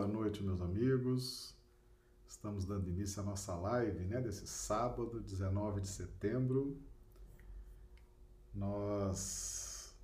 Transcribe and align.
Boa 0.00 0.08
noite, 0.08 0.42
meus 0.42 0.62
amigos. 0.62 1.54
Estamos 2.26 2.64
dando 2.64 2.88
início 2.88 3.20
à 3.20 3.22
nossa 3.22 3.54
live, 3.54 4.06
né, 4.06 4.18
desse 4.18 4.46
sábado, 4.46 5.20
19 5.20 5.82
de 5.82 5.88
setembro. 5.88 6.80
Nós 8.54 9.94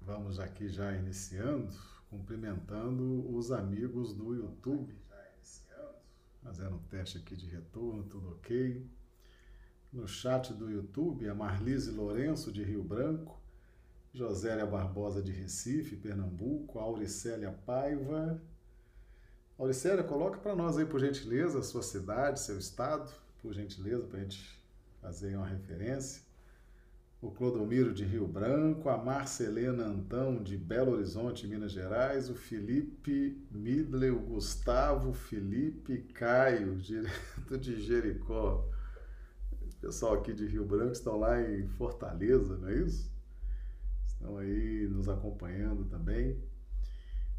vamos 0.00 0.40
aqui 0.40 0.68
já 0.68 0.92
iniciando, 0.96 1.72
cumprimentando 2.10 3.32
os 3.32 3.52
amigos 3.52 4.12
do 4.12 4.34
YouTube. 4.34 4.92
Fazendo 6.42 6.74
um 6.74 6.82
teste 6.88 7.18
aqui 7.18 7.36
de 7.36 7.46
retorno, 7.46 8.02
tudo 8.02 8.30
ok. 8.30 8.84
No 9.92 10.08
chat 10.08 10.52
do 10.52 10.68
YouTube, 10.68 11.28
a 11.28 11.34
Marlise 11.36 11.92
Lourenço, 11.92 12.50
de 12.50 12.64
Rio 12.64 12.82
Branco, 12.82 13.40
Josélia 14.12 14.66
Barbosa, 14.66 15.22
de 15.22 15.30
Recife, 15.30 15.94
Pernambuco, 15.94 16.80
Auricélia 16.80 17.52
Paiva, 17.52 18.42
Auricélia, 19.56 20.02
coloca 20.02 20.38
para 20.38 20.56
nós 20.56 20.76
aí, 20.76 20.84
por 20.84 20.98
gentileza, 20.98 21.60
a 21.60 21.62
sua 21.62 21.82
cidade, 21.82 22.40
seu 22.40 22.58
estado, 22.58 23.08
por 23.40 23.54
gentileza, 23.54 24.02
para 24.02 24.18
a 24.18 24.22
gente 24.22 24.60
fazer 25.00 25.36
uma 25.36 25.46
referência. 25.46 26.22
O 27.22 27.30
Clodomiro 27.30 27.94
de 27.94 28.04
Rio 28.04 28.26
Branco, 28.26 28.88
a 28.88 28.98
Marcelena 28.98 29.84
Antão 29.84 30.42
de 30.42 30.56
Belo 30.56 30.92
Horizonte, 30.92 31.46
Minas 31.46 31.70
Gerais, 31.70 32.28
o 32.28 32.34
Felipe 32.34 33.40
Midley, 33.48 34.10
o 34.10 34.18
Gustavo 34.18 35.12
Felipe 35.12 35.98
Caio, 36.12 36.74
direto 36.82 37.56
de 37.56 37.80
Jericó. 37.80 38.68
O 39.62 39.76
pessoal 39.80 40.14
aqui 40.14 40.34
de 40.34 40.46
Rio 40.46 40.64
Branco 40.64 40.92
estão 40.92 41.16
lá 41.16 41.40
em 41.40 41.68
Fortaleza, 41.68 42.56
não 42.58 42.68
é 42.68 42.74
isso? 42.74 43.08
Estão 44.04 44.36
aí 44.36 44.88
nos 44.88 45.08
acompanhando 45.08 45.84
também 45.84 46.42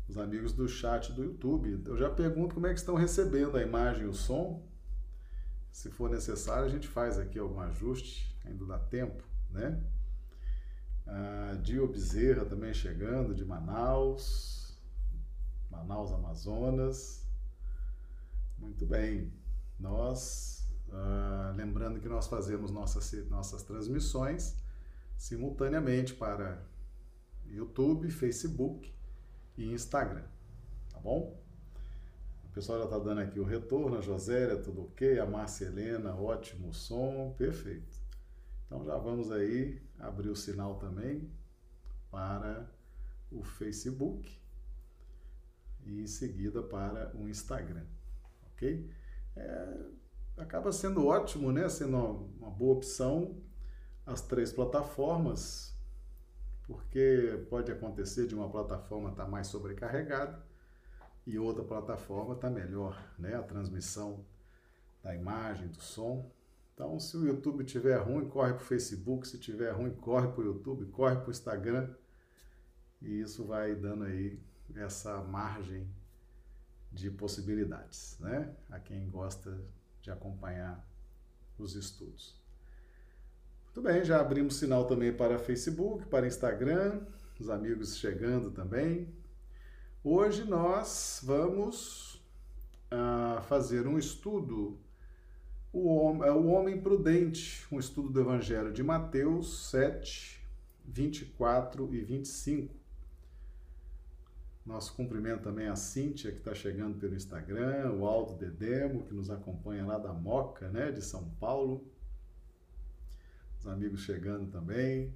os 0.07 0.17
amigos 0.17 0.53
do 0.53 0.67
chat 0.67 1.11
do 1.13 1.23
YouTube. 1.23 1.81
Eu 1.85 1.97
já 1.97 2.09
pergunto 2.09 2.55
como 2.55 2.67
é 2.67 2.73
que 2.73 2.79
estão 2.79 2.95
recebendo 2.95 3.57
a 3.57 3.61
imagem 3.61 4.03
e 4.03 4.07
o 4.07 4.13
som. 4.13 4.63
Se 5.71 5.89
for 5.89 6.09
necessário, 6.09 6.65
a 6.65 6.69
gente 6.69 6.87
faz 6.87 7.17
aqui 7.17 7.37
algum 7.37 7.59
ajuste, 7.59 8.37
ainda 8.45 8.65
dá 8.65 8.79
tempo, 8.79 9.23
né? 9.49 9.83
Ah, 11.05 11.59
Dio 11.61 11.87
Bezerra 11.87 12.45
também 12.45 12.73
chegando, 12.73 13.35
de 13.35 13.43
Manaus, 13.43 14.77
Manaus, 15.69 16.11
Amazonas. 16.11 17.27
Muito 18.57 18.85
bem. 18.85 19.33
Nós, 19.79 20.65
ah, 20.91 21.53
lembrando 21.55 21.99
que 21.99 22.07
nós 22.07 22.27
fazemos 22.27 22.71
nossas, 22.71 23.11
nossas 23.29 23.63
transmissões 23.63 24.55
simultaneamente 25.17 26.13
para 26.13 26.63
YouTube, 27.47 28.09
Facebook 28.09 28.94
e 29.57 29.71
Instagram, 29.71 30.25
tá 30.91 30.99
bom? 30.99 31.41
O 32.43 32.49
pessoal 32.49 32.79
já 32.79 32.85
está 32.85 32.99
dando 32.99 33.21
aqui 33.21 33.39
o 33.39 33.43
retorno, 33.43 33.97
a 33.97 34.01
Josélia, 34.01 34.61
tudo 34.61 34.83
ok, 34.83 35.19
a 35.19 35.25
Márcia 35.25 35.65
Helena, 35.65 36.15
ótimo 36.15 36.73
som, 36.73 37.33
perfeito. 37.37 37.97
Então 38.65 38.83
já 38.83 38.97
vamos 38.97 39.31
aí 39.31 39.81
abrir 39.99 40.29
o 40.29 40.35
sinal 40.35 40.75
também 40.75 41.29
para 42.09 42.69
o 43.31 43.43
Facebook 43.43 44.39
e 45.83 46.01
em 46.01 46.07
seguida 46.07 46.63
para 46.63 47.15
o 47.15 47.27
Instagram, 47.27 47.85
ok? 48.53 48.89
É, 49.35 49.85
acaba 50.37 50.71
sendo 50.71 51.05
ótimo, 51.05 51.51
né? 51.51 51.67
Sendo 51.69 51.97
uma, 51.97 52.09
uma 52.39 52.49
boa 52.49 52.75
opção 52.75 53.41
as 54.05 54.21
três 54.21 54.53
plataformas 54.53 55.74
porque 56.67 57.45
pode 57.49 57.71
acontecer 57.71 58.27
de 58.27 58.35
uma 58.35 58.49
plataforma 58.49 59.09
estar 59.09 59.25
tá 59.25 59.29
mais 59.29 59.47
sobrecarregada 59.47 60.43
e 61.25 61.37
outra 61.39 61.63
plataforma 61.63 62.35
está 62.35 62.49
melhor, 62.49 63.01
né? 63.17 63.35
A 63.35 63.43
transmissão 63.43 64.25
da 65.03 65.15
imagem, 65.15 65.67
do 65.67 65.81
som. 65.81 66.29
Então, 66.73 66.99
se 66.99 67.15
o 67.15 67.25
YouTube 67.25 67.63
tiver 67.63 67.97
ruim, 67.97 68.27
corre 68.27 68.53
para 68.53 68.63
o 68.63 68.65
Facebook, 68.65 69.27
se 69.27 69.37
tiver 69.37 69.71
ruim, 69.71 69.91
corre 69.91 70.27
para 70.27 70.41
o 70.41 70.43
YouTube, 70.43 70.85
corre 70.87 71.15
para 71.15 71.27
o 71.27 71.31
Instagram, 71.31 71.89
e 73.01 73.21
isso 73.21 73.45
vai 73.45 73.75
dando 73.75 74.03
aí 74.03 74.39
essa 74.75 75.21
margem 75.23 75.87
de 76.91 77.09
possibilidades, 77.09 78.17
né? 78.19 78.53
A 78.69 78.79
quem 78.79 79.09
gosta 79.09 79.57
de 80.01 80.11
acompanhar 80.11 80.85
os 81.57 81.75
estudos. 81.75 82.35
Muito 83.75 83.89
bem, 83.89 84.05
já 84.05 84.21
abrimos 84.21 84.55
sinal 84.55 84.85
também 84.85 85.11
para 85.11 85.37
Facebook, 85.37 86.05
para 86.05 86.25
Instagram, 86.25 87.01
os 87.37 87.49
amigos 87.49 87.97
chegando 87.97 88.49
também. 88.49 89.13
Hoje 90.01 90.45
nós 90.45 91.19
vamos 91.21 92.23
uh, 92.89 93.41
fazer 93.49 93.85
um 93.85 93.99
estudo, 93.99 94.79
o 95.73 95.93
homem, 95.93 96.25
é 96.25 96.31
o 96.31 96.45
homem 96.45 96.79
Prudente, 96.79 97.67
um 97.69 97.77
estudo 97.77 98.07
do 98.07 98.21
Evangelho 98.21 98.71
de 98.71 98.81
Mateus 98.81 99.69
7, 99.69 100.41
24 100.85 101.93
e 101.93 101.99
25. 101.99 102.73
Nosso 104.65 104.95
cumprimento 104.95 105.43
também 105.43 105.67
a 105.67 105.75
Cíntia, 105.75 106.31
que 106.31 106.37
está 106.37 106.55
chegando 106.55 106.97
pelo 106.97 107.13
Instagram, 107.13 107.91
o 107.91 108.05
Aldo 108.05 108.35
Dedemo, 108.35 109.03
que 109.03 109.13
nos 109.13 109.29
acompanha 109.29 109.85
lá 109.85 109.97
da 109.97 110.13
Moca, 110.13 110.69
né, 110.69 110.93
de 110.93 111.01
São 111.01 111.29
Paulo 111.41 111.85
os 113.65 113.67
amigos 113.67 114.01
chegando 114.01 114.51
também. 114.51 115.13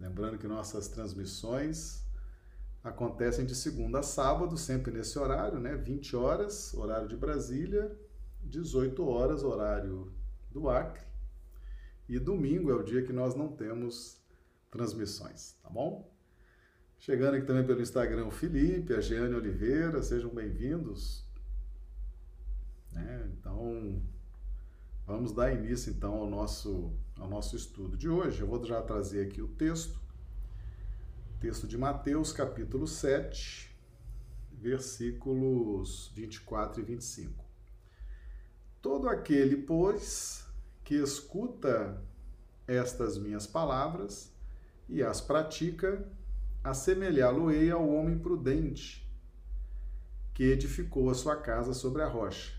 Lembrando 0.00 0.36
que 0.36 0.48
nossas 0.48 0.88
transmissões 0.88 2.04
acontecem 2.82 3.46
de 3.46 3.54
segunda 3.54 4.00
a 4.00 4.02
sábado, 4.02 4.58
sempre 4.58 4.92
nesse 4.92 5.16
horário, 5.16 5.60
né? 5.60 5.76
20 5.76 6.16
horas, 6.16 6.74
horário 6.74 7.08
de 7.08 7.16
Brasília, 7.16 7.96
18 8.42 9.06
horas, 9.06 9.44
horário 9.44 10.12
do 10.50 10.68
Acre. 10.68 11.06
E 12.08 12.18
domingo 12.18 12.70
é 12.70 12.74
o 12.74 12.82
dia 12.82 13.02
que 13.02 13.12
nós 13.12 13.36
não 13.36 13.48
temos 13.48 14.20
transmissões, 14.70 15.56
tá 15.62 15.70
bom? 15.70 16.12
Chegando 16.98 17.36
aqui 17.36 17.46
também 17.46 17.64
pelo 17.64 17.80
Instagram 17.80 18.26
o 18.26 18.30
Felipe, 18.30 18.92
a 18.92 19.00
Jeane 19.00 19.34
Oliveira, 19.34 20.02
sejam 20.02 20.30
bem-vindos. 20.30 21.24
Né? 22.92 23.30
Então, 23.38 24.02
Vamos 25.06 25.32
dar 25.32 25.52
início 25.52 25.92
então 25.92 26.14
ao 26.14 26.26
nosso, 26.26 26.90
ao 27.18 27.28
nosso 27.28 27.54
estudo 27.54 27.94
de 27.94 28.08
hoje. 28.08 28.40
Eu 28.40 28.46
vou 28.46 28.64
já 28.64 28.80
trazer 28.80 29.26
aqui 29.26 29.42
o 29.42 29.48
texto, 29.48 30.00
texto 31.38 31.66
de 31.66 31.76
Mateus, 31.76 32.32
capítulo 32.32 32.86
7, 32.86 33.70
versículos 34.50 36.10
24 36.14 36.80
e 36.80 36.84
25. 36.84 37.44
Todo 38.80 39.06
aquele, 39.10 39.58
pois, 39.58 40.46
que 40.82 40.94
escuta 40.94 42.02
estas 42.66 43.18
minhas 43.18 43.46
palavras 43.46 44.32
e 44.88 45.02
as 45.02 45.20
pratica, 45.20 46.02
assemelhá-lo-ei 46.62 47.70
ao 47.70 47.86
homem 47.86 48.18
prudente, 48.18 49.06
que 50.32 50.44
edificou 50.44 51.10
a 51.10 51.14
sua 51.14 51.36
casa 51.36 51.74
sobre 51.74 52.00
a 52.00 52.08
rocha, 52.08 52.54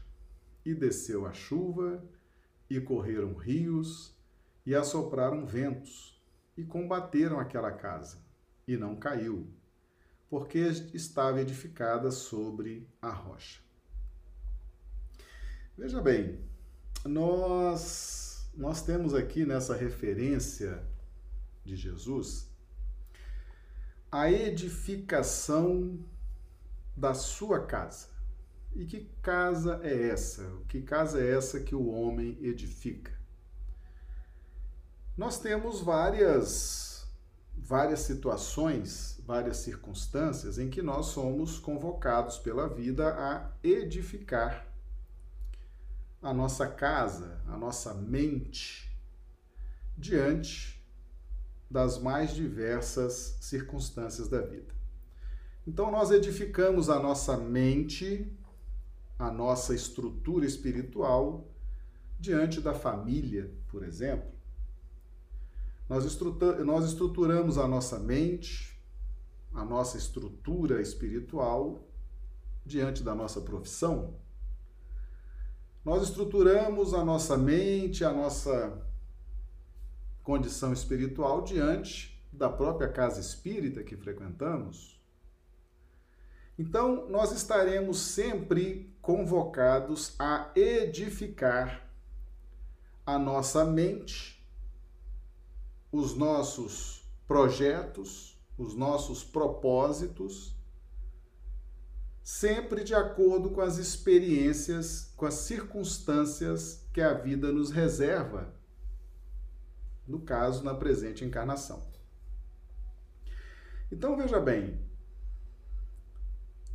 e 0.64 0.76
desceu 0.76 1.26
a 1.26 1.34
chuva, 1.34 2.04
e 2.70 2.80
correram 2.80 3.34
rios, 3.36 4.16
e 4.66 4.74
assopraram 4.74 5.46
ventos, 5.46 6.22
e 6.58 6.64
combateram 6.64 7.40
aquela 7.40 7.72
casa, 7.72 8.18
e 8.68 8.76
não 8.78 8.96
caiu, 8.96 9.48
porque 10.30 10.60
estava 10.94 11.42
edificada 11.42 12.12
sobre 12.12 12.88
a 13.02 13.10
rocha. 13.10 13.62
Veja 15.78 16.02
bem, 16.02 16.40
nós 17.04 18.50
nós 18.56 18.82
temos 18.82 19.14
aqui 19.14 19.46
nessa 19.46 19.76
referência 19.76 20.82
de 21.66 21.76
Jesus 21.76 22.50
a 24.10 24.32
edificação 24.32 26.00
da 26.96 27.14
sua 27.14 27.66
casa. 27.66 28.15
E 28.76 28.86
que 28.86 29.10
casa 29.22 29.80
é 29.84 30.10
essa? 30.10 30.52
Que 30.68 30.82
casa 30.82 31.22
é 31.22 31.32
essa 31.32 31.62
que 31.62 31.74
o 31.74 31.88
homem 31.88 32.38
edifica? 32.42 33.14
Nós 35.18 35.40
temos 35.40 35.80
várias 35.80 36.96
várias 37.58 38.02
situações, 38.02 39.20
várias 39.26 39.58
circunstâncias 39.58 40.60
em 40.60 40.70
que 40.70 40.82
nós 40.82 41.08
somos 41.08 41.58
convocados 41.58 42.38
pela 42.38 42.68
vida 42.68 43.08
a 43.16 43.50
edificar 43.64 44.68
a 46.22 46.34
nossa 46.34 46.68
casa, 46.68 47.42
a 47.48 47.58
nossa 47.58 47.94
mente 47.94 48.92
diante 49.98 50.84
das 51.72 51.98
mais 51.98 52.36
diversas 52.36 53.38
circunstâncias 53.40 54.28
da 54.28 54.42
vida. 54.42 54.74
Então 55.66 55.90
nós 55.90 56.12
edificamos 56.12 56.90
a 56.90 57.00
nossa 57.00 57.38
mente 57.38 58.32
a 59.18 59.32
nossa 59.32 59.74
estrutura 59.74 60.46
espiritual 60.46 61.48
diante 62.20 62.60
da 62.60 62.74
família, 62.74 63.52
por 63.68 63.84
exemplo. 63.84 64.34
Nós, 65.88 66.04
estruturamos 66.06 67.58
a 67.58 67.68
nossa 67.68 68.00
mente, 68.00 68.82
a 69.54 69.64
nossa 69.64 69.98
estrutura 69.98 70.82
espiritual 70.82 71.88
diante 72.66 73.04
da 73.04 73.14
nossa 73.14 73.40
profissão. 73.40 74.16
Nós 75.84 76.02
estruturamos 76.02 76.96
a 76.96 77.06
nossa 77.06 77.38
mente, 77.38 78.04
a 78.04 78.12
nossa 78.12 78.82
condição 80.24 80.74
espiritual 80.74 81.44
diante 81.44 82.20
da 82.34 82.50
própria 82.50 82.90
casa 82.90 83.22
espírita 83.22 83.84
que 83.84 83.96
frequentamos. 83.96 84.95
Então, 86.58 87.10
nós 87.10 87.32
estaremos 87.32 88.00
sempre 88.00 88.96
convocados 89.02 90.16
a 90.18 90.52
edificar 90.56 91.86
a 93.06 93.20
nossa 93.20 93.66
mente, 93.66 94.44
os 95.92 96.16
nossos 96.16 97.06
projetos, 97.28 98.42
os 98.58 98.74
nossos 98.74 99.24
propósitos, 99.24 100.56
sempre 102.24 102.84
de 102.84 102.96
acordo 102.96 103.52
com 103.52 103.62
as 103.62 103.78
experiências, 103.78 105.14
com 105.16 105.26
as 105.26 105.36
circunstâncias 105.36 106.88
que 106.94 107.02
a 107.02 107.14
vida 107.14 107.52
nos 107.52 107.70
reserva, 107.70 108.54
no 110.08 110.22
caso, 110.22 110.64
na 110.64 110.74
presente 110.74 111.26
encarnação. 111.26 111.84
Então 113.92 114.18
veja 114.18 114.40
bem, 114.40 114.85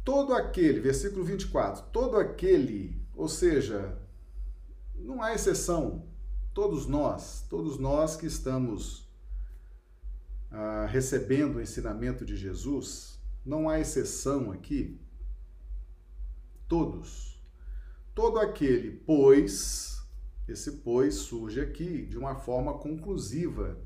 todo 0.04 0.34
aquele, 0.34 0.80
versículo 0.80 1.24
24, 1.24 1.84
todo 1.92 2.16
aquele, 2.16 3.00
ou 3.14 3.28
seja, 3.28 3.98
não 4.94 5.22
há 5.22 5.34
exceção, 5.34 6.06
todos 6.54 6.86
nós, 6.86 7.46
todos 7.48 7.78
nós 7.78 8.16
que 8.16 8.26
estamos 8.26 9.08
ah, 10.50 10.86
recebendo 10.86 11.56
o 11.56 11.60
ensinamento 11.60 12.24
de 12.24 12.36
Jesus, 12.36 13.18
não 13.44 13.68
há 13.68 13.78
exceção 13.78 14.50
aqui, 14.50 15.00
todos, 16.66 17.40
todo 18.14 18.38
aquele, 18.38 18.90
pois, 18.90 20.02
esse 20.48 20.72
pois 20.78 21.14
surge 21.14 21.60
aqui 21.60 22.04
de 22.06 22.18
uma 22.18 22.34
forma 22.34 22.74
conclusiva. 22.78 23.78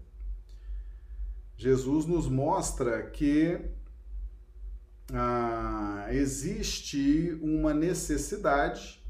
Jesus 1.56 2.04
nos 2.06 2.28
mostra 2.28 3.10
que 3.10 3.70
ah, 5.12 6.06
existe 6.10 7.38
uma 7.42 7.74
necessidade 7.74 9.02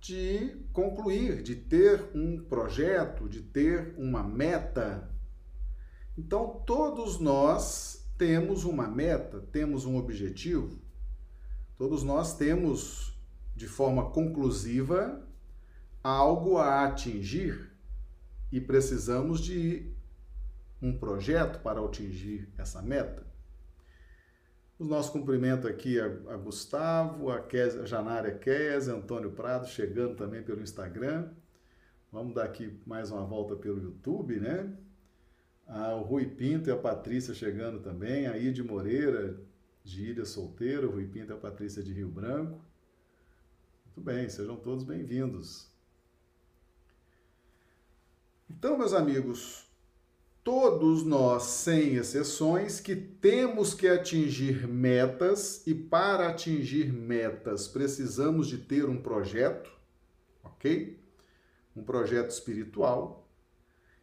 de 0.00 0.56
concluir, 0.72 1.42
de 1.42 1.54
ter 1.54 2.10
um 2.14 2.40
projeto, 2.40 3.28
de 3.28 3.42
ter 3.42 3.94
uma 3.98 4.22
meta. 4.22 5.10
Então, 6.16 6.62
todos 6.66 7.18
nós 7.18 8.06
temos 8.16 8.64
uma 8.64 8.88
meta, 8.88 9.40
temos 9.52 9.84
um 9.84 9.96
objetivo, 9.96 10.78
todos 11.76 12.02
nós 12.02 12.36
temos, 12.36 13.18
de 13.54 13.66
forma 13.66 14.10
conclusiva, 14.10 15.22
algo 16.02 16.56
a 16.56 16.84
atingir 16.84 17.70
e 18.50 18.60
precisamos 18.60 19.40
de 19.40 19.92
um 20.80 20.96
projeto 20.96 21.60
para 21.60 21.84
atingir 21.84 22.48
essa 22.56 22.80
meta. 22.80 23.29
O 24.80 24.84
nosso 24.86 25.12
cumprimento 25.12 25.68
aqui 25.68 26.00
a, 26.00 26.06
a 26.06 26.36
Gustavo, 26.38 27.30
a, 27.30 27.36
a 27.36 27.84
Janária 27.84 28.32
Kézia, 28.38 28.94
Antônio 28.94 29.30
Prado 29.30 29.68
chegando 29.68 30.16
também 30.16 30.42
pelo 30.42 30.62
Instagram. 30.62 31.28
Vamos 32.10 32.34
dar 32.34 32.44
aqui 32.44 32.80
mais 32.86 33.10
uma 33.10 33.22
volta 33.22 33.54
pelo 33.54 33.78
YouTube, 33.78 34.40
né? 34.40 34.74
Ah, 35.66 35.94
o 35.96 36.00
Rui 36.00 36.24
Pinto 36.24 36.70
e 36.70 36.72
a 36.72 36.78
Patrícia 36.78 37.34
chegando 37.34 37.80
também. 37.80 38.26
A 38.26 38.38
Ide 38.38 38.62
Moreira, 38.62 39.38
de 39.84 40.12
Ilha 40.12 40.24
Solteira. 40.24 40.86
O 40.86 40.92
Rui 40.92 41.06
Pinto 41.06 41.30
e 41.30 41.34
a 41.34 41.38
Patrícia 41.38 41.82
de 41.82 41.92
Rio 41.92 42.08
Branco. 42.08 42.64
Muito 43.84 44.00
bem, 44.00 44.30
sejam 44.30 44.56
todos 44.56 44.82
bem-vindos. 44.82 45.70
Então, 48.48 48.78
meus 48.78 48.94
amigos, 48.94 49.69
todos 50.42 51.04
nós, 51.04 51.44
sem 51.44 51.96
exceções, 51.96 52.80
que 52.80 52.96
temos 52.96 53.74
que 53.74 53.86
atingir 53.86 54.66
metas 54.66 55.66
e 55.66 55.74
para 55.74 56.28
atingir 56.28 56.92
metas 56.92 57.68
precisamos 57.68 58.48
de 58.48 58.58
ter 58.58 58.88
um 58.88 59.00
projeto, 59.00 59.70
ok? 60.42 60.98
Um 61.76 61.82
projeto 61.82 62.30
espiritual. 62.30 63.28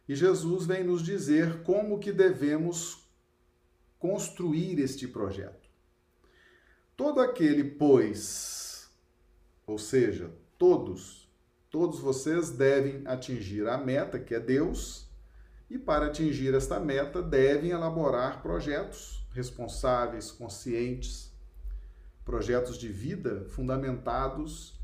E 0.08 0.14
Jesus 0.14 0.64
vem 0.64 0.84
nos 0.84 1.02
dizer 1.02 1.62
como 1.62 1.98
que 1.98 2.12
devemos 2.12 3.06
construir 3.98 4.78
este 4.78 5.06
projeto. 5.06 5.68
Todo 6.96 7.20
aquele, 7.20 7.62
pois, 7.62 8.90
ou 9.66 9.78
seja, 9.78 10.32
todos, 10.56 11.28
todos 11.70 12.00
vocês 12.00 12.50
devem 12.50 13.06
atingir 13.06 13.68
a 13.68 13.76
meta, 13.76 14.18
que 14.18 14.34
é 14.34 14.40
Deus, 14.40 15.07
e 15.70 15.78
para 15.78 16.06
atingir 16.06 16.54
esta 16.54 16.80
meta 16.80 17.20
devem 17.20 17.70
elaborar 17.70 18.42
projetos 18.42 19.26
responsáveis, 19.32 20.30
conscientes, 20.30 21.32
projetos 22.24 22.78
de 22.78 22.88
vida 22.88 23.44
fundamentados 23.50 24.78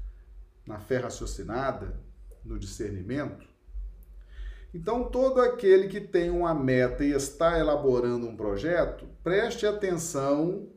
na 0.67 0.79
fé 0.79 0.99
raciocinada, 0.99 1.99
no 2.45 2.59
discernimento. 2.59 3.47
Então, 4.73 5.05
todo 5.05 5.41
aquele 5.41 5.89
que 5.89 6.01
tem 6.01 6.31
uma 6.31 6.53
meta 6.53 7.05
e 7.05 7.13
está 7.13 7.59
elaborando 7.59 8.27
um 8.27 8.37
projeto, 8.37 9.07
preste 9.23 9.67
atenção 9.67 10.69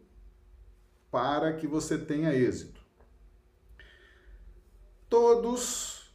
para 1.09 1.53
que 1.53 1.65
você 1.65 1.97
tenha 1.97 2.33
êxito. 2.33 2.79
Todos 5.09 6.13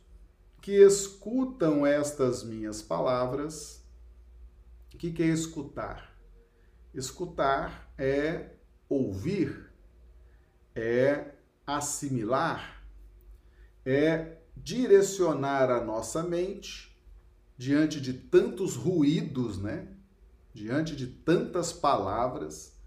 que 0.61 0.73
escutam 0.73 1.85
estas 1.85 2.45
minhas 2.45 2.81
palavras 2.81 3.82
que, 5.03 5.11
que 5.11 5.23
é 5.25 5.27
escutar? 5.27 6.17
Escutar 6.95 7.93
é 7.99 8.51
ouvir, 8.89 9.69
é 10.77 11.33
assimilar, 11.67 12.87
é 13.85 14.39
direcionar 14.57 15.73
a 15.73 15.83
nossa 15.83 16.23
mente 16.23 16.97
diante 17.59 18.01
de 18.01 18.13
tantos 18.13 18.77
ruídos, 18.77 19.59
né? 19.59 19.89
Diante 20.55 20.95
de 20.95 21.09
tantas 21.09 21.73
palavras, 21.73 22.79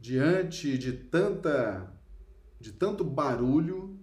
diante 0.00 0.76
de 0.76 0.92
tanta 0.92 1.88
de 2.58 2.72
tanto 2.72 3.04
barulho, 3.04 3.96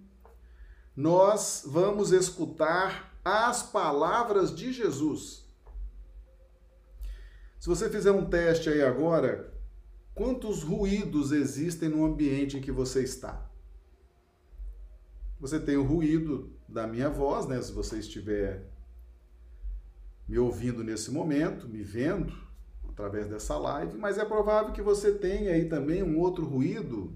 nós 0.96 1.64
vamos 1.66 2.12
escutar 2.12 3.14
as 3.22 3.62
palavras 3.62 4.54
de 4.54 4.72
Jesus. 4.72 5.49
Se 7.60 7.68
você 7.68 7.90
fizer 7.90 8.10
um 8.10 8.24
teste 8.24 8.70
aí 8.70 8.80
agora, 8.80 9.52
quantos 10.14 10.62
ruídos 10.62 11.30
existem 11.30 11.90
no 11.90 12.06
ambiente 12.06 12.56
em 12.56 12.60
que 12.62 12.72
você 12.72 13.02
está? 13.02 13.46
Você 15.38 15.60
tem 15.60 15.76
o 15.76 15.84
ruído 15.84 16.50
da 16.66 16.86
minha 16.86 17.10
voz, 17.10 17.46
né? 17.46 17.60
Se 17.60 17.70
você 17.70 17.98
estiver 17.98 18.66
me 20.26 20.38
ouvindo 20.38 20.82
nesse 20.82 21.10
momento, 21.10 21.68
me 21.68 21.82
vendo 21.82 22.32
através 22.88 23.28
dessa 23.28 23.58
live, 23.58 23.98
mas 23.98 24.16
é 24.16 24.24
provável 24.24 24.72
que 24.72 24.80
você 24.80 25.12
tenha 25.12 25.52
aí 25.52 25.68
também 25.68 26.02
um 26.02 26.18
outro 26.18 26.46
ruído, 26.46 27.14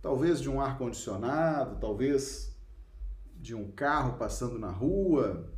talvez 0.00 0.40
de 0.40 0.48
um 0.48 0.58
ar 0.58 0.78
condicionado, 0.78 1.78
talvez 1.78 2.56
de 3.36 3.54
um 3.54 3.70
carro 3.70 4.16
passando 4.16 4.58
na 4.58 4.70
rua, 4.70 5.52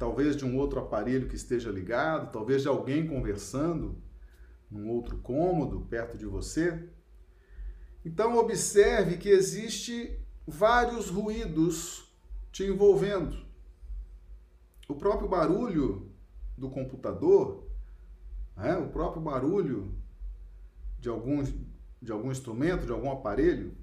talvez 0.00 0.34
de 0.34 0.46
um 0.46 0.56
outro 0.56 0.80
aparelho 0.80 1.28
que 1.28 1.36
esteja 1.36 1.70
ligado, 1.70 2.32
talvez 2.32 2.62
de 2.62 2.68
alguém 2.68 3.06
conversando 3.06 4.02
num 4.70 4.88
outro 4.88 5.18
cômodo 5.18 5.82
perto 5.90 6.16
de 6.16 6.24
você. 6.24 6.88
Então 8.02 8.38
observe 8.38 9.18
que 9.18 9.28
existe 9.28 10.18
vários 10.46 11.10
ruídos 11.10 12.10
te 12.50 12.64
envolvendo. 12.64 13.44
O 14.88 14.94
próprio 14.94 15.28
barulho 15.28 16.10
do 16.56 16.70
computador, 16.70 17.68
né? 18.56 18.78
o 18.78 18.88
próprio 18.88 19.20
barulho 19.20 19.94
de 20.98 21.10
algum, 21.10 21.44
de 22.00 22.10
algum 22.10 22.30
instrumento, 22.30 22.86
de 22.86 22.92
algum 22.92 23.10
aparelho. 23.10 23.76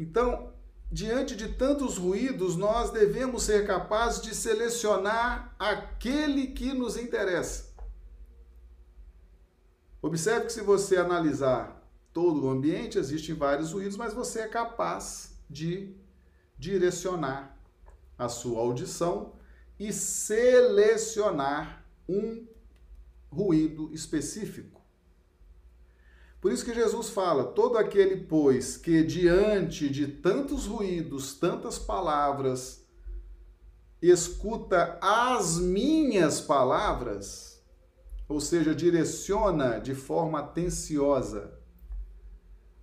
Então, 0.00 0.54
diante 0.90 1.34
de 1.34 1.48
tantos 1.48 1.98
ruídos, 1.98 2.56
nós 2.56 2.90
devemos 2.90 3.42
ser 3.42 3.66
capazes 3.66 4.22
de 4.22 4.34
selecionar 4.34 5.54
aquele 5.58 6.48
que 6.48 6.72
nos 6.72 6.96
interessa. 6.96 7.74
Observe 10.00 10.46
que 10.46 10.52
se 10.52 10.60
você 10.60 10.96
analisar 10.96 11.82
todo 12.12 12.44
o 12.44 12.48
ambiente, 12.48 12.98
existem 12.98 13.34
vários 13.34 13.72
ruídos, 13.72 13.96
mas 13.96 14.14
você 14.14 14.40
é 14.40 14.48
capaz 14.48 15.36
de 15.50 15.94
direcionar 16.58 17.58
a 18.16 18.28
sua 18.28 18.60
audição 18.60 19.34
e 19.78 19.92
selecionar 19.92 21.84
um 22.08 22.46
ruído 23.30 23.92
específico. 23.92 24.75
Por 26.46 26.52
isso 26.52 26.64
que 26.64 26.72
Jesus 26.72 27.08
fala: 27.08 27.42
todo 27.42 27.76
aquele, 27.76 28.18
pois, 28.18 28.76
que 28.76 29.02
diante 29.02 29.90
de 29.90 30.06
tantos 30.06 30.66
ruídos, 30.66 31.34
tantas 31.34 31.76
palavras, 31.76 32.86
escuta 34.00 34.96
as 35.02 35.58
minhas 35.58 36.40
palavras, 36.40 37.60
ou 38.28 38.38
seja, 38.38 38.76
direciona 38.76 39.80
de 39.80 39.92
forma 39.92 40.38
atenciosa 40.38 41.52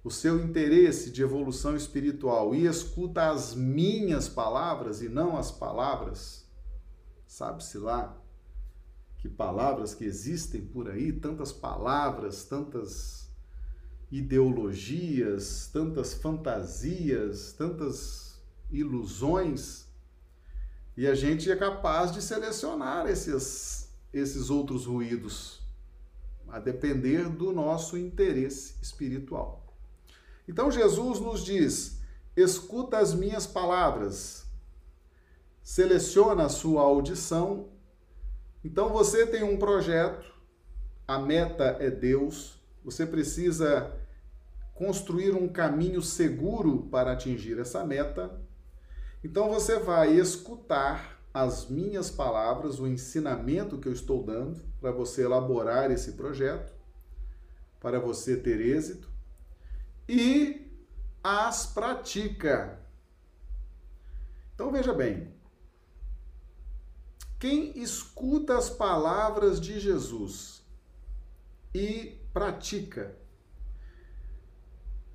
o 0.03 0.11
seu 0.11 0.43
interesse 0.43 1.09
de 1.09 1.21
evolução 1.21 1.73
espiritual 1.73 2.53
e 2.53 2.65
escuta 2.65 3.29
as 3.29 3.55
minhas 3.55 4.27
palavras 4.27 5.01
e 5.01 5.07
não 5.07 5.37
as 5.37 5.51
palavras, 5.51 6.45
sabe-se 7.25 7.77
lá 7.77 8.21
que 9.19 9.29
palavras 9.29 9.95
que 9.95 10.03
existem 10.03 10.59
por 10.59 10.89
aí, 10.89 11.13
tantas 11.13 11.53
palavras, 11.53 12.43
tantas 12.43 13.22
ideologias, 14.13 15.71
tantas 15.73 16.13
fantasias, 16.13 17.51
tantas 17.53 18.39
ilusões, 18.69 19.87
e 20.95 21.07
a 21.07 21.15
gente 21.15 21.49
é 21.49 21.55
capaz 21.55 22.11
de 22.11 22.21
selecionar 22.21 23.07
esses, 23.07 23.91
esses 24.13 24.51
outros 24.51 24.85
ruídos, 24.85 25.63
a 26.47 26.59
depender 26.59 27.27
do 27.27 27.51
nosso 27.51 27.97
interesse 27.97 28.75
espiritual. 28.83 29.75
Então 30.47 30.69
Jesus 30.69 31.19
nos 31.19 31.43
diz: 31.43 31.97
escuta 32.37 32.99
as 32.99 33.15
minhas 33.15 33.47
palavras, 33.47 34.45
seleciona 35.63 36.45
a 36.45 36.49
sua 36.49 36.83
audição. 36.83 37.69
Então 38.63 38.89
você 38.89 39.25
tem 39.25 39.41
um 39.41 39.57
projeto, 39.57 40.31
a 41.07 41.17
meta 41.17 41.77
é 41.79 41.89
Deus, 41.89 42.59
você 42.85 43.07
precisa 43.07 44.02
construir 44.73 45.35
um 45.35 45.47
caminho 45.47 46.01
seguro 46.01 46.87
para 46.91 47.11
atingir 47.11 47.59
essa 47.59 47.85
meta. 47.85 48.39
Então 49.23 49.49
você 49.49 49.79
vai 49.79 50.13
escutar 50.13 51.21
as 51.33 51.67
minhas 51.67 52.11
palavras, 52.11 52.79
o 52.79 52.87
ensinamento 52.87 53.77
que 53.77 53.87
eu 53.87 53.93
estou 53.93 54.23
dando 54.23 54.61
para 54.79 54.91
você 54.91 55.23
elaborar 55.23 55.89
esse 55.89 56.13
projeto, 56.13 56.73
para 57.79 57.99
você 57.99 58.37
ter 58.37 58.59
êxito 58.61 59.09
e 60.07 60.71
as 61.23 61.65
pratica. 61.65 62.79
Então 64.53 64.71
veja 64.71 64.93
bem, 64.93 65.33
quem 67.39 67.77
escuta 67.77 68.57
as 68.57 68.69
palavras 68.69 69.59
de 69.59 69.79
Jesus 69.79 70.63
e 71.73 72.21
pratica, 72.31 73.17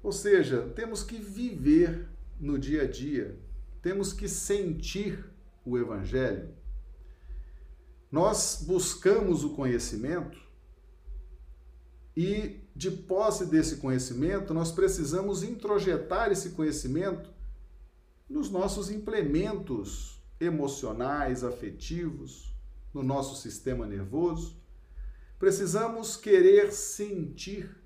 ou 0.03 0.13
seja, 0.13 0.63
temos 0.75 1.03
que 1.03 1.17
viver 1.19 2.09
no 2.41 2.59
dia 2.59 2.83
a 2.83 2.87
dia, 2.87 3.39
temos 3.83 4.13
que 4.13 4.29
sentir 4.29 5.25
o 5.65 5.77
Evangelho. 5.77 6.55
Nós 8.11 8.65
buscamos 8.67 9.45
o 9.45 9.55
conhecimento 9.55 10.39
e, 12.17 12.61
de 12.75 12.91
posse 12.91 13.47
desse 13.47 13.77
conhecimento, 13.77 14.55
nós 14.55 14.73
precisamos 14.73 15.43
introjetar 15.43 16.33
esse 16.33 16.51
conhecimento 16.51 17.31
nos 18.29 18.51
nossos 18.51 18.91
implementos 18.91 20.23
emocionais, 20.41 21.45
afetivos, 21.45 22.53
no 22.93 23.03
nosso 23.03 23.41
sistema 23.41 23.87
nervoso. 23.87 24.57
Precisamos 25.39 26.17
querer 26.17 26.73
sentir 26.73 27.78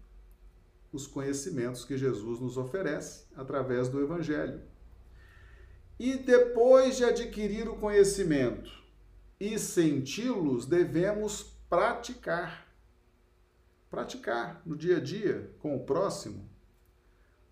os 0.93 1.07
conhecimentos 1.07 1.85
que 1.85 1.97
Jesus 1.97 2.39
nos 2.39 2.57
oferece 2.57 3.25
através 3.35 3.89
do 3.89 4.01
Evangelho. 4.01 4.61
E 5.99 6.17
depois 6.17 6.97
de 6.97 7.05
adquirir 7.05 7.69
o 7.69 7.77
conhecimento 7.77 8.71
e 9.41 9.59
senti-los, 9.59 10.67
devemos 10.67 11.43
praticar. 11.69 12.67
Praticar 13.91 14.63
no 14.65 14.77
dia 14.77 14.99
a 14.99 15.01
dia 15.01 15.51
com 15.59 15.77
o 15.77 15.85
próximo, 15.85 16.49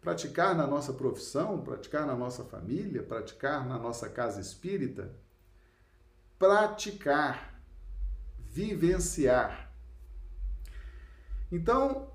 praticar 0.00 0.54
na 0.54 0.66
nossa 0.66 0.92
profissão, 0.92 1.62
praticar 1.62 2.06
na 2.06 2.16
nossa 2.16 2.44
família, 2.44 3.02
praticar 3.02 3.66
na 3.66 3.78
nossa 3.78 4.08
casa 4.08 4.40
espírita. 4.40 5.14
Praticar, 6.38 7.60
vivenciar. 8.48 9.70
Então, 11.52 12.10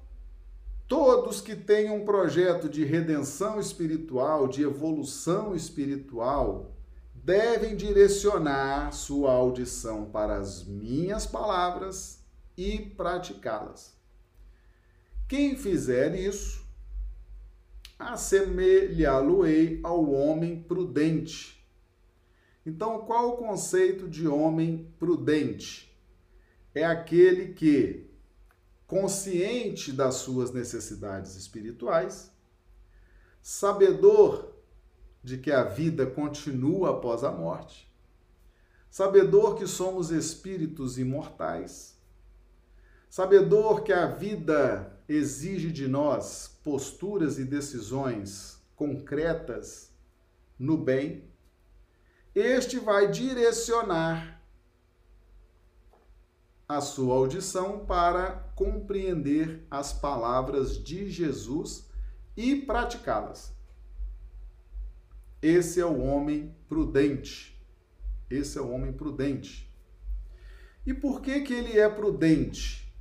Todos 0.88 1.42
que 1.42 1.56
têm 1.56 1.90
um 1.90 2.06
projeto 2.06 2.70
de 2.70 2.86
redenção 2.86 3.60
espiritual, 3.60 4.48
de 4.48 4.62
evolução 4.62 5.56
espiritual, 5.56 6.76
devem 7.14 7.76
direcionar 7.76 8.94
sua 8.94 9.32
audição 9.32 10.06
para 10.06 10.38
as 10.38 10.64
minhas 10.64 11.26
palavras 11.26 12.24
e 12.56 12.78
praticá-las. 12.78 13.96
Quem 15.28 15.58
fizer 15.58 16.14
isso, 16.14 16.64
assemelhá-lo-ei 17.98 19.80
ao 19.82 20.12
homem 20.12 20.62
prudente. 20.62 21.66
Então, 22.64 23.00
qual 23.00 23.30
o 23.30 23.38
conceito 23.38 24.08
de 24.08 24.28
homem 24.28 24.94
prudente? 25.00 25.92
É 26.76 26.86
aquele 26.86 27.54
que 27.54 28.05
consciente 28.88 29.92
das 29.92 30.16
suas 30.16 30.52
necessidades 30.52 31.36
espirituais, 31.36 32.32
sabedor 33.42 34.54
de 35.24 35.38
que 35.38 35.52
a 35.52 35.64
vida 35.64 36.06
continua 36.06 36.92
após 36.92 37.24
a 37.24 37.32
morte, 37.32 37.92
sabedor 38.90 39.56
que 39.56 39.66
somos 39.66 40.12
espíritos 40.12 41.00
imortais, 41.00 41.98
sabedor 43.10 43.82
que 43.84 43.92
a 43.92 44.06
vida 44.08 45.00
exige 45.08 45.72
de 45.72 45.88
nós 45.88 46.60
posturas 46.64 47.40
e 47.40 47.44
decisões 47.44 48.60
concretas 48.76 49.92
no 50.58 50.78
bem, 50.78 51.24
este 52.34 52.78
vai 52.80 53.10
direcionar 53.10 54.42
a 56.68 56.82
sua 56.82 57.16
audição 57.16 57.86
para 57.86 58.45
compreender 58.56 59.68
as 59.70 59.92
palavras 59.92 60.82
de 60.82 61.10
Jesus 61.10 61.90
e 62.36 62.56
praticá-las. 62.56 63.54
Esse 65.42 65.80
é 65.80 65.86
o 65.86 66.02
homem 66.02 66.56
prudente. 66.68 67.62
Esse 68.30 68.58
é 68.58 68.62
o 68.62 68.72
homem 68.72 68.94
prudente. 68.94 69.72
E 70.86 70.94
por 70.94 71.22
que 71.22 71.42
que 71.42 71.54
ele 71.54 71.78
é 71.78 71.90
prudente? 71.90 72.92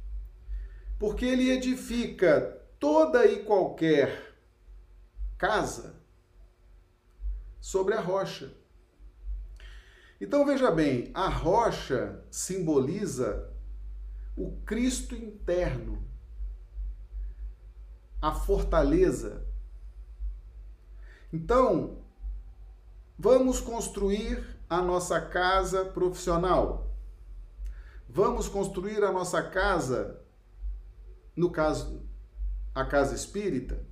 Porque 0.99 1.25
ele 1.25 1.51
edifica 1.51 2.61
toda 2.79 3.25
e 3.25 3.45
qualquer 3.45 4.35
casa 5.39 5.95
sobre 7.61 7.95
a 7.95 8.01
rocha. 8.01 8.53
Então 10.21 10.45
veja 10.45 10.71
bem, 10.71 11.11
a 11.15 11.29
rocha 11.29 12.23
simboliza 12.31 13.54
o 14.37 14.53
Cristo 14.65 15.15
interno, 15.15 16.03
a 18.21 18.33
fortaleza. 18.33 19.47
Então, 21.33 21.99
vamos 23.19 23.61
construir 23.61 24.57
a 24.69 24.81
nossa 24.81 25.21
casa 25.21 25.85
profissional. 25.85 26.91
Vamos 28.09 28.49
construir 28.49 29.03
a 29.03 29.13
nossa 29.13 29.43
casa, 29.43 30.21
no 31.37 31.51
caso, 31.51 32.03
a 32.75 32.85
casa 32.85 33.15
espírita. 33.15 33.85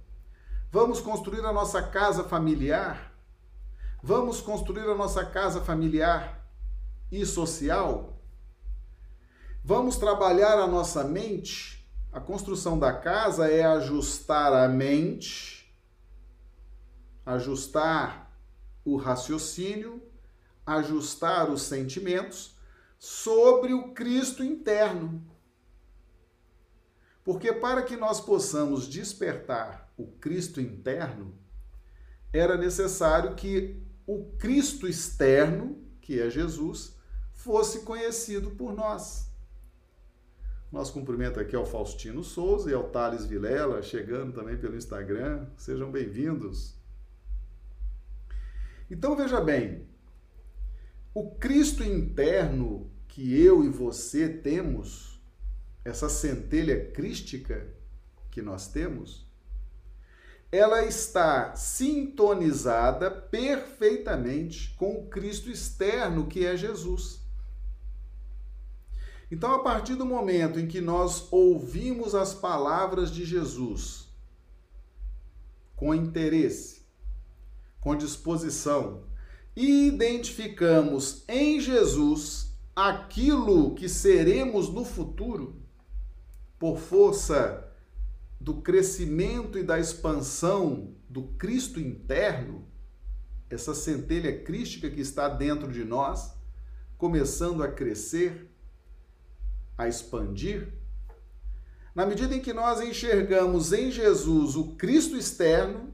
Vamos 0.71 1.01
construir 1.01 1.45
a 1.45 1.53
nossa 1.53 1.83
casa 1.83 2.25
familiar. 2.25 3.13
Vamos 4.03 4.41
construir 4.41 4.89
a 4.89 4.95
nossa 4.95 5.25
casa 5.25 5.61
familiar 5.61 6.45
e 7.11 7.25
social. 7.27 8.12
Vamos 9.65 9.97
trabalhar 9.97 10.59
a 10.59 10.67
nossa 10.67 11.05
mente. 11.05 11.89
A 12.13 12.19
construção 12.19 12.77
da 12.77 12.93
casa 12.93 13.49
é 13.49 13.65
ajustar 13.65 14.53
a 14.53 14.69
mente, 14.69 15.73
ajustar 17.25 18.37
o 18.85 18.97
raciocínio, 18.97 20.03
ajustar 20.67 21.49
os 21.49 21.63
sentimentos 21.63 22.57
sobre 22.99 23.73
o 23.73 23.95
Cristo 23.95 24.43
interno. 24.43 25.25
Porque 27.23 27.53
para 27.53 27.83
que 27.83 27.97
nós 27.97 28.21
possamos 28.21 28.89
despertar 28.89 29.93
o 29.97 30.09
Cristo 30.09 30.61
interno, 30.61 31.39
era 32.33 32.57
necessário 32.57 33.37
que 33.37 33.81
o 34.09 34.25
Cristo 34.41 34.89
externo, 34.89 35.81
que 36.01 36.21
é 36.21 36.29
Jesus, 36.29 36.97
fosse 37.33 37.83
conhecido 37.83 38.51
por 38.51 38.73
nós 38.73 39.31
Nosso 40.73 40.95
cumprimento 40.95 41.39
aqui 41.39 41.55
ao 41.55 41.67
Faustino 41.67 42.25
Souza 42.25 42.71
e 42.71 42.73
ao 42.73 42.85
Thales 42.85 43.27
Vilela, 43.27 43.83
chegando 43.83 44.33
também 44.33 44.57
pelo 44.57 44.75
Instagram. 44.75 45.47
Sejam 45.55 45.93
bem-vindos. 45.93 46.75
Então 48.91 49.15
veja 49.15 49.39
bem, 49.39 49.87
o 51.13 51.33
Cristo 51.33 51.85
interno 51.85 52.91
que 53.07 53.39
eu 53.39 53.63
e 53.63 53.69
você 53.69 54.31
temos, 54.31 55.21
essa 55.85 56.09
centelha 56.09 56.91
crística 56.91 57.69
que 58.31 58.41
nós 58.41 58.67
temos, 58.67 59.31
ela 60.51 60.87
está 60.87 61.55
sintonizada 61.55 63.11
perfeitamente 63.11 64.75
com 64.79 64.97
o 64.97 65.07
Cristo 65.09 65.51
externo 65.51 66.29
que 66.29 66.47
é 66.47 66.57
Jesus. 66.57 67.22
Então, 69.33 69.55
a 69.55 69.61
partir 69.61 69.95
do 69.95 70.05
momento 70.05 70.61
em 70.61 70.69
que 70.69 70.79
nós 70.79 71.27
ouvimos 71.33 72.15
as 72.15 72.35
palavras 72.35 73.11
de 73.11 73.25
Jesus 73.25 74.07
com 75.75 75.95
interesse, 75.95 76.83
com 77.81 77.97
disposição, 77.97 79.05
e 79.57 79.89
identificamos 79.89 81.25
em 81.27 81.59
Jesus 81.59 82.55
aquilo 82.77 83.75
que 83.75 83.89
seremos 83.89 84.69
no 84.69 84.85
futuro, 84.85 85.63
por 86.59 86.79
força 86.79 87.73
do 88.39 88.61
crescimento 88.61 89.59
e 89.59 89.63
da 89.63 89.81
expansão 89.81 90.95
do 91.09 91.23
Cristo 91.39 91.81
interno, 91.81 92.69
essa 93.49 93.75
centelha 93.75 94.45
crística 94.45 94.91
que 94.91 95.01
está 95.01 95.27
dentro 95.27 95.73
de 95.73 95.85
nós, 95.85 96.35
começando 96.99 97.63
a 97.63 97.69
crescer, 97.69 98.52
a 99.83 99.89
expandir, 99.89 100.73
na 101.95 102.07
medida 102.07 102.35
em 102.35 102.41
que 102.41 102.53
nós 102.53 102.81
enxergamos 102.81 103.73
em 103.73 103.91
Jesus 103.91 104.57
o 104.57 104.77
Cristo 104.77 105.17
externo 105.17 105.93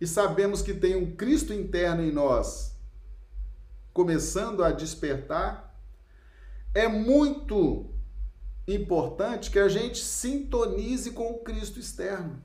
e 0.00 0.06
sabemos 0.06 0.62
que 0.62 0.74
tem 0.74 0.94
um 0.94 1.16
Cristo 1.16 1.52
interno 1.52 2.02
em 2.02 2.12
nós, 2.12 2.78
começando 3.92 4.62
a 4.62 4.70
despertar, 4.70 5.80
é 6.72 6.88
muito 6.88 7.90
importante 8.66 9.50
que 9.50 9.58
a 9.58 9.68
gente 9.68 9.98
sintonize 9.98 11.10
com 11.10 11.30
o 11.32 11.38
Cristo 11.38 11.78
externo, 11.78 12.42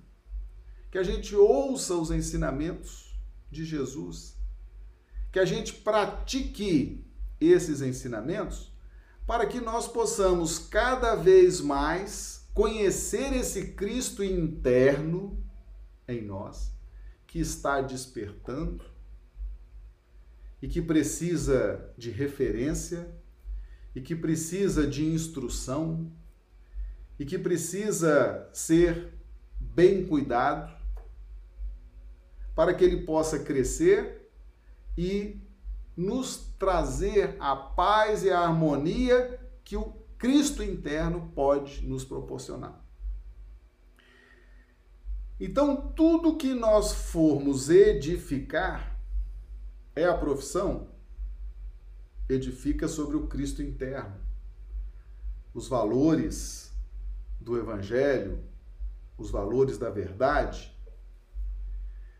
que 0.91 0.97
a 0.97 1.03
gente 1.03 1.35
ouça 1.35 1.95
os 1.95 2.11
ensinamentos 2.11 3.15
de 3.51 3.63
Jesus, 3.63 4.37
que 5.31 5.39
a 5.39 5.45
gente 5.45 5.73
pratique 5.73 7.05
esses 7.39 7.81
ensinamentos 7.81 8.68
para 9.29 9.45
que 9.45 9.61
nós 9.61 9.87
possamos 9.87 10.57
cada 10.57 11.13
vez 11.13 11.61
mais 11.61 12.49
conhecer 12.51 13.31
esse 13.31 13.73
Cristo 13.73 14.23
interno 14.23 15.39
em 16.07 16.23
nós, 16.23 16.71
que 17.27 17.39
está 17.39 17.79
despertando 17.79 18.83
e 20.59 20.67
que 20.67 20.81
precisa 20.81 21.93
de 21.95 22.09
referência 22.09 23.07
e 23.93 24.01
que 24.01 24.15
precisa 24.15 24.87
de 24.87 25.05
instrução 25.05 26.11
e 27.19 27.23
que 27.23 27.37
precisa 27.37 28.49
ser 28.51 29.13
bem 29.59 30.07
cuidado 30.07 30.75
para 32.55 32.73
que 32.73 32.83
ele 32.83 33.05
possa 33.05 33.37
crescer 33.37 34.27
e 34.97 35.39
nos 35.99 36.37
trazer 36.57 37.35
a 37.41 37.53
paz 37.53 38.23
e 38.23 38.29
a 38.29 38.39
harmonia 38.39 39.37
que 39.65 39.75
o 39.75 39.91
Cristo 40.17 40.63
interno 40.63 41.29
pode 41.35 41.85
nos 41.85 42.05
proporcionar. 42.05 42.81
Então, 45.37 45.91
tudo 45.91 46.37
que 46.37 46.53
nós 46.53 46.93
formos 46.93 47.69
edificar 47.69 48.97
é 49.93 50.05
a 50.05 50.17
profissão, 50.17 50.87
edifica 52.29 52.87
sobre 52.87 53.17
o 53.17 53.27
Cristo 53.27 53.61
interno. 53.61 54.15
Os 55.53 55.67
valores 55.67 56.73
do 57.41 57.57
Evangelho, 57.57 58.41
os 59.17 59.29
valores 59.29 59.77
da 59.77 59.89
verdade. 59.89 60.73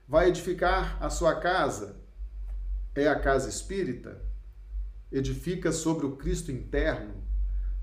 Vai 0.05 0.27
edificar 0.27 1.01
a 1.01 1.09
sua 1.09 1.39
casa, 1.39 1.98
é 3.01 3.07
a 3.07 3.19
casa 3.19 3.49
espírita, 3.49 4.21
edifica 5.12 5.71
sobre 5.71 6.05
o 6.05 6.15
Cristo 6.15 6.51
interno, 6.51 7.23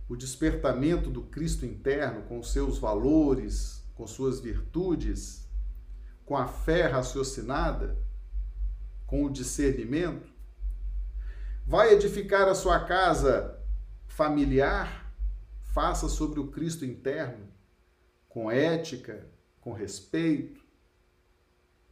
o 0.09 0.17
despertamento 0.17 1.11
do 1.11 1.23
Cristo 1.23 1.67
interno 1.67 2.23
com 2.23 2.43
seus 2.43 2.79
valores, 2.79 3.85
com 3.95 4.07
suas 4.07 4.41
virtudes, 4.41 5.49
com 6.25 6.37
a 6.37 6.47
fé 6.47 6.87
raciocinada, 6.87 7.97
com 9.07 9.25
o 9.25 9.31
discernimento. 9.31 10.29
Vai 11.67 11.93
edificar 11.93 12.49
a 12.49 12.55
sua 12.55 12.85
casa 12.85 13.59
familiar, 14.07 15.13
faça 15.73 16.09
sobre 16.09 16.41
o 16.41 16.49
Cristo 16.49 16.85
interno, 16.85 17.49
com 18.29 18.51
ética, 18.51 19.27
com 19.61 19.73
respeito, 19.73 20.65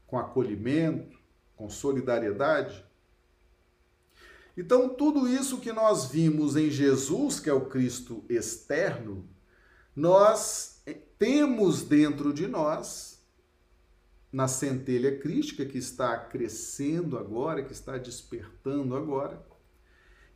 com 0.06 0.18
acolhimento, 0.18 1.18
com 1.56 1.68
solidariedade. 1.68 2.84
Então, 4.56 4.88
tudo 4.88 5.28
isso 5.28 5.58
que 5.58 5.72
nós 5.72 6.06
vimos 6.06 6.54
em 6.56 6.70
Jesus, 6.70 7.40
que 7.40 7.50
é 7.50 7.52
o 7.52 7.66
Cristo 7.66 8.24
externo, 8.28 9.28
nós 9.96 10.82
temos 11.18 11.82
dentro 11.82 12.32
de 12.32 12.46
nós, 12.46 13.20
na 14.32 14.46
centelha 14.46 15.18
crística 15.18 15.64
que 15.64 15.78
está 15.78 16.16
crescendo 16.18 17.16
agora, 17.16 17.64
que 17.64 17.72
está 17.72 17.96
despertando 17.96 18.96
agora, 18.96 19.44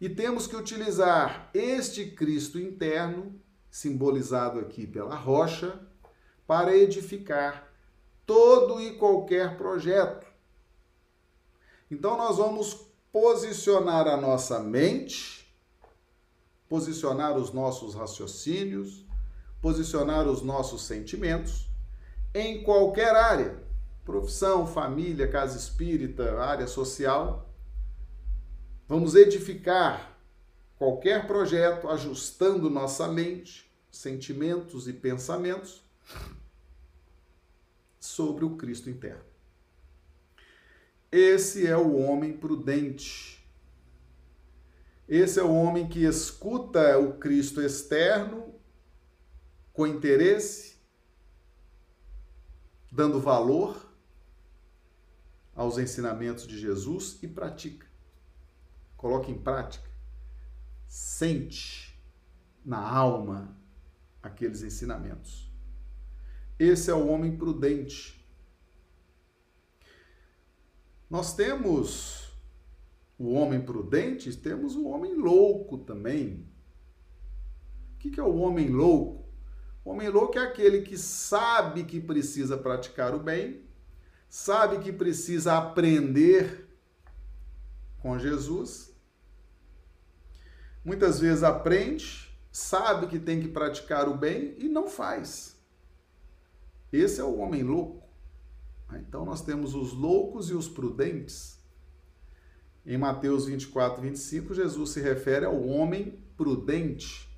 e 0.00 0.09
temos 0.09 0.46
que 0.46 0.57
utilizar 0.57 1.50
este 1.52 2.11
Cristo 2.12 2.59
interno, 2.59 3.40
simbolizado 3.70 4.61
aqui 4.61 4.87
pela 4.87 5.16
rocha, 5.16 5.81
para 6.46 6.76
edificar 6.76 7.68
todo 8.24 8.81
e 8.81 8.96
qualquer 8.96 9.57
projeto. 9.57 10.26
Então, 11.90 12.16
nós 12.16 12.37
vamos 12.37 12.88
posicionar 13.12 14.07
a 14.07 14.16
nossa 14.16 14.61
mente, 14.61 15.53
posicionar 16.68 17.37
os 17.37 17.53
nossos 17.53 17.94
raciocínios, 17.94 19.05
posicionar 19.61 20.27
os 20.29 20.42
nossos 20.42 20.83
sentimentos 20.83 21.68
em 22.35 22.62
qualquer 22.62 23.14
área, 23.16 23.62
profissão, 24.05 24.66
família, 24.66 25.29
casa 25.29 25.57
espírita, 25.57 26.40
área 26.40 26.66
social. 26.66 27.49
Vamos 28.87 29.14
edificar 29.14 30.16
qualquer 30.77 31.27
projeto 31.27 31.88
ajustando 31.88 32.71
nossa 32.71 33.09
mente, 33.09 33.71
sentimentos 33.90 34.87
e 34.87 34.92
pensamentos 34.92 35.83
sobre 37.99 38.44
o 38.44 38.57
Cristo 38.57 38.88
interno. 38.88 39.38
Esse 41.11 41.66
é 41.66 41.77
o 41.77 41.97
homem 41.97 42.37
prudente. 42.37 43.42
Esse 45.09 45.40
é 45.40 45.42
o 45.42 45.55
homem 45.55 45.88
que 45.88 46.05
escuta 46.05 46.99
o 46.99 47.14
Cristo 47.14 47.62
externo 47.62 48.55
com 49.73 49.87
interesse, 49.87 50.77
dando 52.92 53.18
valor 53.18 53.88
aos 55.55 55.79
ensinamentos 55.79 56.47
de 56.47 56.59
Jesus 56.59 57.18
e 57.23 57.29
pratica. 57.29 57.87
Coloca 58.97 59.31
em 59.31 59.38
prática. 59.38 59.88
Sente 60.87 61.99
na 62.64 62.79
alma 62.79 63.57
aqueles 64.23 64.62
ensinamentos. 64.62 65.51
Esse 66.59 66.90
é 66.90 66.94
o 66.94 67.07
homem 67.09 67.37
prudente 67.37 68.17
nós 71.09 71.35
temos 71.35 72.33
o 73.18 73.33
homem 73.33 73.61
prudente, 73.61 74.37
temos 74.37 74.77
o 74.77 74.87
homem 74.87 75.14
louco 75.14 75.79
também. 75.79 76.47
O 77.94 77.99
que 77.99 78.21
é 78.21 78.23
o 78.23 78.37
homem 78.37 78.68
louco? 78.68 79.29
O 79.85 79.90
homem 79.90 80.09
louco 80.09 80.38
é 80.38 80.42
aquele 80.42 80.83
que 80.83 80.99
sabe 80.99 81.85
que 81.85 82.01
precisa 82.01 82.57
praticar 82.57 83.14
o 83.14 83.18
bem, 83.18 83.62
sabe 84.29 84.79
que 84.79 84.92
precisa 84.92 85.57
aprender 85.57 86.68
com 88.01 88.18
Jesus. 88.18 88.94
Muitas 90.85 91.18
vezes 91.18 91.42
aprende, 91.42 92.31
sabe 92.53 93.07
que 93.07 93.18
tem 93.18 93.40
que 93.40 93.49
praticar 93.49 94.09
o 94.09 94.16
bem 94.16 94.55
e 94.59 94.68
não 94.68 94.88
faz. 94.88 95.57
Esse 96.92 97.21
é 97.21 97.25
o 97.25 97.38
homem 97.38 97.62
louco. 97.62 98.08
Então 98.96 99.24
nós 99.24 99.42
temos 99.42 99.74
os 99.74 99.92
loucos 99.92 100.51
e 100.51 100.55
os 100.55 100.68
prudentes. 100.68 101.59
Em 102.87 102.96
Mateus 102.96 103.46
24, 103.46 104.01
25, 104.01 104.55
Jesus 104.55 104.90
se 104.90 105.01
refere 105.01 105.44
ao 105.44 105.62
homem 105.66 106.18
prudente. 106.37 107.29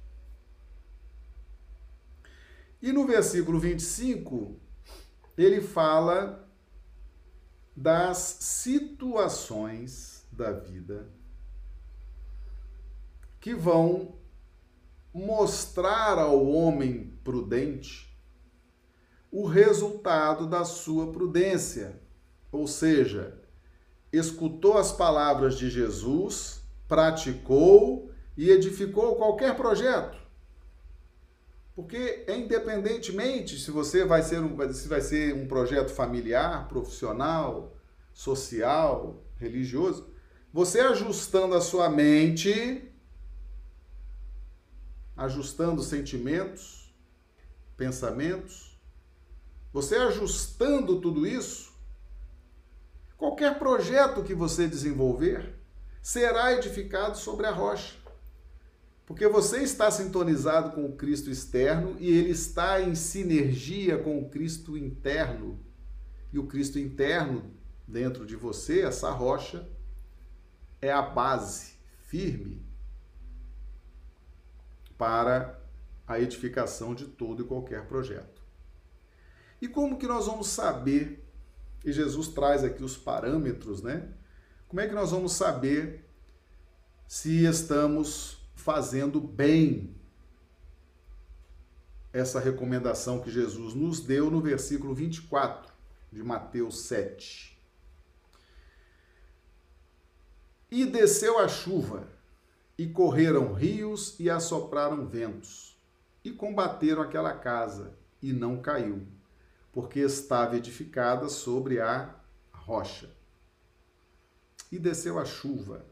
E 2.81 2.93
no 2.93 3.07
versículo 3.07 3.59
25, 3.59 4.57
ele 5.37 5.61
fala 5.61 6.49
das 7.77 8.19
situações 8.41 10.27
da 10.31 10.53
vida 10.53 11.11
que 13.41 13.55
vão 13.55 14.15
mostrar 15.13 16.19
ao 16.19 16.47
homem 16.47 17.13
prudente 17.25 18.10
o 19.31 19.47
resultado 19.47 20.47
da 20.47 20.65
sua 20.65 21.13
prudência. 21.13 22.01
Ou 22.51 22.67
seja, 22.67 23.39
escutou 24.13 24.77
as 24.77 24.91
palavras 24.91 25.57
de 25.57 25.71
Jesus, 25.71 26.63
praticou 26.89 28.11
e 28.37 28.51
edificou 28.51 29.17
qualquer 29.17 29.57
projeto. 29.57 30.19
Porque 31.75 32.27
independentemente 32.29 33.59
se 33.59 33.71
você 33.71 34.05
vai 34.05 34.23
ser 34.23 34.41
um, 34.41 34.73
se 34.73 34.89
vai 34.89 35.01
ser 35.01 35.35
um 35.35 35.47
projeto 35.47 35.91
familiar, 35.91 36.69
profissional, 36.69 37.77
social, 38.13 39.23
religioso, 39.37 40.11
você 40.53 40.81
ajustando 40.81 41.55
a 41.55 41.61
sua 41.61 41.89
mente, 41.89 42.91
ajustando 45.17 45.83
sentimentos, 45.83 46.93
pensamentos, 47.77 48.70
você 49.73 49.97
ajustando 49.97 51.01
tudo 51.01 51.27
isso, 51.27 51.73
qualquer 53.17 53.59
projeto 53.59 54.23
que 54.23 54.35
você 54.35 54.67
desenvolver 54.67 55.55
será 56.03 56.53
edificado 56.53 57.17
sobre 57.17 57.47
a 57.47 57.53
rocha. 57.53 57.95
Porque 59.07 59.27
você 59.27 59.63
está 59.63 59.91
sintonizado 59.91 60.71
com 60.71 60.87
o 60.87 60.97
Cristo 60.97 61.31
externo 61.31 61.97
e 61.99 62.11
ele 62.11 62.31
está 62.31 62.81
em 62.81 62.95
sinergia 62.95 63.99
com 63.99 64.19
o 64.21 64.29
Cristo 64.29 64.77
interno. 64.77 65.59
E 66.33 66.39
o 66.39 66.47
Cristo 66.47 66.79
interno 66.79 67.53
dentro 67.87 68.25
de 68.25 68.37
você, 68.37 68.83
essa 68.83 69.11
rocha, 69.11 69.69
é 70.81 70.93
a 70.93 71.03
base 71.03 71.75
firme 72.07 72.65
para 74.97 75.61
a 76.07 76.21
edificação 76.21 76.95
de 76.95 77.07
todo 77.07 77.43
e 77.43 77.47
qualquer 77.47 77.87
projeto. 77.87 78.40
E 79.61 79.69
como 79.69 79.99
que 79.99 80.07
nós 80.07 80.27
vamos 80.27 80.49
saber, 80.49 81.23
e 81.85 81.93
Jesus 81.93 82.29
traz 82.29 82.65
aqui 82.65 82.83
os 82.83 82.97
parâmetros, 82.97 83.83
né? 83.83 84.09
Como 84.69 84.81
é 84.81 84.89
que 84.89 84.95
nós 84.95 85.11
vamos 85.11 85.33
saber 85.33 86.09
se 87.07 87.45
estamos 87.45 88.39
fazendo 88.55 89.21
bem 89.21 89.95
essa 92.13 92.41
recomendação 92.41 93.21
que 93.21 93.31
Jesus 93.31 93.75
nos 93.75 94.01
deu 94.01 94.31
no 94.31 94.41
versículo 94.41 94.95
24 94.95 95.73
de 96.13 96.23
Mateus 96.23 96.81
7. 96.83 97.59
E 100.71 100.87
desceu 100.87 101.39
a 101.39 101.49
chuva, 101.49 102.09
e 102.79 102.89
correram 102.89 103.53
rios 103.53 104.19
e 104.19 104.31
assopraram 104.31 105.07
ventos, 105.07 105.77
e 106.25 106.31
combateram 106.31 107.03
aquela 107.03 107.33
casa, 107.33 107.99
e 108.23 108.33
não 108.33 108.61
caiu, 108.61 109.07
porque 109.73 110.01
estava 110.01 110.57
edificada 110.57 111.29
sobre 111.29 111.81
a 111.81 112.15
rocha. 112.53 113.11
E 114.71 114.79
desceu 114.79 115.19
a 115.19 115.25
chuva, 115.25 115.85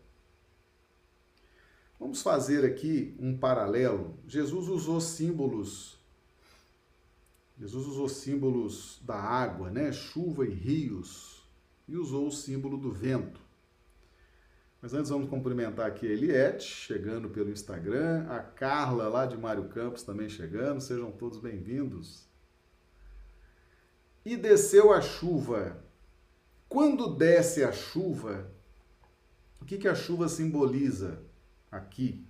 Vamos 1.99 2.23
fazer 2.23 2.65
aqui 2.65 3.17
um 3.19 3.37
paralelo. 3.37 4.17
Jesus 4.27 4.69
usou 4.69 5.01
símbolos. 5.01 5.99
Jesus 7.59 7.89
usou 7.89 8.09
símbolos 8.09 9.01
da 9.05 9.17
água, 9.17 9.69
né? 9.69 9.91
Chuva 9.91 10.47
e 10.47 10.51
rios. 10.51 11.43
E 11.89 11.97
usou 11.97 12.29
o 12.29 12.33
símbolo 12.33 12.77
do 12.77 12.93
vento. 12.93 13.41
Mas 14.81 14.95
antes 14.95 15.11
vamos 15.11 15.29
cumprimentar 15.29 15.87
aqui 15.87 16.07
a 16.07 16.13
Eliette, 16.13 16.63
chegando 16.63 17.29
pelo 17.31 17.51
Instagram, 17.51 18.29
a 18.29 18.39
Carla 18.39 19.09
lá 19.09 19.27
de 19.27 19.37
Mário 19.37 19.69
Campos 19.69 20.05
também 20.05 20.29
chegando, 20.29 20.81
sejam 20.81 21.11
todos 21.11 21.41
bem-vindos. 21.41 22.28
E 24.25 24.37
desceu 24.37 24.93
a 24.93 25.01
chuva. 25.01 25.83
Quando 26.69 27.15
desce 27.15 27.65
a 27.65 27.73
chuva, 27.73 28.51
o 29.61 29.65
que, 29.65 29.79
que 29.79 29.89
a 29.89 29.95
chuva 29.95 30.29
simboliza? 30.29 31.27
aqui, 31.71 32.25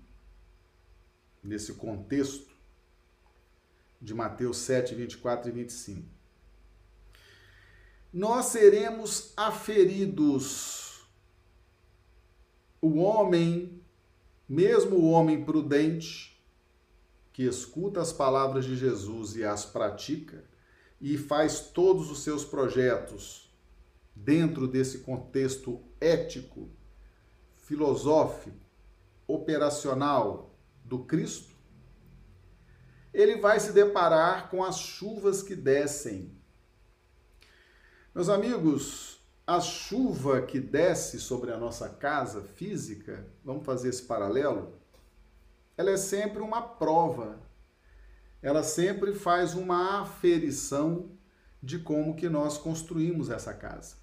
nesse 1.42 1.74
contexto 1.74 2.53
de 4.01 4.14
Mateus 4.14 4.59
7, 4.59 4.94
24 4.94 5.48
e 5.48 5.53
25. 5.53 6.09
Nós 8.12 8.46
seremos 8.46 9.33
aferidos. 9.37 11.07
O 12.81 12.98
homem, 12.98 13.83
mesmo 14.48 14.96
o 14.96 15.11
homem 15.11 15.44
prudente, 15.44 16.40
que 17.33 17.42
escuta 17.42 18.01
as 18.01 18.12
palavras 18.12 18.64
de 18.64 18.77
Jesus 18.77 19.35
e 19.35 19.44
as 19.44 19.64
pratica, 19.64 20.44
e 21.01 21.17
faz 21.17 21.61
todos 21.61 22.11
os 22.11 22.23
seus 22.23 22.45
projetos 22.45 23.49
dentro 24.15 24.67
desse 24.67 24.99
contexto 24.99 25.81
ético, 26.01 26.69
filosófico, 27.57 28.57
operacional 29.27 30.55
do 30.85 31.05
Cristo, 31.05 31.55
ele 33.13 33.37
vai 33.37 33.61
se 33.61 33.73
deparar 33.73 34.51
com 34.51 34.65
as 34.65 34.79
chuvas 34.79 35.43
que 35.43 35.55
descem. 35.55 36.37
Meus 38.15 38.29
amigos, 38.29 39.21
a 39.47 39.61
chuva 39.61 40.43
que 40.43 40.61
desce 40.61 41.21
sobre 41.21 41.53
a 41.53 41.57
nossa 41.57 41.89
casa 41.89 42.43
física, 42.43 43.27
vamos 43.45 43.65
fazer 43.65 43.89
esse 43.89 44.03
paralelo, 44.03 44.79
ela 45.77 45.91
é 45.91 45.97
sempre 45.97 46.43
uma 46.43 46.61
prova. 46.61 47.41
Ela 48.42 48.62
sempre 48.62 49.14
faz 49.14 49.55
uma 49.55 50.03
aferição 50.03 51.11
de 51.62 51.79
como 51.79 52.14
que 52.14 52.29
nós 52.29 52.57
construímos 52.57 53.31
essa 53.31 53.53
casa. 53.53 53.96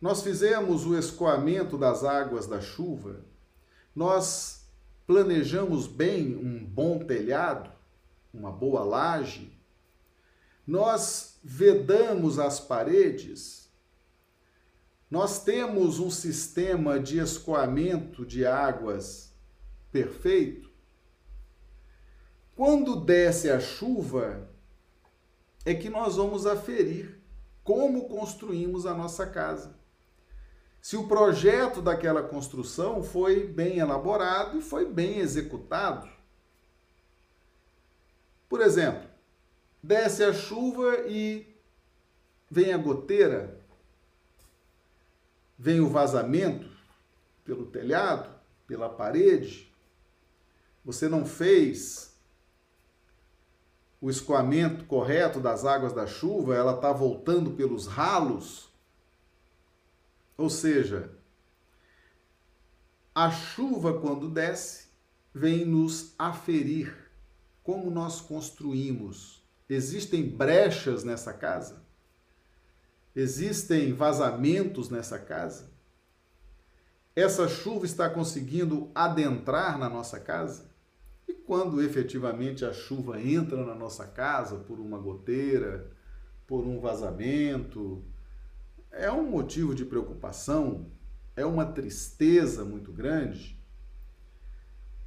Nós 0.00 0.22
fizemos 0.22 0.86
o 0.86 0.98
escoamento 0.98 1.76
das 1.78 2.04
águas 2.04 2.46
da 2.46 2.60
chuva 2.60 3.24
nós 3.94 4.66
planejamos 5.06 5.86
bem 5.86 6.36
um 6.36 6.64
bom 6.64 6.98
telhado, 6.98 7.70
uma 8.32 8.50
boa 8.50 8.82
laje, 8.82 9.56
nós 10.66 11.38
vedamos 11.44 12.38
as 12.38 12.58
paredes, 12.58 13.70
nós 15.10 15.44
temos 15.44 16.00
um 16.00 16.10
sistema 16.10 16.98
de 16.98 17.18
escoamento 17.18 18.26
de 18.26 18.44
águas 18.44 19.32
perfeito. 19.92 20.72
Quando 22.56 22.96
desce 22.96 23.50
a 23.50 23.58
chuva, 23.58 24.48
é 25.64 25.74
que 25.74 25.88
nós 25.88 26.16
vamos 26.16 26.46
aferir 26.46 27.20
como 27.62 28.08
construímos 28.08 28.86
a 28.86 28.94
nossa 28.94 29.26
casa 29.26 29.74
se 30.84 30.98
o 30.98 31.08
projeto 31.08 31.80
daquela 31.80 32.22
construção 32.22 33.02
foi 33.02 33.46
bem 33.46 33.78
elaborado 33.78 34.58
e 34.58 34.60
foi 34.60 34.84
bem 34.84 35.16
executado. 35.16 36.06
Por 38.50 38.60
exemplo, 38.60 39.08
desce 39.82 40.22
a 40.22 40.34
chuva 40.34 41.06
e 41.08 41.56
vem 42.50 42.74
a 42.74 42.76
goteira, 42.76 43.58
vem 45.58 45.80
o 45.80 45.88
vazamento 45.88 46.68
pelo 47.46 47.64
telhado, 47.64 48.28
pela 48.66 48.90
parede. 48.90 49.72
Você 50.84 51.08
não 51.08 51.24
fez 51.24 52.13
o 54.04 54.10
escoamento 54.10 54.84
correto 54.84 55.40
das 55.40 55.64
águas 55.64 55.92
da 55.92 56.06
chuva, 56.06 56.54
ela 56.54 56.74
está 56.74 56.92
voltando 56.92 57.52
pelos 57.52 57.86
ralos 57.86 58.74
ou 60.36 60.50
seja, 60.50 61.10
a 63.14 63.30
chuva, 63.30 64.00
quando 64.00 64.28
desce, 64.28 64.88
vem 65.32 65.64
nos 65.64 66.12
aferir 66.18 67.10
como 67.62 67.90
nós 67.90 68.20
construímos. 68.20 69.42
Existem 69.68 70.28
brechas 70.28 71.04
nessa 71.04 71.32
casa? 71.32 71.84
Existem 73.14 73.92
vazamentos 73.92 74.90
nessa 74.90 75.18
casa? 75.18 75.72
Essa 77.14 77.48
chuva 77.48 77.86
está 77.86 78.10
conseguindo 78.10 78.90
adentrar 78.92 79.78
na 79.78 79.88
nossa 79.88 80.18
casa? 80.18 80.68
E 81.26 81.32
quando 81.32 81.82
efetivamente 81.82 82.64
a 82.64 82.72
chuva 82.72 83.20
entra 83.20 83.64
na 83.64 83.74
nossa 83.74 84.06
casa 84.06 84.56
por 84.56 84.78
uma 84.78 84.98
goteira, 84.98 85.90
por 86.46 86.66
um 86.66 86.80
vazamento, 86.80 88.04
é 88.90 89.10
um 89.10 89.28
motivo 89.28 89.74
de 89.74 89.84
preocupação, 89.84 90.90
é 91.34 91.44
uma 91.44 91.66
tristeza 91.66 92.64
muito 92.64 92.92
grande, 92.92 93.58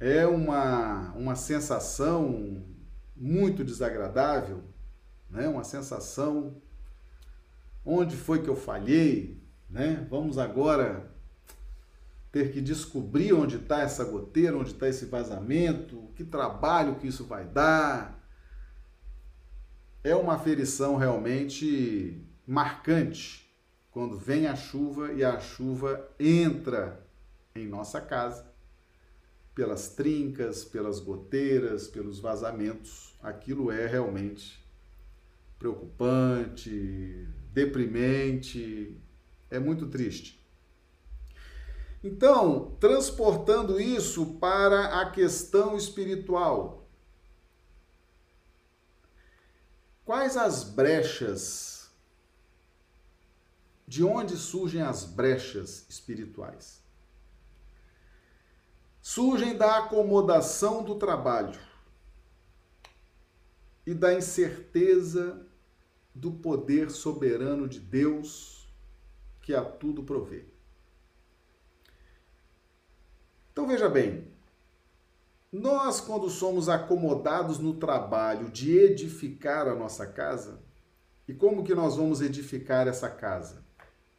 é 0.00 0.26
uma, 0.26 1.12
uma 1.14 1.34
sensação 1.34 2.64
muito 3.16 3.64
desagradável, 3.64 4.62
né? 5.30 5.48
Uma 5.48 5.64
sensação 5.64 6.60
onde 7.84 8.16
foi 8.16 8.42
que 8.42 8.48
eu 8.48 8.56
falhei, 8.56 9.42
né? 9.68 10.06
Vamos 10.10 10.38
agora 10.38 11.10
ter 12.30 12.52
que 12.52 12.60
descobrir 12.60 13.32
onde 13.32 13.56
está 13.56 13.80
essa 13.80 14.04
goteira, 14.04 14.56
onde 14.56 14.72
está 14.72 14.88
esse 14.88 15.06
vazamento, 15.06 16.10
que 16.14 16.24
trabalho 16.24 16.96
que 16.96 17.06
isso 17.06 17.24
vai 17.24 17.44
dar. 17.44 18.18
É 20.04 20.14
uma 20.14 20.34
aferição 20.34 20.96
realmente 20.96 22.22
marcante 22.46 23.48
quando 23.90 24.18
vem 24.18 24.46
a 24.46 24.54
chuva 24.54 25.12
e 25.12 25.24
a 25.24 25.40
chuva 25.40 26.08
entra 26.18 27.04
em 27.54 27.66
nossa 27.66 28.00
casa 28.00 28.46
pelas 29.54 29.88
trincas, 29.88 30.64
pelas 30.64 31.00
goteiras, 31.00 31.88
pelos 31.88 32.20
vazamentos. 32.20 33.16
Aquilo 33.20 33.72
é 33.72 33.86
realmente 33.86 34.64
preocupante, 35.58 37.26
deprimente, 37.52 38.96
é 39.50 39.58
muito 39.58 39.88
triste. 39.88 40.37
Então, 42.02 42.76
transportando 42.78 43.80
isso 43.80 44.34
para 44.34 45.00
a 45.00 45.10
questão 45.10 45.76
espiritual, 45.76 46.86
quais 50.04 50.36
as 50.36 50.62
brechas? 50.62 51.90
De 53.86 54.04
onde 54.04 54.36
surgem 54.36 54.82
as 54.82 55.04
brechas 55.04 55.86
espirituais? 55.88 56.82
Surgem 59.00 59.56
da 59.56 59.78
acomodação 59.78 60.84
do 60.84 60.96
trabalho 60.96 61.58
e 63.86 63.94
da 63.94 64.12
incerteza 64.12 65.46
do 66.14 66.30
poder 66.30 66.90
soberano 66.90 67.66
de 67.66 67.80
Deus 67.80 68.68
que 69.40 69.54
a 69.54 69.64
tudo 69.64 70.02
provê. 70.02 70.57
Então 73.58 73.66
veja 73.66 73.88
bem, 73.88 74.24
nós 75.50 76.00
quando 76.00 76.30
somos 76.30 76.68
acomodados 76.68 77.58
no 77.58 77.74
trabalho 77.74 78.48
de 78.52 78.78
edificar 78.78 79.66
a 79.66 79.74
nossa 79.74 80.06
casa, 80.06 80.62
e 81.26 81.34
como 81.34 81.64
que 81.64 81.74
nós 81.74 81.96
vamos 81.96 82.20
edificar 82.20 82.86
essa 82.86 83.10
casa? 83.10 83.64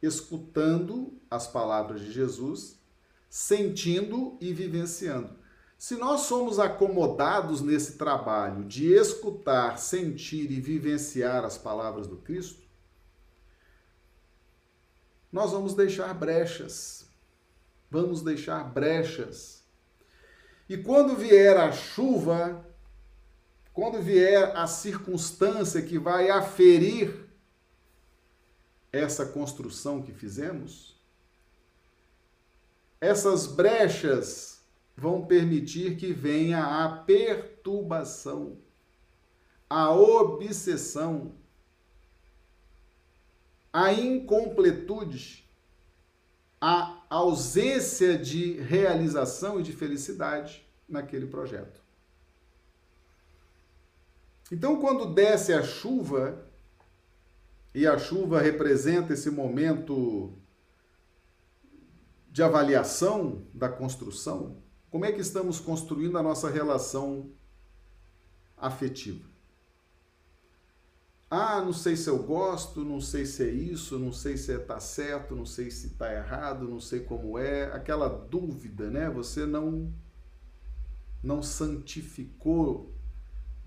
Escutando 0.02 1.18
as 1.32 1.48
palavras 1.48 2.02
de 2.02 2.12
Jesus, 2.12 2.82
sentindo 3.30 4.38
e 4.42 4.52
vivenciando. 4.52 5.34
Se 5.78 5.96
nós 5.96 6.24
somos 6.24 6.60
acomodados 6.60 7.62
nesse 7.62 7.98
trabalho 7.98 8.66
de 8.66 8.92
escutar, 8.92 9.80
sentir 9.80 10.52
e 10.52 10.60
vivenciar 10.60 11.46
as 11.46 11.58
palavras 11.58 12.08
do 12.08 12.18
Cristo, 12.18 12.62
nós 15.32 15.54
vamos 15.54 15.74
deixar 15.76 16.14
brechas 16.14 17.09
vamos 17.90 18.22
deixar 18.22 18.64
brechas. 18.64 19.64
E 20.68 20.78
quando 20.78 21.16
vier 21.16 21.58
a 21.58 21.72
chuva, 21.72 22.66
quando 23.74 24.02
vier 24.02 24.56
a 24.56 24.68
circunstância 24.68 25.82
que 25.82 25.98
vai 25.98 26.30
aferir 26.30 27.28
essa 28.92 29.26
construção 29.26 30.02
que 30.02 30.12
fizemos, 30.12 31.00
essas 33.02 33.48
brechas 33.48 34.62
vão 34.96 35.26
permitir 35.26 35.96
que 35.96 36.12
venha 36.12 36.84
a 36.84 36.90
perturbação, 37.04 38.58
a 39.70 39.92
obsessão, 39.92 41.34
a 43.72 43.94
incompletude, 43.94 45.48
a 46.60 46.99
ausência 47.10 48.18
de 48.18 48.54
realização 48.62 49.60
e 49.60 49.64
de 49.64 49.74
felicidade 49.74 50.66
naquele 50.88 51.26
projeto. 51.26 51.82
Então, 54.52 54.80
quando 54.80 55.14
desce 55.14 55.54
a 55.54 55.64
chuva, 55.64 56.46
e 57.74 57.86
a 57.86 57.98
chuva 57.98 58.42
representa 58.42 59.14
esse 59.14 59.30
momento 59.30 60.34
de 62.32 62.42
avaliação 62.42 63.44
da 63.54 63.70
construção, 63.70 64.58
como 64.90 65.06
é 65.06 65.12
que 65.12 65.22
estamos 65.22 65.60
construindo 65.60 66.18
a 66.18 66.24
nossa 66.24 66.50
relação 66.50 67.30
afetiva? 68.58 69.29
Ah, 71.32 71.62
não 71.62 71.72
sei 71.72 71.96
se 71.96 72.10
eu 72.10 72.24
gosto, 72.24 72.84
não 72.84 73.00
sei 73.00 73.24
se 73.24 73.44
é 73.44 73.52
isso, 73.52 74.00
não 74.00 74.12
sei 74.12 74.36
se 74.36 74.52
está 74.52 74.80
certo, 74.80 75.36
não 75.36 75.46
sei 75.46 75.70
se 75.70 75.88
está 75.88 76.12
errado, 76.12 76.68
não 76.68 76.80
sei 76.80 77.02
como 77.02 77.38
é. 77.38 77.66
Aquela 77.72 78.10
dúvida, 78.10 78.90
né? 78.90 79.10
Você 79.12 79.46
não 79.46 79.94
não 81.22 81.44
santificou, 81.44 82.92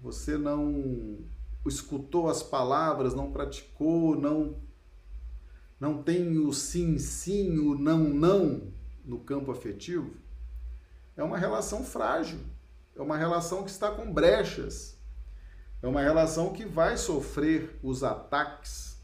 você 0.01 0.37
não 0.37 1.19
escutou 1.65 2.29
as 2.29 2.43
palavras, 2.43 3.15
não 3.15 3.31
praticou, 3.31 4.17
não 4.17 4.57
não 5.79 6.03
tem 6.03 6.39
o 6.39 6.53
sim, 6.53 6.99
sim, 6.99 7.59
o 7.59 7.77
não, 7.77 7.99
não 7.99 8.73
no 9.05 9.21
campo 9.21 9.53
afetivo. 9.53 10.15
É 11.17 11.23
uma 11.23 11.39
relação 11.39 11.85
frágil, 11.85 12.41
é 12.97 13.03
uma 13.03 13.17
relação 13.17 13.63
que 13.63 13.71
está 13.71 13.91
com 13.91 14.13
brechas 14.13 14.99
é 15.83 15.87
uma 15.89 16.01
relação 16.01 16.53
que 16.53 16.65
vai 16.65 16.97
sofrer 16.97 17.77
os 17.83 18.05
ataques, 18.05 18.97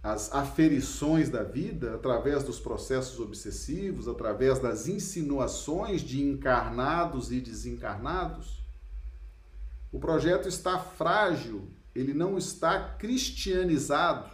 as 0.00 0.32
aferições 0.32 1.28
da 1.28 1.42
vida 1.42 1.96
através 1.96 2.44
dos 2.44 2.60
processos 2.60 3.18
obsessivos, 3.18 4.06
através 4.06 4.60
das 4.60 4.86
insinuações 4.86 6.00
de 6.00 6.22
encarnados 6.22 7.32
e 7.32 7.40
desencarnados. 7.40 8.64
O 9.90 9.98
projeto 9.98 10.46
está 10.46 10.78
frágil, 10.78 11.68
ele 11.92 12.14
não 12.14 12.38
está 12.38 12.94
cristianizado, 12.96 14.30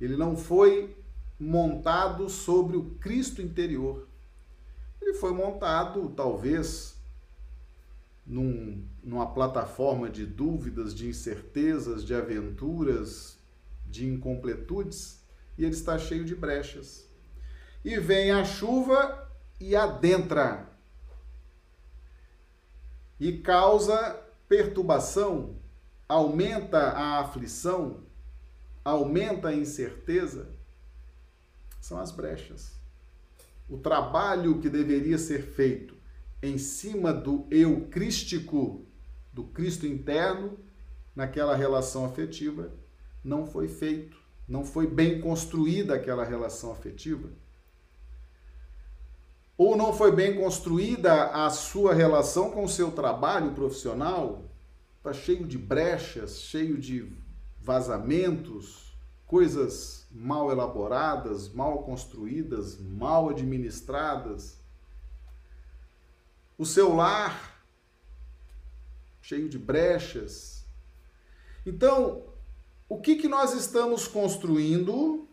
ele 0.00 0.16
não 0.16 0.36
foi 0.36 0.96
montado 1.38 2.28
sobre 2.28 2.76
o 2.76 2.96
Cristo 2.96 3.40
interior. 3.40 4.08
Ele 5.00 5.14
foi 5.14 5.32
montado, 5.32 6.08
talvez, 6.10 6.97
num, 8.28 8.86
numa 9.02 9.32
plataforma 9.32 10.10
de 10.10 10.26
dúvidas, 10.26 10.94
de 10.94 11.08
incertezas, 11.08 12.04
de 12.04 12.14
aventuras, 12.14 13.38
de 13.86 14.06
incompletudes, 14.06 15.24
e 15.56 15.64
ele 15.64 15.72
está 15.72 15.98
cheio 15.98 16.24
de 16.24 16.34
brechas. 16.34 17.08
E 17.82 17.98
vem 17.98 18.30
a 18.30 18.44
chuva 18.44 19.26
e 19.58 19.74
adentra, 19.74 20.68
e 23.18 23.38
causa 23.38 24.22
perturbação, 24.46 25.56
aumenta 26.06 26.78
a 26.78 27.20
aflição, 27.20 28.04
aumenta 28.84 29.48
a 29.48 29.54
incerteza. 29.54 30.48
São 31.80 31.98
as 31.98 32.12
brechas. 32.12 32.72
O 33.68 33.78
trabalho 33.78 34.60
que 34.60 34.68
deveria 34.68 35.18
ser 35.18 35.42
feito 35.42 35.97
em 36.42 36.56
cima 36.58 37.12
do 37.12 37.46
eu 37.50 37.86
crístico, 37.90 38.84
do 39.32 39.44
Cristo 39.44 39.86
interno, 39.86 40.58
naquela 41.14 41.56
relação 41.56 42.04
afetiva, 42.04 42.70
não 43.24 43.46
foi 43.46 43.68
feito, 43.68 44.16
não 44.46 44.64
foi 44.64 44.86
bem 44.86 45.20
construída 45.20 45.94
aquela 45.94 46.24
relação 46.24 46.70
afetiva. 46.70 47.28
Ou 49.56 49.76
não 49.76 49.92
foi 49.92 50.14
bem 50.14 50.40
construída 50.40 51.30
a 51.30 51.50
sua 51.50 51.92
relação 51.92 52.52
com 52.52 52.64
o 52.64 52.68
seu 52.68 52.92
trabalho 52.92 53.52
profissional, 53.52 54.44
está 54.98 55.12
cheio 55.12 55.44
de 55.44 55.58
brechas, 55.58 56.40
cheio 56.40 56.78
de 56.78 57.12
vazamentos, 57.60 58.96
coisas 59.26 60.06
mal 60.12 60.52
elaboradas, 60.52 61.52
mal 61.52 61.82
construídas, 61.82 62.78
mal 62.80 63.28
administradas 63.28 64.57
o 66.58 66.66
seu 66.66 66.94
lar 66.94 67.62
cheio 69.22 69.48
de 69.48 69.58
brechas. 69.58 70.64
Então, 71.64 72.24
o 72.88 72.98
que, 72.98 73.16
que 73.16 73.28
nós 73.28 73.54
estamos 73.54 74.08
construindo, 74.08 75.28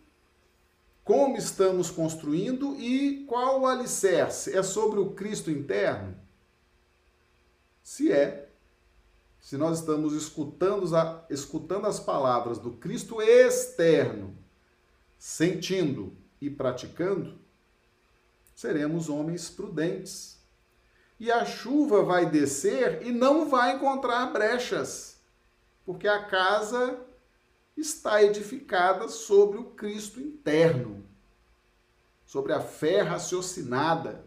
como 1.04 1.38
estamos 1.38 1.90
construindo 1.90 2.76
e 2.76 3.26
qual 3.26 3.62
o 3.62 3.66
alicerce? 3.66 4.56
É 4.56 4.62
sobre 4.62 5.00
o 5.00 5.12
Cristo 5.12 5.50
interno? 5.50 6.16
Se 7.82 8.12
é, 8.12 8.50
se 9.40 9.58
nós 9.58 9.80
estamos 9.80 10.14
escutando, 10.14 10.86
escutando 11.30 11.88
as 11.88 12.00
palavras 12.00 12.58
do 12.58 12.72
Cristo 12.72 13.22
externo, 13.22 14.36
sentindo 15.18 16.18
e 16.42 16.50
praticando, 16.50 17.40
seremos 18.54 19.08
homens 19.08 19.50
prudentes 19.50 20.35
e 21.20 21.32
a 21.32 21.46
chuva 21.46 22.04
vai 22.04 22.30
descer 22.30 23.06
e 23.06 23.12
não 23.12 23.50
vai 23.50 23.76
encontrar 23.76 24.26
brechas, 24.28 25.20
porque 25.86 26.08
a 26.08 26.24
casa 26.26 27.00
está 27.78 28.24
edificada 28.24 29.08
sobre 29.08 29.58
o 29.58 29.66
Cristo 29.66 30.20
interno, 30.20 31.06
sobre 32.26 32.54
a 32.54 32.60
fé 32.60 33.02
raciocinada, 33.02 34.26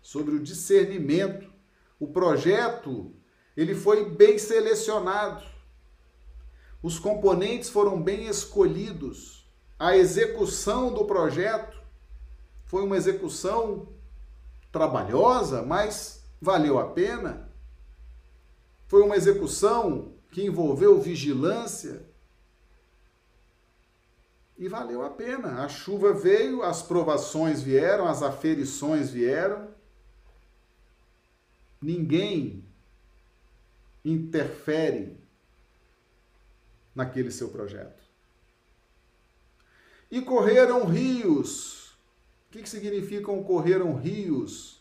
sobre 0.00 0.34
o 0.34 0.42
discernimento. 0.42 1.50
O 1.98 2.08
projeto, 2.08 3.12
ele 3.56 3.74
foi 3.74 4.08
bem 4.10 4.38
selecionado. 4.38 5.44
Os 6.82 6.98
componentes 6.98 7.68
foram 7.68 8.02
bem 8.02 8.26
escolhidos. 8.26 9.46
A 9.78 9.96
execução 9.96 10.92
do 10.92 11.04
projeto 11.04 11.80
foi 12.64 12.82
uma 12.82 12.96
execução 12.96 13.88
trabalhosa, 14.72 15.62
mas 15.62 16.24
valeu 16.40 16.78
a 16.78 16.88
pena. 16.88 17.48
Foi 18.88 19.02
uma 19.02 19.16
execução 19.16 20.14
que 20.30 20.44
envolveu 20.44 21.00
vigilância 21.00 22.04
e 24.56 24.66
valeu 24.68 25.04
a 25.04 25.10
pena. 25.10 25.62
A 25.62 25.68
chuva 25.68 26.12
veio, 26.12 26.62
as 26.62 26.82
provações 26.82 27.62
vieram, 27.62 28.08
as 28.08 28.22
aferições 28.22 29.10
vieram. 29.10 29.68
Ninguém 31.80 32.64
interfere 34.04 35.18
naquele 36.94 37.30
seu 37.30 37.48
projeto. 37.48 38.02
E 40.10 40.20
correram 40.20 40.84
rios 40.84 41.81
que, 42.52 42.62
que 42.62 42.68
significam 42.68 43.42
correram 43.42 43.94
rios? 43.94 44.80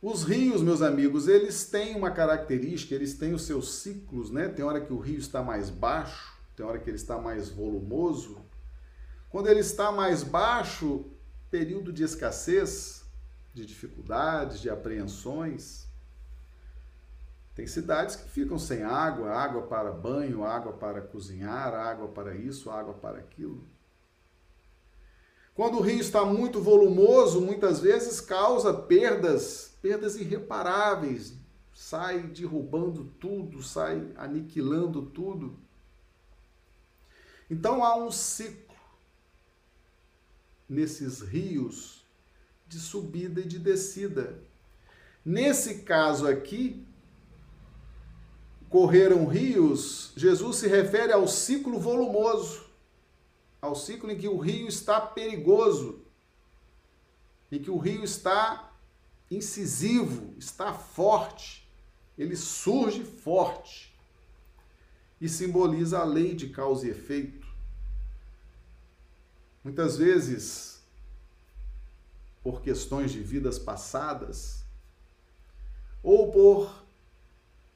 Os 0.00 0.22
rios, 0.22 0.62
meus 0.62 0.82
amigos, 0.82 1.26
eles 1.26 1.64
têm 1.66 1.96
uma 1.96 2.10
característica, 2.10 2.94
eles 2.94 3.14
têm 3.14 3.34
os 3.34 3.42
seus 3.42 3.74
ciclos, 3.74 4.30
né? 4.30 4.48
Tem 4.48 4.64
hora 4.64 4.80
que 4.80 4.92
o 4.92 4.98
rio 4.98 5.18
está 5.18 5.42
mais 5.42 5.68
baixo, 5.68 6.36
tem 6.56 6.64
hora 6.64 6.78
que 6.78 6.88
ele 6.88 6.96
está 6.96 7.18
mais 7.18 7.48
volumoso. 7.48 8.40
Quando 9.30 9.48
ele 9.48 9.60
está 9.60 9.90
mais 9.90 10.22
baixo, 10.22 11.04
período 11.50 11.92
de 11.92 12.04
escassez, 12.04 13.04
de 13.52 13.66
dificuldades, 13.66 14.60
de 14.60 14.70
apreensões. 14.70 15.86
Tem 17.54 17.66
cidades 17.66 18.16
que 18.16 18.28
ficam 18.28 18.58
sem 18.58 18.82
água, 18.82 19.30
água 19.30 19.62
para 19.62 19.92
banho, 19.92 20.44
água 20.44 20.72
para 20.72 21.00
cozinhar, 21.02 21.74
água 21.74 22.08
para 22.08 22.34
isso, 22.34 22.70
água 22.70 22.94
para 22.94 23.18
aquilo. 23.18 23.71
Quando 25.54 25.78
o 25.78 25.82
rio 25.82 26.00
está 26.00 26.24
muito 26.24 26.60
volumoso, 26.60 27.40
muitas 27.40 27.80
vezes 27.80 28.20
causa 28.20 28.72
perdas, 28.72 29.76
perdas 29.82 30.16
irreparáveis, 30.16 31.34
sai 31.74 32.22
derrubando 32.22 33.04
tudo, 33.20 33.62
sai 33.62 34.10
aniquilando 34.16 35.02
tudo. 35.02 35.58
Então 37.50 37.84
há 37.84 37.94
um 37.96 38.10
ciclo 38.10 38.74
nesses 40.66 41.20
rios 41.20 42.02
de 42.66 42.80
subida 42.80 43.42
e 43.42 43.46
de 43.46 43.58
descida. 43.58 44.42
Nesse 45.22 45.82
caso 45.82 46.26
aqui, 46.26 46.86
correram 48.70 49.26
rios, 49.26 50.12
Jesus 50.16 50.56
se 50.56 50.66
refere 50.66 51.12
ao 51.12 51.28
ciclo 51.28 51.78
volumoso 51.78 52.71
ao 53.62 53.76
ciclo 53.76 54.10
em 54.10 54.18
que 54.18 54.26
o 54.26 54.36
rio 54.36 54.66
está 54.66 55.00
perigoso, 55.00 56.04
em 57.50 57.62
que 57.62 57.70
o 57.70 57.78
rio 57.78 58.02
está 58.02 58.72
incisivo, 59.30 60.34
está 60.36 60.74
forte, 60.74 61.66
ele 62.18 62.34
surge 62.34 63.04
forte 63.04 63.96
e 65.20 65.28
simboliza 65.28 66.00
a 66.00 66.04
lei 66.04 66.34
de 66.34 66.48
causa 66.48 66.86
e 66.86 66.90
efeito. 66.90 67.46
Muitas 69.62 69.96
vezes, 69.96 70.82
por 72.42 72.62
questões 72.62 73.12
de 73.12 73.20
vidas 73.20 73.60
passadas, 73.60 74.64
ou 76.02 76.32
por 76.32 76.81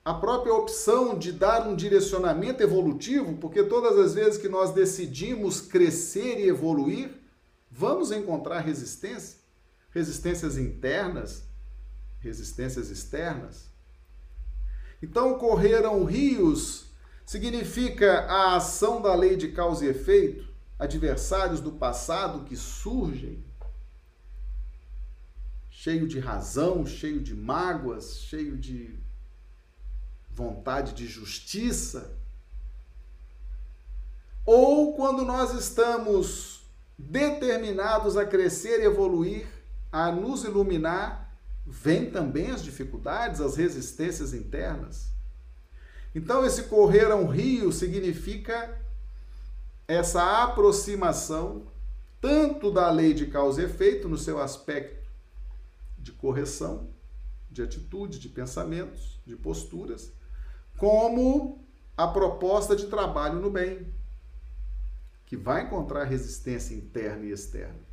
a 0.07 0.15
própria 0.15 0.55
opção 0.55 1.19
de 1.19 1.33
dar 1.33 1.67
um 1.67 1.75
direcionamento 1.75 2.63
evolutivo, 2.63 3.39
porque 3.39 3.65
todas 3.65 3.99
as 3.99 4.15
vezes 4.15 4.39
que 4.41 4.49
nós 4.49 4.73
decidimos 4.73 5.61
crescer 5.61 6.39
e 6.39 6.49
evoluir, 6.49 7.11
vamos 7.69 8.13
encontrar 8.13 8.61
resistência, 8.61 9.41
resistências 9.91 10.57
internas, 10.57 11.43
resistências 12.21 12.89
externas. 12.89 13.69
Então, 15.03 15.37
correram 15.39 16.05
rios 16.05 16.87
significa 17.27 18.21
a 18.27 18.55
ação 18.55 19.03
da 19.03 19.13
lei 19.13 19.35
de 19.35 19.49
causa 19.49 19.87
e 19.87 19.89
efeito, 19.89 20.47
adversários 20.79 21.61
do 21.61 21.73
passado 21.73 22.45
que 22.45 22.55
surgem, 22.55 23.45
cheio 25.69 26.07
de 26.07 26.21
razão, 26.21 26.87
cheio 26.87 27.19
de 27.19 27.35
mágoas, 27.35 28.21
cheio 28.21 28.57
de 28.57 29.05
vontade 30.37 30.93
de 30.93 31.07
justiça, 31.07 32.15
ou 34.45 34.95
quando 34.95 35.25
nós 35.25 35.55
estamos 35.55 36.63
determinados 36.99 38.19
a 38.19 38.27
crescer 38.27 38.81
e 38.81 38.85
evoluir, 38.85 39.47
a 39.91 40.13
nos 40.13 40.45
iluminar, 40.45 41.35
vem 41.67 42.11
também 42.11 42.51
as 42.51 42.63
dificuldades, 42.63 43.41
as 43.41 43.57
resistências 43.57 44.35
internas. 44.35 45.09
Então, 46.15 46.45
esse 46.45 46.65
correr 46.65 47.11
a 47.11 47.17
um 47.17 47.27
rio 47.27 47.73
significa 47.73 48.79
essa 49.89 50.43
aproximação 50.43 51.67
tanto 52.21 52.71
da 52.71 52.91
lei 52.91 53.15
de 53.15 53.27
causa 53.27 53.63
e 53.63 53.65
efeito 53.65 54.07
no 54.07 54.19
seu 54.19 54.39
aspecto 54.39 55.09
de 55.99 56.13
correção, 56.13 56.91
de 57.51 57.63
atitude, 57.63 58.19
de 58.19 58.29
pensamentos, 58.29 59.19
de 59.25 59.35
posturas, 59.35 60.13
como 60.77 61.65
a 61.97 62.07
proposta 62.07 62.77
de 62.77 62.87
trabalho 62.87 63.41
no 63.41 63.51
bem, 63.51 63.93
que 65.25 65.37
vai 65.37 65.65
encontrar 65.65 66.05
resistência 66.05 66.75
interna 66.75 67.25
e 67.25 67.33
externa. 67.33 67.87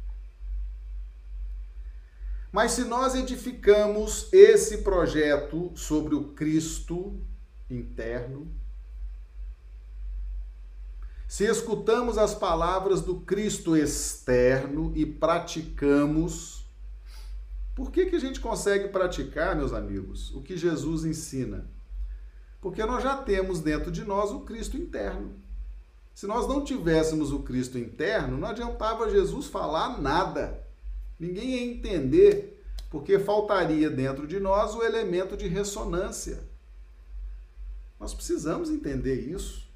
Mas 2.52 2.74
se 2.74 2.84
nós 2.84 3.16
edificamos 3.16 4.32
esse 4.32 4.80
projeto 4.80 5.72
sobre 5.76 6.14
o 6.14 6.34
Cristo 6.34 7.20
interno, 7.68 8.48
se 11.28 11.46
escutamos 11.46 12.20
as 12.20 12.36
palavras 12.36 13.02
do 13.02 13.22
Cristo 13.22 13.76
externo 13.76 14.94
e 14.96 15.04
praticamos, 15.04 16.68
por 17.74 17.92
que, 17.92 18.06
que 18.06 18.16
a 18.16 18.20
gente 18.20 18.40
consegue 18.40 18.90
praticar, 18.90 19.56
meus 19.56 19.74
amigos, 19.74 20.30
o 20.36 20.44
que 20.44 20.56
Jesus 20.56 21.06
ensina? 21.06 21.68
Porque 22.64 22.86
nós 22.86 23.04
já 23.04 23.18
temos 23.18 23.60
dentro 23.60 23.92
de 23.92 24.06
nós 24.06 24.32
o 24.32 24.40
Cristo 24.40 24.78
interno. 24.78 25.36
Se 26.16 26.26
nós 26.26 26.48
não 26.48 26.64
tivéssemos 26.64 27.34
o 27.34 27.40
Cristo 27.40 27.78
interno, 27.78 28.38
não 28.38 28.48
adiantava 28.48 29.10
Jesus 29.10 29.48
falar 29.48 30.02
nada. 30.02 30.66
Ninguém 31.20 31.56
ia 31.56 31.66
entender, 31.66 32.64
porque 32.90 33.20
faltaria 33.20 33.90
dentro 33.90 34.26
de 34.26 34.40
nós 34.40 34.74
o 34.76 34.82
elemento 34.82 35.36
de 35.36 35.46
ressonância. 35.46 36.40
Nós 38.00 38.14
precisamos 38.14 38.70
entender 38.70 39.30
isso. 39.30 39.70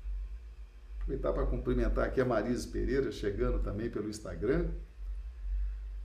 Aproveitar 0.95 1.33
para 1.33 1.45
cumprimentar 1.45 2.05
aqui 2.05 2.21
a 2.21 2.25
Marisa 2.25 2.69
Pereira, 2.69 3.11
chegando 3.11 3.59
também 3.59 3.89
pelo 3.89 4.09
Instagram 4.09 4.69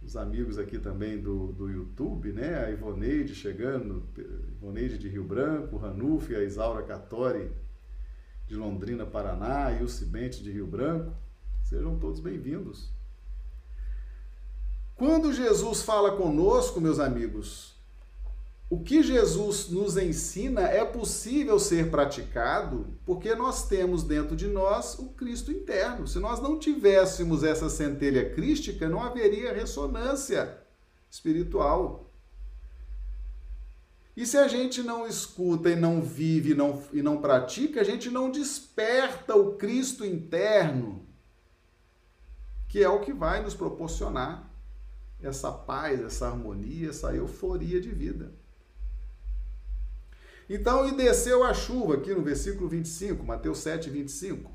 os 0.05 0.17
amigos 0.17 0.59
aqui 0.59 0.79
também 0.79 1.21
do, 1.21 1.53
do 1.53 1.71
YouTube, 1.71 2.33
né? 2.33 2.65
A 2.65 2.71
Ivoneide 2.71 3.35
chegando, 3.35 4.03
Ivoneide 4.57 4.99
de 4.99 5.09
Rio 5.09 5.25
Branco, 5.25 5.77
Ranulfi, 5.77 6.35
a 6.35 6.43
Isaura 6.43 6.83
Catori 6.83 7.51
de 8.47 8.57
Londrina, 8.57 9.07
Paraná, 9.07 9.73
e 9.73 9.83
o 9.83 9.89
Cibente 9.89 10.43
de 10.43 10.51
Rio 10.51 10.67
Branco. 10.67 11.13
Sejam 11.63 11.99
todos 11.99 12.21
bem-vindos. 12.21 12.91
Quando 14.95 15.33
Jesus 15.33 15.83
fala 15.83 16.17
conosco, 16.17 16.81
meus 16.81 16.99
amigos, 16.99 17.72
o 18.73 18.81
que 18.81 19.03
Jesus 19.03 19.69
nos 19.69 19.99
ensina 19.99 20.63
é 20.63 20.83
possível 20.83 21.59
ser 21.59 21.91
praticado 21.91 22.87
porque 23.05 23.35
nós 23.35 23.69
temos 23.69 24.03
dentro 24.03 24.35
de 24.35 24.47
nós 24.47 24.99
o 24.99 25.11
Cristo 25.11 25.53
interno. 25.53 26.09
Se 26.09 26.19
nós 26.19 26.41
não 26.41 26.59
tivéssemos 26.59 27.45
essa 27.45 27.69
centelha 27.69 28.31
crística, 28.31 28.89
não 28.89 29.03
haveria 29.03 29.53
ressonância 29.53 30.59
espiritual. 31.11 32.11
E 34.17 34.25
se 34.25 34.39
a 34.39 34.49
gente 34.49 34.83
não 34.83 35.07
escuta 35.07 35.69
e 35.69 35.77
não 35.77 36.01
vive 36.01 36.53
e 36.53 36.55
não, 36.55 36.83
e 36.95 37.03
não 37.03 37.21
pratica, 37.21 37.83
a 37.83 37.85
gente 37.85 38.09
não 38.09 38.31
desperta 38.31 39.37
o 39.37 39.57
Cristo 39.57 40.03
interno, 40.03 41.07
que 42.71 42.83
é 42.83 42.89
o 42.89 43.01
que 43.01 43.13
vai 43.13 43.43
nos 43.43 43.53
proporcionar 43.53 44.51
essa 45.23 45.53
paz, 45.53 46.01
essa 46.01 46.27
harmonia, 46.27 46.89
essa 46.89 47.15
euforia 47.15 47.79
de 47.79 47.91
vida. 47.91 48.41
Então, 50.55 50.87
e 50.87 50.95
desceu 50.95 51.45
a 51.45 51.55
chuva, 51.55 51.95
aqui 51.95 52.15
no 52.15 52.21
versículo 52.21 52.69
25, 52.69 53.25
Mateus 53.25 53.57
7, 53.61 53.89
25. 53.89 54.53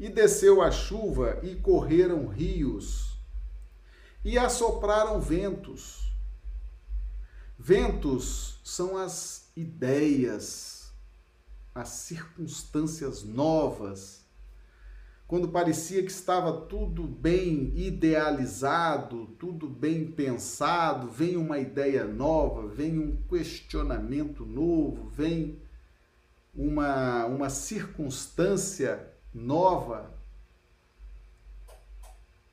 E 0.00 0.08
desceu 0.08 0.62
a 0.62 0.70
chuva 0.70 1.38
e 1.42 1.54
correram 1.54 2.28
rios, 2.28 3.18
e 4.24 4.38
assopraram 4.38 5.20
ventos. 5.20 6.10
Ventos 7.58 8.58
são 8.64 8.96
as 8.96 9.50
ideias, 9.54 10.94
as 11.74 11.90
circunstâncias 11.90 13.22
novas 13.22 14.24
quando 15.28 15.48
parecia 15.48 16.02
que 16.02 16.10
estava 16.10 16.50
tudo 16.62 17.02
bem 17.02 17.70
idealizado, 17.76 19.26
tudo 19.38 19.68
bem 19.68 20.10
pensado, 20.10 21.10
vem 21.10 21.36
uma 21.36 21.58
ideia 21.58 22.06
nova, 22.06 22.66
vem 22.66 22.98
um 22.98 23.22
questionamento 23.28 24.46
novo, 24.46 25.06
vem 25.10 25.60
uma, 26.54 27.26
uma 27.26 27.50
circunstância 27.50 29.06
nova. 29.34 30.10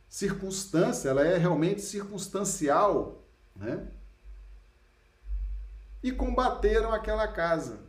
Circunstância, 0.10 1.08
ela 1.08 1.26
é 1.26 1.38
realmente 1.38 1.82
circunstancial, 1.82 3.24
né? 3.56 3.88
E 6.04 6.12
combateram 6.12 6.92
aquela 6.92 7.28
casa. 7.30 7.80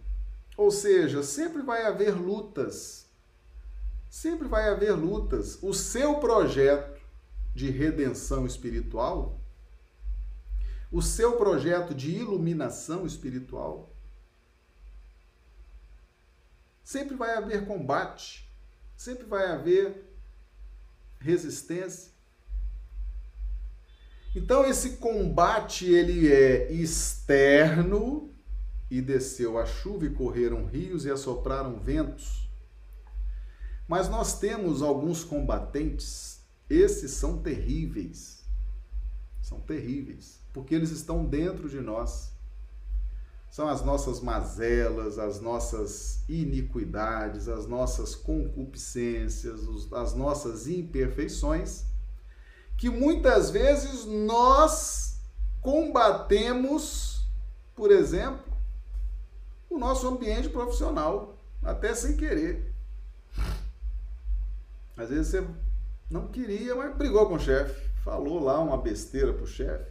Ou 0.57 0.71
seja, 0.71 1.25
sempre 1.25 1.61
vai 1.63 1.85
haver 1.85 2.15
lutas 2.15 3.06
Sempre 4.17 4.49
vai 4.49 4.67
haver 4.71 4.93
lutas. 4.93 5.59
O 5.63 5.75
seu 5.75 6.15
projeto 6.15 6.99
de 7.55 7.71
redenção 7.71 8.47
espiritual, 8.47 9.39
o 10.91 11.03
seu 11.03 11.37
projeto 11.37 11.95
de 11.95 12.13
iluminação 12.13 13.05
espiritual, 13.05 13.95
sempre 16.83 17.15
vai 17.15 17.37
haver 17.37 17.67
combate, 17.67 18.51
sempre 18.97 19.27
vai 19.27 19.53
haver 19.53 20.03
resistência. 21.21 22.11
Então 24.35 24.65
esse 24.65 24.97
combate 24.97 25.85
ele 25.85 26.33
é 26.33 26.73
externo 26.73 28.35
e 28.91 29.03
desceu 29.03 29.59
a 29.59 29.67
chuva 29.67 30.07
e 30.07 30.15
correram 30.15 30.65
rios 30.65 31.05
e 31.05 31.11
assopraram 31.11 31.79
ventos 31.79 32.46
mas 33.89 34.09
nós 34.09 34.39
temos 34.39 34.83
alguns 34.83 35.23
combatentes, 35.23 36.41
esses 36.69 37.13
são 37.13 37.39
terríveis. 37.39 38.45
São 39.41 39.61
terríveis, 39.61 40.41
porque 40.53 40.75
eles 40.75 40.91
estão 40.91 41.25
dentro 41.25 41.69
de 41.69 41.81
nós. 41.81 42.33
São 43.49 43.69
as 43.69 43.83
nossas 43.85 44.21
mazelas, 44.21 45.19
as 45.19 45.41
nossas 45.41 46.25
iniquidades, 46.29 47.49
as 47.49 47.67
nossas 47.67 48.15
concupiscências, 48.15 49.61
as 49.93 50.15
nossas 50.15 50.67
imperfeições, 50.67 51.85
que 52.77 52.91
muitas 52.91 53.51
vezes 53.51 54.05
nós 54.05 55.21
combatemos, 55.63 57.25
por 57.75 57.91
exemplo, 57.91 58.53
o 59.71 59.79
nosso 59.79 60.07
ambiente 60.09 60.49
profissional, 60.49 61.39
até 61.63 61.95
sem 61.95 62.17
querer. 62.17 62.76
Às 64.97 65.11
vezes 65.11 65.29
você 65.29 65.47
não 66.11 66.29
queria, 66.29 66.75
mas 66.75 66.97
brigou 66.97 67.27
com 67.27 67.35
o 67.35 67.39
chefe, 67.39 67.91
falou 68.03 68.43
lá 68.43 68.59
uma 68.61 68.79
besteira 68.79 69.33
pro 69.33 69.47
chefe, 69.47 69.91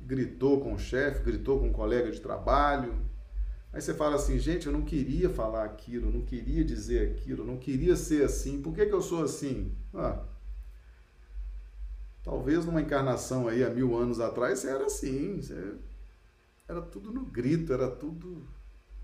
gritou 0.00 0.60
com 0.60 0.72
o 0.72 0.78
chefe, 0.78 1.22
gritou 1.22 1.60
com 1.60 1.68
um 1.68 1.72
colega 1.72 2.10
de 2.10 2.20
trabalho. 2.20 2.94
Aí 3.72 3.80
você 3.80 3.92
fala 3.92 4.16
assim, 4.16 4.38
gente, 4.38 4.66
eu 4.66 4.72
não 4.72 4.82
queria 4.82 5.28
falar 5.28 5.64
aquilo, 5.64 6.10
não 6.10 6.22
queria 6.22 6.64
dizer 6.64 7.10
aquilo, 7.10 7.44
não 7.44 7.58
queria 7.58 7.94
ser 7.94 8.24
assim. 8.24 8.62
Por 8.62 8.74
que, 8.74 8.86
que 8.86 8.94
eu 8.94 9.02
sou 9.02 9.22
assim? 9.22 9.76
Ah, 9.92 10.24
talvez 12.22 12.64
numa 12.64 12.80
encarnação 12.80 13.48
aí 13.48 13.62
há 13.62 13.68
mil 13.68 13.94
anos 13.98 14.18
atrás 14.18 14.60
você 14.60 14.68
era 14.68 14.86
assim, 14.86 15.42
você 15.42 15.74
era 16.66 16.80
tudo 16.80 17.12
no 17.12 17.26
grito, 17.26 17.72
era 17.72 17.90
tudo, 17.90 18.48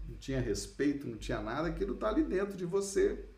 não 0.08 0.16
tinha 0.16 0.40
respeito, 0.40 1.06
não 1.06 1.18
tinha 1.18 1.42
nada, 1.42 1.68
aquilo 1.68 1.94
está 1.94 2.08
ali 2.08 2.24
dentro 2.24 2.56
de 2.56 2.64
você 2.64 3.31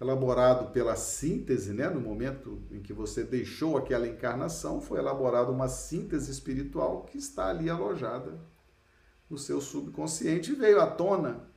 elaborado 0.00 0.72
pela 0.72 0.94
síntese, 0.94 1.72
né? 1.72 1.88
no 1.88 2.00
momento 2.00 2.62
em 2.70 2.80
que 2.80 2.92
você 2.92 3.24
deixou 3.24 3.76
aquela 3.76 4.06
encarnação, 4.06 4.80
foi 4.80 4.98
elaborada 4.98 5.50
uma 5.50 5.68
síntese 5.68 6.30
espiritual 6.30 7.04
que 7.04 7.16
está 7.16 7.48
ali 7.48 7.70
alojada 7.70 8.38
no 9.28 9.38
seu 9.38 9.60
subconsciente 9.60 10.52
e 10.52 10.54
veio 10.54 10.80
à 10.80 10.86
tona. 10.86 11.48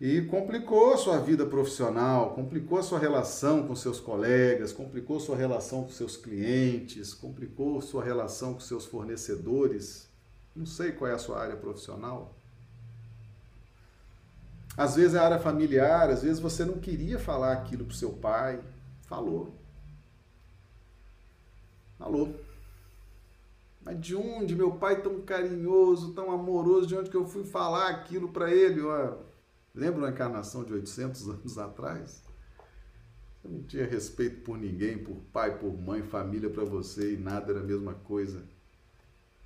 E 0.00 0.22
complicou 0.22 0.92
a 0.92 0.96
sua 0.96 1.18
vida 1.18 1.46
profissional, 1.46 2.34
complicou 2.34 2.78
a 2.78 2.82
sua 2.82 2.98
relação 2.98 3.66
com 3.66 3.76
seus 3.76 4.00
colegas, 4.00 4.72
complicou 4.72 5.20
sua 5.20 5.36
relação 5.36 5.84
com 5.84 5.90
seus 5.90 6.16
clientes, 6.16 7.14
complicou 7.14 7.80
sua 7.80 8.04
relação 8.04 8.54
com 8.54 8.60
seus 8.60 8.84
fornecedores. 8.84 10.10
Não 10.54 10.66
sei 10.66 10.92
qual 10.92 11.10
é 11.10 11.14
a 11.14 11.18
sua 11.18 11.40
área 11.40 11.56
profissional. 11.56 12.36
Às 14.76 14.96
vezes 14.96 15.14
é 15.14 15.18
área 15.18 15.38
familiar, 15.38 16.10
às 16.10 16.22
vezes 16.22 16.40
você 16.40 16.64
não 16.64 16.78
queria 16.78 17.18
falar 17.18 17.52
aquilo 17.52 17.84
para 17.84 17.94
seu 17.94 18.12
pai, 18.12 18.60
falou. 19.02 19.54
Falou. 21.96 22.34
Mas 23.84 24.00
de 24.00 24.16
onde 24.16 24.56
meu 24.56 24.72
pai 24.72 25.00
tão 25.00 25.20
carinhoso, 25.20 26.12
tão 26.12 26.32
amoroso, 26.32 26.88
de 26.88 26.96
onde 26.96 27.10
que 27.10 27.16
eu 27.16 27.26
fui 27.26 27.44
falar 27.44 27.88
aquilo 27.90 28.30
para 28.30 28.52
ele? 28.52 28.80
Ó, 28.82 29.18
lembra 29.72 30.00
uma 30.00 30.10
encarnação 30.10 30.64
de 30.64 30.72
800 30.72 31.28
anos 31.28 31.58
atrás? 31.58 32.24
Você 33.40 33.48
não 33.48 33.62
tinha 33.62 33.86
respeito 33.86 34.42
por 34.42 34.58
ninguém, 34.58 34.98
por 34.98 35.16
pai, 35.32 35.56
por 35.56 35.72
mãe, 35.78 36.02
família 36.02 36.50
para 36.50 36.64
você 36.64 37.14
e 37.14 37.16
nada 37.16 37.52
era 37.52 37.60
a 37.60 37.64
mesma 37.64 37.94
coisa. 37.94 38.42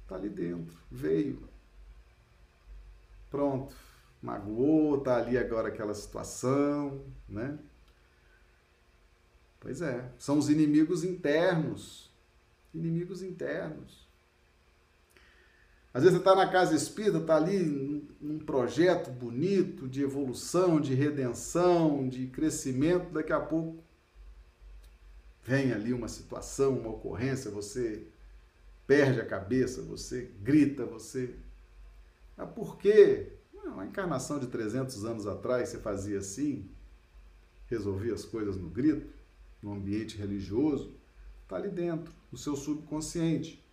Tá 0.07 0.15
ali 0.15 0.31
dentro, 0.31 0.75
veio. 0.91 1.47
Pronto 3.29 3.88
magoou, 4.23 5.01
tá 5.01 5.17
ali 5.17 5.39
agora 5.39 5.69
aquela 5.69 5.95
situação, 5.95 7.05
né? 7.29 7.59
Pois 9.61 9.83
é, 9.83 10.11
são 10.19 10.39
os 10.39 10.49
inimigos 10.49 11.05
internos. 11.05 12.11
Inimigos 12.75 13.23
internos. 13.23 14.07
Às 15.93 16.03
vezes 16.03 16.19
você 16.19 16.23
está 16.23 16.35
na 16.35 16.51
casa 16.51 16.77
espírita, 16.77 17.19
está 17.19 17.37
ali 17.37 18.09
num 18.21 18.39
projeto 18.39 19.11
bonito 19.11 19.89
de 19.89 20.03
evolução, 20.03 20.81
de 20.81 20.95
redenção, 20.95 22.09
de 22.09 22.27
crescimento, 22.27 23.11
daqui 23.11 23.33
a 23.33 23.41
pouco 23.41 23.83
vem 25.43 25.73
ali 25.73 25.95
uma 25.95 26.09
situação, 26.09 26.79
uma 26.79 26.91
ocorrência, 26.91 27.51
você 27.51 28.07
perde 28.87 29.21
a 29.21 29.27
cabeça, 29.27 29.83
você 29.83 30.31
grita, 30.43 30.85
você. 30.85 31.35
Mas 32.37 32.51
por 32.51 32.77
quê? 32.77 33.38
Uma 33.73 33.87
encarnação 33.87 34.39
de 34.39 34.47
300 34.47 35.05
anos 35.05 35.27
atrás 35.27 35.69
você 35.69 35.79
fazia 35.79 36.19
assim, 36.19 36.69
resolvia 37.67 38.15
as 38.15 38.25
coisas 38.25 38.57
no 38.57 38.69
grito, 38.69 39.13
no 39.63 39.73
ambiente 39.73 40.17
religioso, 40.17 40.95
está 41.43 41.57
ali 41.57 41.69
dentro, 41.69 42.13
no 42.31 42.39
seu 42.39 42.57
subconsciente. 42.57 43.65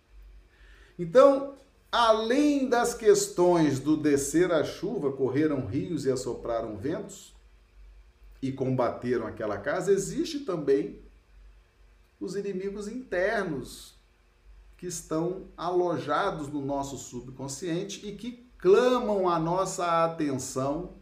Então, 0.98 1.54
além 1.90 2.68
das 2.68 2.94
questões 2.94 3.78
do 3.80 3.96
descer 3.96 4.50
a 4.52 4.64
chuva, 4.64 5.12
correram 5.12 5.66
rios 5.66 6.04
e 6.04 6.10
assopraram 6.10 6.76
ventos 6.76 7.34
e 8.40 8.52
combateram 8.52 9.26
aquela 9.26 9.58
casa, 9.58 9.92
existe 9.92 10.40
também 10.40 11.00
os 12.20 12.34
inimigos 12.34 12.88
internos 12.88 13.94
que 14.76 14.86
estão 14.86 15.48
alojados 15.56 16.48
no 16.48 16.64
nosso 16.64 16.96
subconsciente 16.96 18.06
e 18.06 18.14
que 18.14 18.45
clamam 18.66 19.28
a 19.28 19.38
nossa 19.38 20.04
atenção 20.04 20.94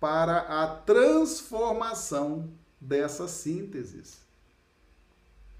para 0.00 0.38
a 0.38 0.66
transformação 0.66 2.50
dessas 2.80 3.32
sínteses. 3.32 4.22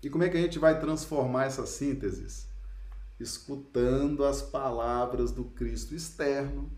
E 0.02 0.08
como 0.08 0.24
é 0.24 0.30
que 0.30 0.38
a 0.38 0.40
gente 0.40 0.58
vai 0.58 0.80
transformar 0.80 1.44
essas 1.44 1.68
sínteses? 1.68 2.46
Escutando 3.20 4.24
as 4.24 4.40
palavras 4.40 5.30
do 5.30 5.44
Cristo 5.44 5.94
externo, 5.94 6.72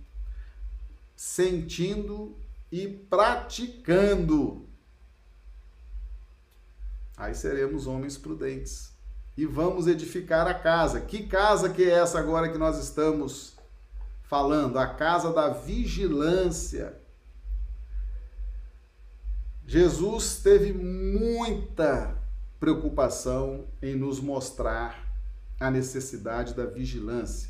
sentindo 1.14 2.36
e 2.72 2.88
praticando. 2.88 4.68
Aí 7.16 7.32
seremos 7.32 7.86
homens 7.86 8.18
prudentes. 8.18 8.92
E 9.36 9.46
vamos 9.46 9.86
edificar 9.86 10.48
a 10.48 10.54
casa. 10.54 11.00
Que 11.00 11.28
casa 11.28 11.70
que 11.70 11.84
é 11.84 11.90
essa 11.90 12.18
agora 12.18 12.50
que 12.50 12.58
nós 12.58 12.76
estamos 12.82 13.53
falando, 14.34 14.80
a 14.80 14.86
casa 14.88 15.32
da 15.32 15.48
vigilância. 15.48 17.00
Jesus 19.64 20.38
teve 20.42 20.72
muita 20.72 22.20
preocupação 22.58 23.68
em 23.80 23.94
nos 23.94 24.18
mostrar 24.18 25.08
a 25.60 25.70
necessidade 25.70 26.52
da 26.52 26.66
vigilância, 26.66 27.48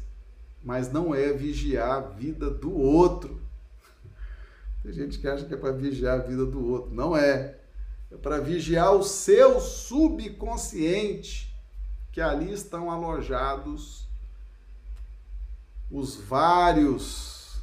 mas 0.63 0.93
não 0.93 1.15
é 1.15 1.33
vigiar 1.33 1.91
a 1.91 2.01
vida 2.01 2.51
do 2.51 2.77
outro. 2.77 3.41
Tem 4.83 4.93
gente 4.93 5.19
que 5.19 5.27
acha 5.27 5.47
que 5.47 5.55
é 5.55 5.57
para 5.57 5.73
vigiar 5.73 6.21
a 6.21 6.23
vida 6.23 6.45
do 6.45 6.69
outro. 6.69 6.95
Não 6.95 7.17
é. 7.17 7.61
É 8.13 8.17
para 8.19 8.41
vigiar 8.41 8.93
o 8.93 9.03
seu 9.03 9.59
subconsciente, 9.59 11.51
que 12.13 12.21
ali 12.21 12.53
estão 12.53 12.91
alojados 12.91 14.07
os 15.95 16.17
vários 16.17 17.63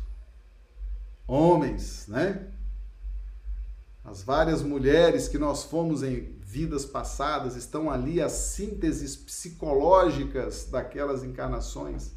homens, 1.27 2.07
né? 2.07 2.47
As 4.05 4.23
várias 4.23 4.63
mulheres 4.63 5.27
que 5.27 5.37
nós 5.37 5.65
fomos 5.65 6.01
em 6.01 6.39
vidas 6.39 6.85
passadas 6.85 7.57
estão 7.57 7.91
ali 7.91 8.21
as 8.21 8.31
sínteses 8.31 9.17
psicológicas 9.17 10.65
daquelas 10.65 11.25
encarnações 11.25 12.13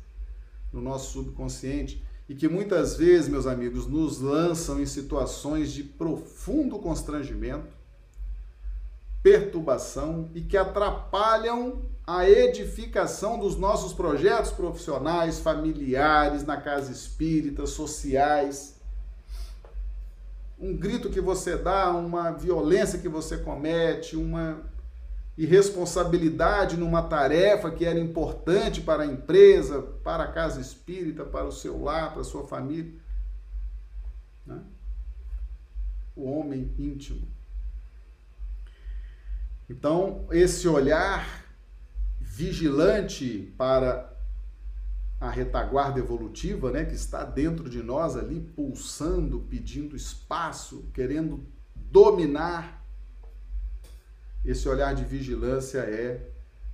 no 0.72 0.80
nosso 0.80 1.12
subconsciente 1.12 2.02
e 2.28 2.34
que 2.36 2.48
muitas 2.48 2.96
vezes, 2.96 3.28
meus 3.28 3.46
amigos, 3.46 3.88
nos 3.88 4.20
lançam 4.20 4.80
em 4.80 4.86
situações 4.86 5.72
de 5.72 5.82
profundo 5.82 6.78
constrangimento, 6.78 7.74
perturbação 9.25 10.31
e 10.35 10.43
que 10.43 10.55
atrapalham 10.55 11.81
a 12.07 12.29
edificação 12.29 13.39
dos 13.39 13.57
nossos 13.57 13.95
projetos 13.95 14.51
profissionais, 14.53 15.39
familiares, 15.39 16.45
na 16.45 16.59
casa 16.59 16.93
espírita, 16.93 17.64
sociais. 17.64 18.79
Um 20.61 20.77
grito 20.77 21.09
que 21.09 21.22
você 21.22 21.57
dá, 21.57 21.91
uma 21.93 22.33
violência 22.33 22.99
que 22.99 23.09
você 23.09 23.39
comete, 23.39 24.14
uma 24.14 24.61
irresponsabilidade 25.39 26.77
numa 26.77 27.03
tarefa 27.03 27.70
que 27.70 27.87
era 27.87 27.99
importante 27.99 28.83
para 28.83 29.05
a 29.05 29.07
empresa, 29.07 29.81
para 29.81 30.25
a 30.25 30.33
casa 30.33 30.61
espírita, 30.61 31.25
para 31.25 31.47
o 31.47 31.53
seu 31.53 31.83
lar, 31.83 32.12
para 32.12 32.20
a 32.20 32.25
sua 32.25 32.47
família. 32.47 32.93
Né? 34.47 34.61
O 36.14 36.31
homem 36.31 36.70
íntimo. 36.79 37.34
Então, 39.68 40.26
esse 40.30 40.68
olhar 40.68 41.44
vigilante 42.20 43.54
para 43.56 44.12
a 45.20 45.30
retaguarda 45.30 45.98
evolutiva, 45.98 46.70
né, 46.70 46.84
que 46.84 46.94
está 46.94 47.24
dentro 47.24 47.68
de 47.70 47.82
nós 47.82 48.16
ali, 48.16 48.40
pulsando, 48.40 49.40
pedindo 49.40 49.96
espaço, 49.96 50.90
querendo 50.92 51.46
dominar 51.74 52.84
esse 54.44 54.68
olhar 54.68 54.94
de 54.94 55.04
vigilância 55.04 55.78
é 55.78 56.30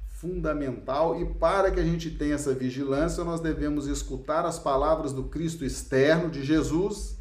fundamental. 0.09 1.21
E 1.21 1.35
para 1.35 1.71
que 1.71 1.79
a 1.79 1.85
gente 1.85 2.11
tenha 2.11 2.35
essa 2.35 2.53
vigilância, 2.53 3.23
nós 3.23 3.41
devemos 3.41 3.87
escutar 3.87 4.45
as 4.45 4.59
palavras 4.59 5.13
do 5.13 5.25
Cristo 5.25 5.65
externo 5.65 6.29
de 6.29 6.43
Jesus, 6.45 7.17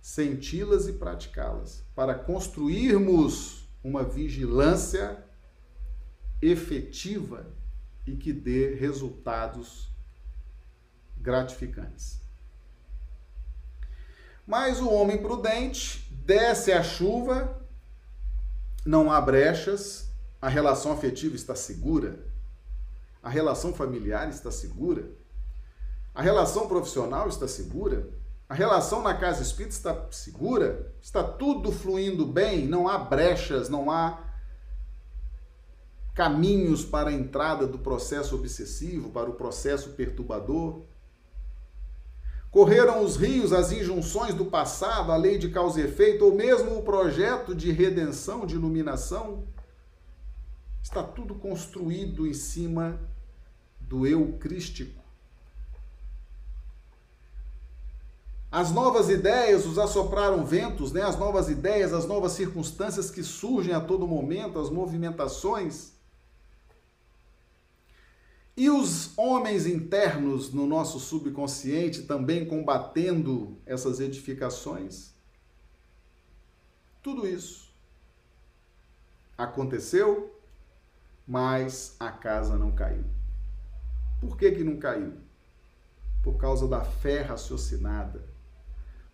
senti-las 0.00 0.88
e 0.88 0.94
praticá-las, 0.94 1.84
para 1.94 2.14
construirmos 2.14 3.63
uma 3.84 4.02
vigilância 4.02 5.22
efetiva 6.40 7.46
e 8.06 8.16
que 8.16 8.32
dê 8.32 8.74
resultados 8.74 9.90
gratificantes. 11.18 12.20
Mas 14.46 14.80
o 14.80 14.90
homem 14.90 15.22
prudente 15.22 16.10
desce 16.12 16.72
a 16.72 16.82
chuva 16.82 17.62
não 18.84 19.10
há 19.10 19.18
brechas, 19.20 20.10
a 20.40 20.48
relação 20.48 20.92
afetiva 20.92 21.34
está 21.34 21.56
segura, 21.56 22.26
a 23.22 23.30
relação 23.30 23.72
familiar 23.72 24.28
está 24.28 24.50
segura, 24.50 25.10
a 26.14 26.20
relação 26.20 26.68
profissional 26.68 27.26
está 27.28 27.48
segura, 27.48 28.06
a 28.54 28.56
relação 28.56 29.02
na 29.02 29.12
casa 29.14 29.42
espírita 29.42 29.74
está 29.74 30.06
segura, 30.12 30.94
está 31.02 31.24
tudo 31.24 31.72
fluindo 31.72 32.24
bem, 32.24 32.68
não 32.68 32.86
há 32.86 32.96
brechas, 32.96 33.68
não 33.68 33.90
há 33.90 34.22
caminhos 36.14 36.84
para 36.84 37.10
a 37.10 37.12
entrada 37.12 37.66
do 37.66 37.80
processo 37.80 38.36
obsessivo, 38.36 39.10
para 39.10 39.28
o 39.28 39.34
processo 39.34 39.90
perturbador. 39.94 40.82
Correram 42.48 43.02
os 43.02 43.16
rios, 43.16 43.52
as 43.52 43.72
injunções 43.72 44.34
do 44.34 44.44
passado, 44.44 45.10
a 45.10 45.16
lei 45.16 45.36
de 45.36 45.48
causa 45.48 45.80
e 45.80 45.84
efeito, 45.86 46.24
ou 46.24 46.32
mesmo 46.32 46.78
o 46.78 46.82
projeto 46.84 47.56
de 47.56 47.72
redenção, 47.72 48.46
de 48.46 48.54
iluminação. 48.54 49.48
Está 50.80 51.02
tudo 51.02 51.34
construído 51.34 52.24
em 52.24 52.34
cima 52.34 53.00
do 53.80 54.06
eu 54.06 54.34
crístico. 54.38 55.03
As 58.54 58.70
novas 58.70 59.08
ideias, 59.08 59.66
os 59.66 59.80
assopraram 59.80 60.46
ventos, 60.46 60.92
né? 60.92 61.02
as 61.02 61.18
novas 61.18 61.48
ideias, 61.48 61.92
as 61.92 62.06
novas 62.06 62.30
circunstâncias 62.30 63.10
que 63.10 63.20
surgem 63.20 63.74
a 63.74 63.80
todo 63.80 64.06
momento, 64.06 64.60
as 64.60 64.70
movimentações 64.70 65.90
e 68.56 68.70
os 68.70 69.10
homens 69.18 69.66
internos 69.66 70.52
no 70.52 70.68
nosso 70.68 71.00
subconsciente 71.00 72.02
também 72.02 72.46
combatendo 72.46 73.58
essas 73.66 73.98
edificações? 73.98 75.12
Tudo 77.02 77.26
isso 77.26 77.74
aconteceu, 79.36 80.40
mas 81.26 81.96
a 81.98 82.12
casa 82.12 82.56
não 82.56 82.70
caiu. 82.70 83.04
Por 84.20 84.36
que, 84.38 84.52
que 84.52 84.62
não 84.62 84.76
caiu? 84.76 85.14
Por 86.22 86.36
causa 86.36 86.68
da 86.68 86.84
fé 86.84 87.20
raciocinada, 87.20 88.32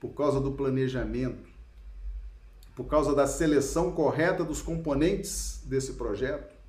por 0.01 0.15
causa 0.15 0.41
do 0.41 0.53
planejamento, 0.53 1.49
por 2.75 2.87
causa 2.87 3.15
da 3.15 3.27
seleção 3.27 3.93
correta 3.93 4.43
dos 4.43 4.63
componentes 4.63 5.63
desse 5.67 5.93
projeto 5.93 6.61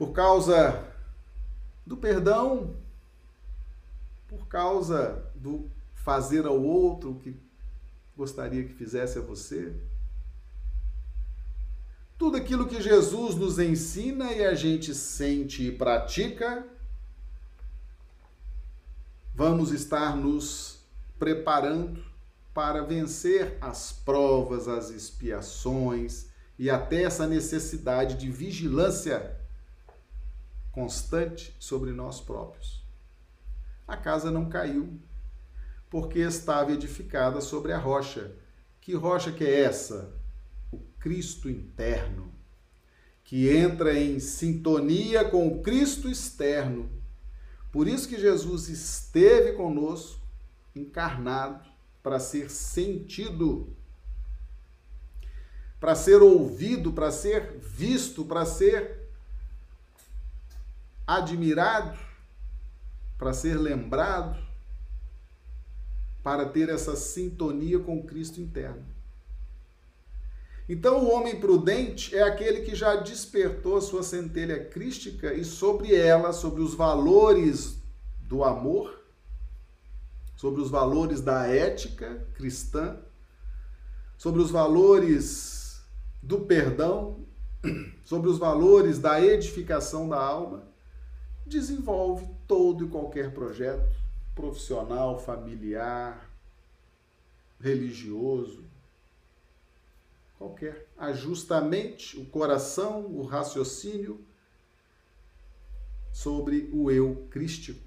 por 0.00 0.12
causa 0.12 0.82
do 1.84 1.94
perdão, 1.94 2.74
por 4.26 4.48
causa 4.48 5.30
do 5.34 5.70
fazer 5.92 6.46
ao 6.46 6.58
outro 6.58 7.10
o 7.10 7.14
que 7.16 7.36
gostaria 8.16 8.64
que 8.64 8.72
fizesse 8.72 9.18
a 9.18 9.20
você. 9.20 9.74
Tudo 12.16 12.38
aquilo 12.38 12.66
que 12.66 12.80
Jesus 12.80 13.34
nos 13.34 13.58
ensina 13.58 14.32
e 14.32 14.42
a 14.42 14.54
gente 14.54 14.94
sente 14.94 15.66
e 15.66 15.70
pratica, 15.70 16.66
vamos 19.40 19.72
estar 19.72 20.14
nos 20.18 20.80
preparando 21.18 22.04
para 22.52 22.82
vencer 22.82 23.56
as 23.58 23.90
provas, 23.90 24.68
as 24.68 24.90
expiações 24.90 26.26
e 26.58 26.68
até 26.68 27.04
essa 27.04 27.26
necessidade 27.26 28.18
de 28.18 28.30
vigilância 28.30 29.40
constante 30.70 31.56
sobre 31.58 31.90
nós 31.90 32.20
próprios. 32.20 32.84
A 33.88 33.96
casa 33.96 34.30
não 34.30 34.46
caiu, 34.50 35.00
porque 35.88 36.18
estava 36.18 36.72
edificada 36.72 37.40
sobre 37.40 37.72
a 37.72 37.78
rocha. 37.78 38.32
Que 38.78 38.94
rocha 38.94 39.32
que 39.32 39.44
é 39.44 39.62
essa? 39.62 40.12
O 40.70 40.76
Cristo 40.98 41.48
interno, 41.48 42.30
que 43.24 43.48
entra 43.48 43.98
em 43.98 44.20
sintonia 44.20 45.24
com 45.24 45.48
o 45.48 45.62
Cristo 45.62 46.10
externo. 46.10 46.99
Por 47.72 47.86
isso 47.86 48.08
que 48.08 48.18
Jesus 48.18 48.68
esteve 48.68 49.52
conosco, 49.52 50.20
encarnado, 50.74 51.64
para 52.02 52.18
ser 52.18 52.50
sentido, 52.50 53.68
para 55.78 55.94
ser 55.94 56.22
ouvido, 56.22 56.92
para 56.92 57.10
ser 57.10 57.58
visto, 57.58 58.24
para 58.24 58.44
ser 58.44 59.08
admirado, 61.06 61.98
para 63.18 63.32
ser 63.32 63.58
lembrado, 63.58 64.38
para 66.22 66.48
ter 66.48 66.68
essa 66.68 66.96
sintonia 66.96 67.78
com 67.78 68.02
Cristo 68.02 68.40
interno. 68.40 68.84
Então, 70.72 71.04
o 71.04 71.10
homem 71.10 71.40
prudente 71.40 72.16
é 72.16 72.22
aquele 72.22 72.60
que 72.60 72.76
já 72.76 72.94
despertou 72.94 73.76
a 73.76 73.80
sua 73.80 74.04
centelha 74.04 74.66
crística 74.66 75.34
e 75.34 75.44
sobre 75.44 75.92
ela, 75.96 76.32
sobre 76.32 76.62
os 76.62 76.74
valores 76.74 77.82
do 78.20 78.44
amor, 78.44 79.02
sobre 80.36 80.60
os 80.60 80.70
valores 80.70 81.20
da 81.20 81.44
ética 81.44 82.24
cristã, 82.34 82.96
sobre 84.16 84.40
os 84.40 84.52
valores 84.52 85.82
do 86.22 86.42
perdão, 86.42 87.26
sobre 88.04 88.30
os 88.30 88.38
valores 88.38 89.00
da 89.00 89.20
edificação 89.20 90.08
da 90.08 90.24
alma, 90.24 90.62
desenvolve 91.44 92.28
todo 92.46 92.84
e 92.84 92.88
qualquer 92.88 93.34
projeto 93.34 93.90
profissional, 94.36 95.18
familiar, 95.18 96.30
religioso, 97.58 98.69
qualquer. 100.40 100.88
Ajusta 100.96 101.58
a 101.58 101.60
mente, 101.60 102.18
o 102.18 102.24
coração, 102.24 103.04
o 103.04 103.22
raciocínio 103.22 104.18
sobre 106.10 106.70
o 106.72 106.90
eu 106.90 107.28
crístico, 107.30 107.86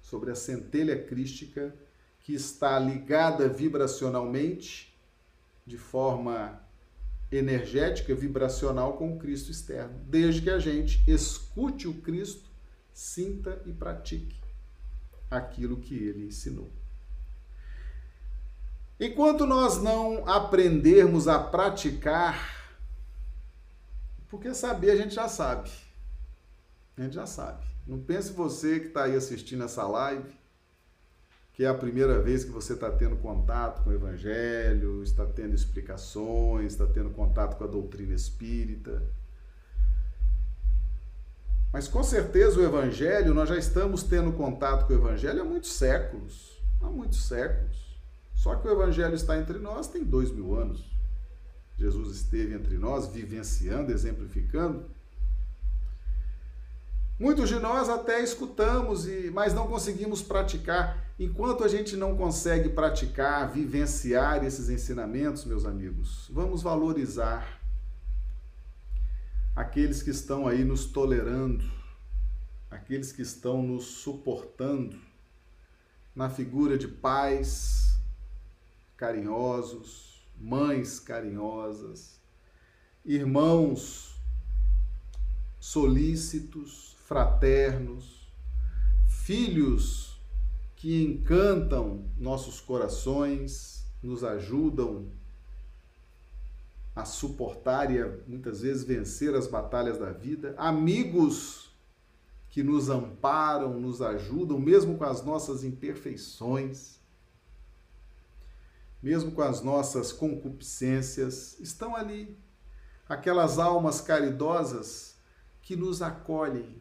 sobre 0.00 0.30
a 0.30 0.34
centelha 0.34 1.00
crística 1.04 1.76
que 2.22 2.32
está 2.32 2.78
ligada 2.78 3.46
vibracionalmente 3.48 4.98
de 5.66 5.76
forma 5.76 6.58
energética, 7.30 8.14
vibracional 8.14 8.96
com 8.96 9.14
o 9.14 9.18
Cristo 9.18 9.50
externo, 9.50 9.98
desde 10.06 10.40
que 10.40 10.50
a 10.50 10.58
gente 10.58 11.04
escute 11.06 11.86
o 11.86 12.00
Cristo, 12.00 12.48
sinta 12.94 13.60
e 13.66 13.72
pratique 13.72 14.40
aquilo 15.30 15.76
que 15.76 15.94
ele 15.94 16.26
ensinou. 16.26 16.70
Enquanto 18.98 19.44
nós 19.46 19.82
não 19.82 20.28
aprendermos 20.28 21.26
a 21.26 21.38
praticar, 21.38 22.54
porque 24.28 24.54
saber 24.54 24.92
a 24.92 24.96
gente 24.96 25.14
já 25.14 25.28
sabe. 25.28 25.70
A 26.96 27.02
gente 27.02 27.14
já 27.14 27.26
sabe. 27.26 27.64
Não 27.86 27.98
pense 27.98 28.32
você 28.32 28.80
que 28.80 28.86
está 28.86 29.04
aí 29.04 29.16
assistindo 29.16 29.64
essa 29.64 29.86
live, 29.86 30.32
que 31.52 31.64
é 31.64 31.68
a 31.68 31.74
primeira 31.74 32.20
vez 32.20 32.44
que 32.44 32.50
você 32.50 32.72
está 32.72 32.90
tendo 32.90 33.16
contato 33.16 33.82
com 33.82 33.90
o 33.90 33.92
Evangelho, 33.92 35.02
está 35.02 35.26
tendo 35.26 35.54
explicações, 35.54 36.72
está 36.72 36.86
tendo 36.86 37.10
contato 37.10 37.56
com 37.56 37.64
a 37.64 37.68
doutrina 37.68 38.14
espírita. 38.14 39.02
Mas 41.72 41.88
com 41.88 42.02
certeza 42.02 42.58
o 42.58 42.64
Evangelho, 42.64 43.34
nós 43.34 43.48
já 43.48 43.56
estamos 43.56 44.02
tendo 44.04 44.32
contato 44.32 44.86
com 44.86 44.92
o 44.92 44.96
Evangelho 44.96 45.42
há 45.42 45.44
muitos 45.44 45.72
séculos. 45.72 46.60
Há 46.80 46.86
muitos 46.86 47.26
séculos. 47.26 47.93
Só 48.34 48.56
que 48.56 48.68
o 48.68 48.72
Evangelho 48.72 49.14
está 49.14 49.38
entre 49.38 49.58
nós 49.58 49.88
tem 49.88 50.04
dois 50.04 50.30
mil 50.30 50.54
anos. 50.54 50.94
Jesus 51.76 52.16
esteve 52.16 52.54
entre 52.54 52.76
nós, 52.78 53.06
vivenciando, 53.08 53.90
exemplificando. 53.90 54.84
Muitos 57.18 57.48
de 57.48 57.58
nós 57.60 57.88
até 57.88 58.22
escutamos, 58.22 59.06
e, 59.06 59.30
mas 59.32 59.54
não 59.54 59.68
conseguimos 59.68 60.20
praticar. 60.20 61.02
Enquanto 61.18 61.62
a 61.62 61.68
gente 61.68 61.96
não 61.96 62.16
consegue 62.16 62.68
praticar, 62.68 63.50
vivenciar 63.52 64.44
esses 64.44 64.68
ensinamentos, 64.68 65.44
meus 65.44 65.64
amigos, 65.64 66.28
vamos 66.32 66.60
valorizar 66.60 67.60
aqueles 69.54 70.02
que 70.02 70.10
estão 70.10 70.48
aí 70.48 70.64
nos 70.64 70.86
tolerando, 70.86 71.64
aqueles 72.68 73.12
que 73.12 73.22
estão 73.22 73.62
nos 73.62 73.84
suportando 73.84 74.98
na 76.16 76.28
figura 76.28 76.76
de 76.76 76.88
pais, 76.88 77.93
carinhosos, 79.04 80.26
mães 80.40 80.98
carinhosas, 80.98 82.18
irmãos 83.04 84.18
solícitos, 85.60 86.96
fraternos, 87.06 88.32
filhos 89.06 90.18
que 90.74 91.02
encantam 91.02 92.08
nossos 92.16 92.62
corações, 92.62 93.84
nos 94.02 94.24
ajudam 94.24 95.10
a 96.96 97.04
suportar 97.04 97.94
e 97.94 98.00
a, 98.00 98.10
muitas 98.26 98.62
vezes 98.62 98.84
vencer 98.84 99.34
as 99.34 99.46
batalhas 99.46 99.98
da 99.98 100.12
vida, 100.12 100.54
amigos 100.56 101.70
que 102.48 102.62
nos 102.62 102.88
amparam, 102.88 103.78
nos 103.78 104.00
ajudam, 104.00 104.58
mesmo 104.58 104.96
com 104.96 105.04
as 105.04 105.22
nossas 105.22 105.62
imperfeições 105.62 107.03
mesmo 109.04 109.32
com 109.32 109.42
as 109.42 109.60
nossas 109.60 110.12
concupiscências, 110.12 111.60
estão 111.60 111.94
ali. 111.94 112.38
Aquelas 113.06 113.58
almas 113.58 114.00
caridosas 114.00 115.18
que 115.60 115.76
nos 115.76 116.00
acolhem, 116.00 116.80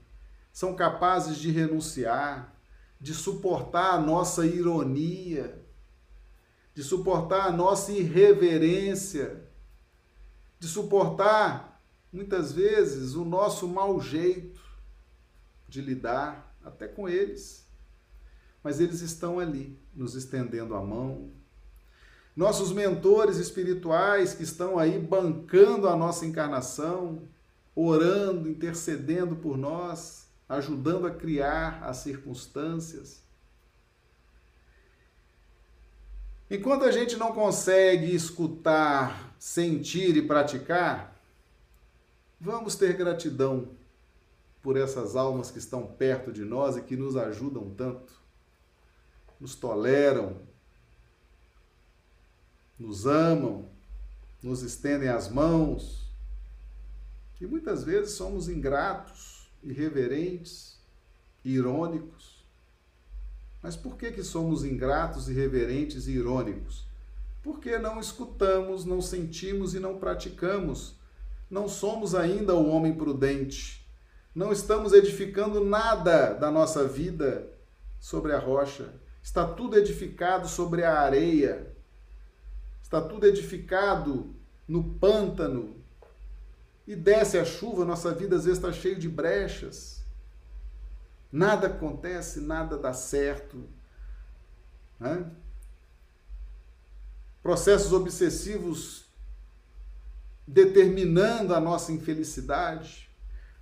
são 0.50 0.74
capazes 0.74 1.36
de 1.36 1.52
renunciar, 1.52 2.56
de 2.98 3.14
suportar 3.14 3.96
a 3.96 4.00
nossa 4.00 4.46
ironia, 4.46 5.62
de 6.74 6.82
suportar 6.82 7.48
a 7.48 7.52
nossa 7.52 7.92
irreverência, 7.92 9.44
de 10.58 10.68
suportar, 10.70 11.84
muitas 12.10 12.54
vezes, 12.54 13.16
o 13.16 13.26
nosso 13.26 13.68
mau 13.68 14.00
jeito 14.00 14.62
de 15.68 15.82
lidar 15.82 16.56
até 16.64 16.88
com 16.88 17.10
eles. 17.10 17.68
Mas 18.64 18.80
eles 18.80 19.02
estão 19.02 19.40
ali, 19.40 19.78
nos 19.94 20.16
estendendo 20.16 20.74
a 20.74 20.82
mão, 20.82 21.43
nossos 22.36 22.72
mentores 22.72 23.38
espirituais 23.38 24.34
que 24.34 24.44
estão 24.44 24.80
aí 24.80 24.98
bancando 24.98 25.88
a 25.88 25.96
nossa 25.96 26.26
encarnação, 26.26 27.22
orando, 27.76 28.50
intercedendo 28.50 29.36
por 29.36 29.58
nós, 29.58 30.28
ajudando 30.50 31.06
a 31.06 31.12
criar 31.12 31.84
as 31.84 31.98
circunstâncias. 31.98 33.22
Enquanto 36.50 36.86
a 36.86 36.92
gente 36.92 37.18
não 37.18 37.32
consegue 37.32 38.14
escutar, 38.14 39.36
sentir 39.40 40.16
e 40.18 40.22
praticar, 40.22 41.20
vamos 42.40 42.76
ter 42.76 42.96
gratidão 42.96 43.70
por 44.62 44.78
essas 44.78 45.16
almas 45.16 45.50
que 45.50 45.60
estão 45.60 45.86
perto 45.86 46.32
de 46.32 46.46
nós 46.46 46.78
e 46.78 46.82
que 46.82 46.96
nos 46.96 47.16
ajudam 47.16 47.70
tanto, 47.72 48.14
nos 49.40 49.56
toleram, 49.56 50.38
nos 52.80 53.06
amam, 53.06 53.70
nos 54.42 54.62
estendem 54.62 55.10
as 55.10 55.30
mãos. 55.30 56.04
E 57.40 57.46
muitas 57.46 57.84
vezes 57.84 58.14
somos 58.14 58.48
ingratos, 58.48 59.48
irreverentes, 59.64 60.78
irônicos. 61.44 62.44
Mas 63.62 63.76
por 63.76 63.98
que, 63.98 64.12
que 64.12 64.24
somos 64.24 64.64
ingratos, 64.64 65.30
irreverentes 65.30 66.08
e 66.08 66.12
irônicos? 66.12 66.86
Porque 67.42 67.78
não 67.78 68.00
escutamos, 68.00 68.86
não 68.86 69.02
sentimos 69.02 69.74
e 69.74 69.80
não 69.80 69.98
praticamos. 69.98 70.96
Não 71.50 71.68
somos 71.68 72.16
ainda 72.16 72.56
o 72.56 72.70
homem 72.70 72.94
prudente. 72.94 73.86
Não 74.34 74.52
estamos 74.52 74.94
edificando 74.94 75.64
nada 75.64 76.34
da 76.34 76.50
nossa 76.50 76.88
vida 76.88 77.48
sobre 78.00 78.34
a 78.34 78.40
rocha. 78.40 78.94
Está 79.22 79.46
tudo 79.46 79.78
edificado 79.78 80.48
sobre 80.48 80.84
a 80.84 81.00
areia, 81.00 81.73
está 82.94 83.02
tudo 83.02 83.26
edificado 83.26 84.36
no 84.68 84.84
pântano, 84.84 85.76
e 86.86 86.96
desce 86.96 87.40
a 87.40 87.46
chuva, 87.46 87.84
nossa 87.84 88.14
vida 88.14 88.36
às 88.36 88.46
vezes 88.46 88.60
está 88.60 88.72
cheia 88.72 88.96
de 88.96 89.10
brechas. 89.10 90.04
Nada 91.32 91.68
acontece, 91.68 92.40
nada 92.40 92.78
dá 92.78 92.94
certo. 92.94 93.68
Né? 95.00 95.26
Processos 97.42 97.94
obsessivos 97.94 99.06
determinando 100.46 101.56
a 101.56 101.60
nossa 101.60 101.92
infelicidade 101.92 103.10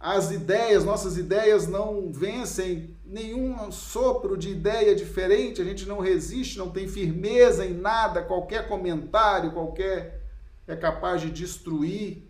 as 0.02 0.32
ideias, 0.32 0.84
nossas 0.84 1.16
ideias 1.16 1.68
não 1.68 2.12
vencem 2.12 2.98
nenhum 3.06 3.72
sopro 3.72 4.36
de 4.36 4.50
ideia 4.50 4.96
diferente, 4.96 5.62
a 5.62 5.64
gente 5.64 5.88
não 5.88 6.00
resiste, 6.00 6.58
não 6.58 6.72
tem 6.72 6.88
firmeza 6.88 7.64
em 7.68 7.74
nada, 7.76 8.24
qualquer 8.24 8.68
comentário, 8.68 9.52
qualquer 9.52 10.24
é 10.68 10.76
capaz 10.76 11.22
de 11.22 11.30
destruir 11.30 12.28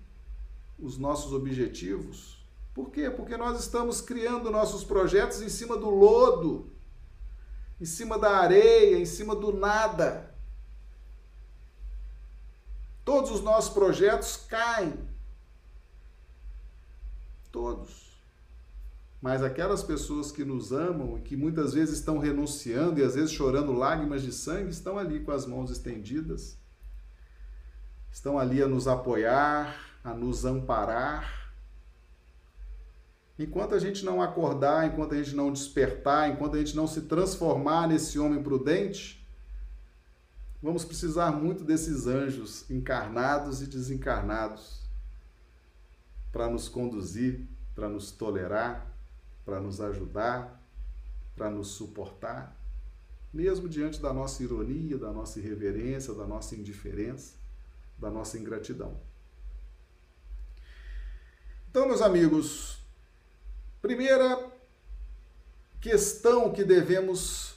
os 0.78 0.98
nossos 0.98 1.32
objetivos. 1.32 2.46
Por 2.74 2.92
quê? 2.92 3.10
Porque 3.10 3.38
nós 3.38 3.58
estamos 3.58 4.02
criando 4.02 4.52
nossos 4.52 4.84
projetos 4.84 5.42
em 5.42 5.48
cima 5.48 5.78
do 5.78 5.90
lodo, 5.90 6.70
em 7.80 7.86
cima 7.86 8.20
da 8.20 8.32
areia, 8.32 8.98
em 8.98 9.06
cima 9.06 9.34
do 9.34 9.54
nada. 9.54 10.36
Todos 13.06 13.32
os 13.32 13.42
nossos 13.42 13.74
projetos 13.74 14.36
caem 14.36 15.11
Todos. 17.52 18.12
Mas 19.22 19.44
aquelas 19.44 19.84
pessoas 19.84 20.32
que 20.32 20.44
nos 20.44 20.72
amam 20.72 21.18
e 21.18 21.22
que 21.22 21.38
muitas 21.38 21.74
vezes 21.74 22.00
estão 22.00 22.18
renunciando 22.18 23.00
e 23.00 23.04
às 23.04 23.14
vezes 23.14 23.32
chorando 23.32 23.72
lágrimas 23.72 24.24
de 24.24 24.32
sangue, 24.32 24.72
estão 24.72 24.98
ali 24.98 25.20
com 25.20 25.32
as 25.32 25.46
mãos 25.46 25.70
estendidas, 25.70 26.58
estão 28.12 28.40
ali 28.40 28.64
a 28.64 28.68
nos 28.68 28.88
apoiar, 28.88 29.78
a 30.04 30.12
nos 30.12 30.44
amparar. 30.44 31.52
Enquanto 33.38 33.76
a 33.76 33.80
gente 33.80 34.04
não 34.04 34.24
acordar, 34.24 34.88
enquanto 34.88 35.14
a 35.14 35.18
gente 35.18 35.36
não 35.36 35.54
despertar, 35.54 36.32
enquanto 36.32 36.56
a 36.56 36.60
gente 36.60 36.76
não 36.76 36.88
se 36.88 37.02
transformar 37.02 37.88
nesse 37.88 38.18
homem 38.18 38.42
prudente, 38.42 39.24
vamos 40.64 40.84
precisar 40.84 41.32
muito 41.32 41.64
desses 41.64 42.08
anjos 42.08 42.68
encarnados 42.72 43.62
e 43.62 43.68
desencarnados 43.68 44.81
para 46.32 46.50
nos 46.50 46.70
conduzir, 46.70 47.48
para 47.76 47.90
nos 47.90 48.12
tolerar, 48.12 48.88
para 49.46 49.60
nos 49.60 49.82
ajudar, 49.82 50.62
para 51.36 51.50
nos 51.50 51.70
suportar, 51.70 52.56
mesmo 53.34 53.68
diante 53.68 54.00
da 54.02 54.14
nossa 54.14 54.44
ironia, 54.44 54.98
da 54.98 55.12
nossa 55.12 55.40
irreverência, 55.40 56.14
da 56.14 56.28
nossa 56.28 56.56
indiferença, 56.56 57.36
da 57.98 58.10
nossa 58.10 58.38
ingratidão. 58.38 59.00
Então, 61.70 61.88
meus 61.88 62.02
amigos, 62.02 62.80
primeira 63.82 64.52
questão 65.80 66.52
que 66.52 66.64
devemos 66.64 67.56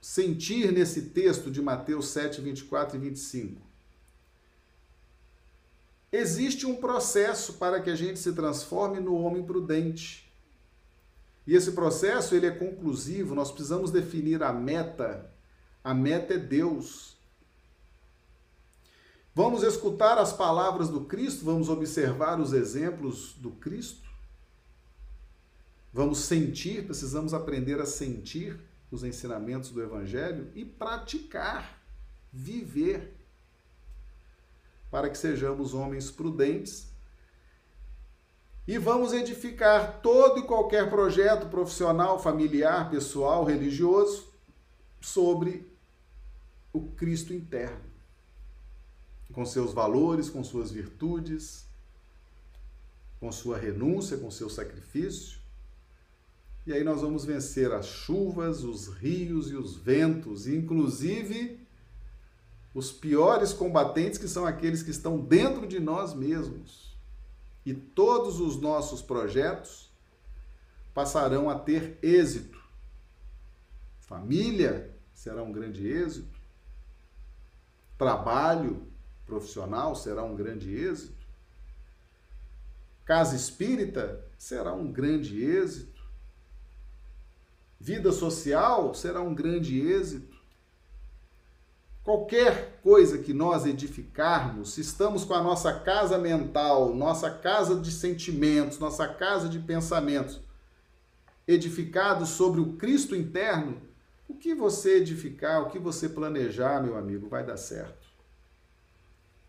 sentir 0.00 0.72
nesse 0.72 1.10
texto 1.10 1.50
de 1.50 1.60
Mateus 1.60 2.08
7, 2.08 2.40
24 2.40 2.96
e 2.96 3.00
25. 3.00 3.67
Existe 6.10 6.66
um 6.66 6.76
processo 6.76 7.54
para 7.54 7.80
que 7.80 7.90
a 7.90 7.96
gente 7.96 8.18
se 8.18 8.32
transforme 8.32 8.98
no 8.98 9.14
homem 9.14 9.42
prudente. 9.42 10.32
E 11.46 11.54
esse 11.54 11.72
processo 11.72 12.34
ele 12.34 12.46
é 12.46 12.50
conclusivo, 12.50 13.34
nós 13.34 13.50
precisamos 13.50 13.90
definir 13.90 14.42
a 14.42 14.52
meta. 14.52 15.30
A 15.82 15.94
meta 15.94 16.34
é 16.34 16.38
Deus. 16.38 17.16
Vamos 19.34 19.62
escutar 19.62 20.18
as 20.18 20.32
palavras 20.32 20.88
do 20.88 21.04
Cristo, 21.04 21.44
vamos 21.44 21.68
observar 21.68 22.40
os 22.40 22.52
exemplos 22.52 23.34
do 23.34 23.50
Cristo. 23.52 24.08
Vamos 25.92 26.18
sentir, 26.20 26.84
precisamos 26.84 27.32
aprender 27.32 27.80
a 27.80 27.86
sentir 27.86 28.58
os 28.90 29.04
ensinamentos 29.04 29.70
do 29.70 29.82
Evangelho 29.82 30.50
e 30.54 30.64
praticar, 30.64 31.80
viver, 32.32 33.17
para 34.90 35.08
que 35.08 35.18
sejamos 35.18 35.74
homens 35.74 36.10
prudentes. 36.10 36.88
E 38.66 38.76
vamos 38.78 39.12
edificar 39.12 40.00
todo 40.00 40.40
e 40.40 40.42
qualquer 40.42 40.90
projeto 40.90 41.48
profissional, 41.48 42.18
familiar, 42.18 42.90
pessoal, 42.90 43.44
religioso 43.44 44.28
sobre 45.00 45.66
o 46.72 46.82
Cristo 46.82 47.32
interno, 47.32 47.84
com 49.32 49.44
seus 49.46 49.72
valores, 49.72 50.28
com 50.28 50.44
suas 50.44 50.70
virtudes, 50.70 51.66
com 53.18 53.32
sua 53.32 53.56
renúncia, 53.56 54.18
com 54.18 54.30
seu 54.30 54.50
sacrifício 54.50 55.38
e 56.68 56.72
aí 56.74 56.84
nós 56.84 57.00
vamos 57.00 57.24
vencer 57.24 57.72
as 57.72 57.86
chuvas, 57.86 58.62
os 58.62 58.88
rios 58.88 59.50
e 59.50 59.56
os 59.56 59.74
ventos, 59.74 60.46
inclusive 60.46 61.66
os 62.78 62.92
piores 62.92 63.52
combatentes, 63.52 64.18
que 64.18 64.28
são 64.28 64.46
aqueles 64.46 64.82
que 64.82 64.90
estão 64.90 65.18
dentro 65.18 65.66
de 65.66 65.80
nós 65.80 66.14
mesmos. 66.14 66.96
E 67.64 67.74
todos 67.74 68.40
os 68.40 68.60
nossos 68.60 69.02
projetos 69.02 69.90
passarão 70.94 71.50
a 71.50 71.58
ter 71.58 71.98
êxito. 72.02 72.58
Família 74.00 74.94
será 75.12 75.42
um 75.42 75.52
grande 75.52 75.86
êxito. 75.86 76.38
Trabalho 77.98 78.86
profissional 79.26 79.94
será 79.94 80.22
um 80.22 80.36
grande 80.36 80.72
êxito. 80.72 81.26
Casa 83.04 83.34
espírita 83.34 84.24
será 84.38 84.72
um 84.72 84.90
grande 84.92 85.42
êxito 85.42 85.98
vida 87.80 88.10
social 88.12 88.92
será 88.94 89.20
um 89.20 89.34
grande 89.34 89.80
êxito. 89.80 90.37
Qualquer 92.08 92.80
coisa 92.82 93.18
que 93.18 93.34
nós 93.34 93.66
edificarmos, 93.66 94.72
se 94.72 94.80
estamos 94.80 95.26
com 95.26 95.34
a 95.34 95.42
nossa 95.42 95.78
casa 95.80 96.16
mental, 96.16 96.94
nossa 96.94 97.30
casa 97.30 97.78
de 97.78 97.92
sentimentos, 97.92 98.78
nossa 98.78 99.06
casa 99.06 99.46
de 99.46 99.58
pensamentos, 99.58 100.40
edificados 101.46 102.30
sobre 102.30 102.62
o 102.62 102.78
Cristo 102.78 103.14
interno, 103.14 103.82
o 104.26 104.34
que 104.34 104.54
você 104.54 104.96
edificar, 104.96 105.60
o 105.60 105.68
que 105.68 105.78
você 105.78 106.08
planejar, 106.08 106.82
meu 106.82 106.96
amigo, 106.96 107.28
vai 107.28 107.44
dar 107.44 107.58
certo. 107.58 108.08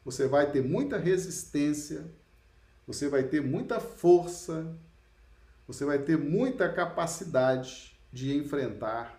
Você 0.03 0.27
vai 0.27 0.51
ter 0.51 0.61
muita 0.61 0.97
resistência, 0.97 2.11
você 2.85 3.07
vai 3.07 3.23
ter 3.23 3.41
muita 3.41 3.79
força, 3.79 4.75
você 5.65 5.85
vai 5.85 5.99
ter 5.99 6.17
muita 6.17 6.67
capacidade 6.67 7.97
de 8.11 8.35
enfrentar 8.35 9.18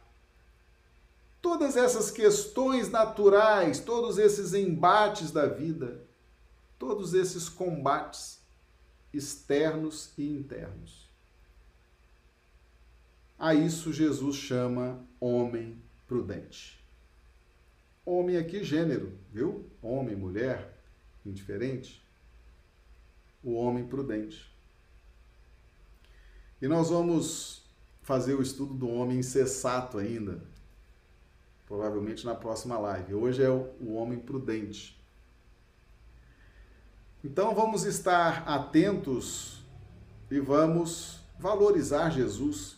todas 1.40 1.76
essas 1.76 2.10
questões 2.10 2.90
naturais, 2.90 3.80
todos 3.80 4.18
esses 4.18 4.54
embates 4.54 5.30
da 5.30 5.46
vida, 5.46 6.04
todos 6.78 7.14
esses 7.14 7.48
combates 7.48 8.40
externos 9.12 10.12
e 10.16 10.28
internos. 10.28 11.08
A 13.38 13.54
isso 13.54 13.92
Jesus 13.92 14.36
chama 14.36 15.02
homem 15.18 15.82
prudente. 16.06 16.84
Homem 18.04 18.36
aqui, 18.36 18.62
gênero, 18.62 19.18
viu? 19.32 19.70
Homem, 19.82 20.14
mulher, 20.16 20.76
indiferente. 21.24 22.04
O 23.42 23.54
homem 23.54 23.86
prudente. 23.86 24.50
E 26.60 26.68
nós 26.68 26.90
vamos 26.90 27.64
fazer 28.02 28.34
o 28.34 28.42
estudo 28.42 28.74
do 28.74 28.88
homem 28.88 29.18
insensato 29.18 29.96
ainda. 29.96 30.42
Provavelmente 31.70 32.26
na 32.26 32.34
próxima 32.34 32.76
live. 32.76 33.14
Hoje 33.14 33.44
é 33.44 33.48
o, 33.48 33.92
homem 33.94 34.18
prudente. 34.18 35.00
Então 37.22 37.54
vamos 37.54 37.84
estar 37.84 38.42
atentos 38.44 39.62
e 40.28 40.40
vamos 40.40 41.20
valorizar 41.38 42.10
Jesus. 42.10 42.74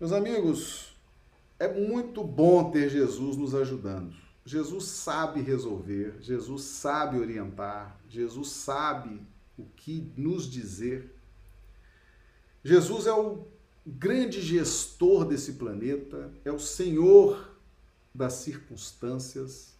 Meus 0.00 0.12
amigos, 0.12 0.96
é 1.58 1.68
muito 1.68 2.24
bom 2.24 2.70
ter 2.70 2.88
Jesus 2.88 3.36
nos 3.36 3.54
ajudando. 3.54 4.16
Jesus 4.46 4.84
sabe 4.84 5.42
resolver, 5.42 6.16
Jesus 6.22 6.62
sabe 6.62 7.18
orientar, 7.18 8.00
Jesus 8.08 8.48
sabe 8.48 9.20
o 9.58 9.64
que 9.76 10.10
nos 10.16 10.50
dizer. 10.50 11.14
Jesus 12.64 13.06
é 13.06 13.12
o 13.12 13.46
grande 13.86 14.40
gestor 14.40 15.24
desse 15.24 15.54
planeta, 15.54 16.32
é 16.44 16.52
o 16.52 16.58
senhor 16.58 17.56
das 18.14 18.34
circunstâncias. 18.34 19.74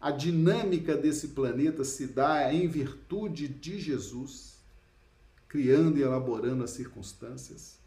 A 0.00 0.10
dinâmica 0.10 0.96
desse 0.96 1.28
planeta 1.28 1.84
se 1.84 2.06
dá 2.06 2.52
em 2.52 2.68
virtude 2.68 3.48
de 3.48 3.78
Jesus, 3.78 4.58
criando 5.48 5.98
e 5.98 6.02
elaborando 6.02 6.64
as 6.64 6.70
circunstâncias. 6.70 7.78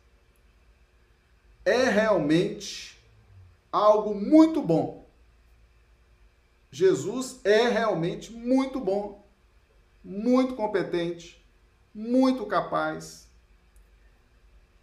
É 1.65 1.86
realmente 1.89 3.01
algo 3.71 4.13
muito 4.13 4.61
bom. 4.61 5.09
Jesus 6.69 7.39
é 7.43 7.69
realmente 7.69 8.32
muito 8.32 8.80
bom, 8.80 9.26
muito 10.03 10.55
competente, 10.55 11.43
muito 11.93 12.45
capaz, 12.45 13.28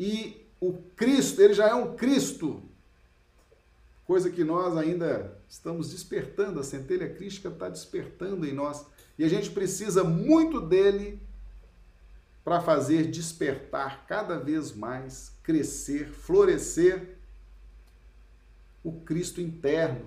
e 0.00 0.46
o 0.58 0.72
Cristo, 0.96 1.42
ele 1.42 1.52
já 1.52 1.68
é 1.68 1.74
um 1.74 1.94
Cristo, 1.94 2.62
coisa 4.06 4.30
que 4.30 4.42
nós 4.42 4.74
ainda 4.74 5.38
estamos 5.46 5.90
despertando, 5.90 6.58
a 6.58 6.62
centelha 6.64 7.12
crística 7.12 7.50
está 7.50 7.68
despertando 7.68 8.46
em 8.46 8.52
nós. 8.54 8.86
E 9.18 9.24
a 9.24 9.28
gente 9.28 9.50
precisa 9.50 10.02
muito 10.02 10.58
dele 10.58 11.20
para 12.42 12.62
fazer 12.62 13.10
despertar 13.10 14.06
cada 14.06 14.38
vez 14.38 14.72
mais, 14.72 15.32
crescer, 15.42 16.08
florescer 16.08 17.18
o 18.82 18.92
Cristo 19.02 19.38
interno, 19.38 20.06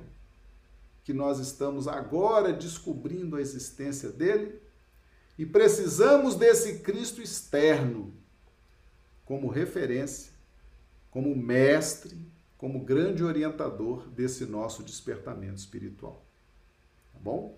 que 1.03 1.13
nós 1.13 1.37
estamos 1.37 1.87
agora 1.87 2.51
descobrindo 2.51 3.35
a 3.35 3.41
existência 3.41 4.09
dele. 4.09 4.59
E 5.37 5.45
precisamos 5.45 6.33
desse 6.33 6.79
Cristo 6.79 7.21
externo 7.21 8.22
como 9.34 9.47
referência, 9.47 10.31
como 11.09 11.36
mestre, 11.36 12.15
como 12.55 12.86
grande 12.86 13.23
orientador 13.23 14.07
desse 14.09 14.45
nosso 14.45 14.84
despertamento 14.84 15.55
espiritual. 15.55 16.23
Tá 17.11 17.19
bom? 17.19 17.57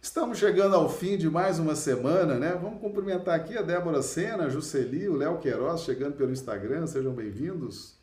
Estamos 0.00 0.38
chegando 0.38 0.74
ao 0.74 0.88
fim 0.88 1.18
de 1.18 1.28
mais 1.28 1.58
uma 1.58 1.76
semana, 1.76 2.38
né? 2.38 2.54
Vamos 2.54 2.80
cumprimentar 2.80 3.38
aqui 3.38 3.58
a 3.58 3.62
Débora 3.62 4.00
Sena, 4.00 4.46
a 4.46 4.48
Jusceli, 4.48 5.06
o 5.06 5.16
Léo 5.16 5.38
Queiroz, 5.38 5.82
chegando 5.82 6.16
pelo 6.16 6.32
Instagram, 6.32 6.86
sejam 6.86 7.12
bem-vindos. 7.12 7.98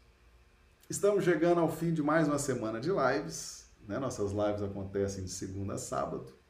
Estamos 0.87 1.23
chegando 1.23 1.61
ao 1.61 1.71
fim 1.71 1.91
de 1.91 2.03
mais 2.03 2.27
uma 2.27 2.37
semana 2.37 2.79
de 2.79 2.91
lives, 2.91 3.65
né? 3.87 3.97
Nossas 3.97 4.31
lives 4.31 4.61
acontecem 4.61 5.23
de 5.23 5.31
segunda 5.31 5.73
a 5.73 5.77
sábado. 5.79 6.40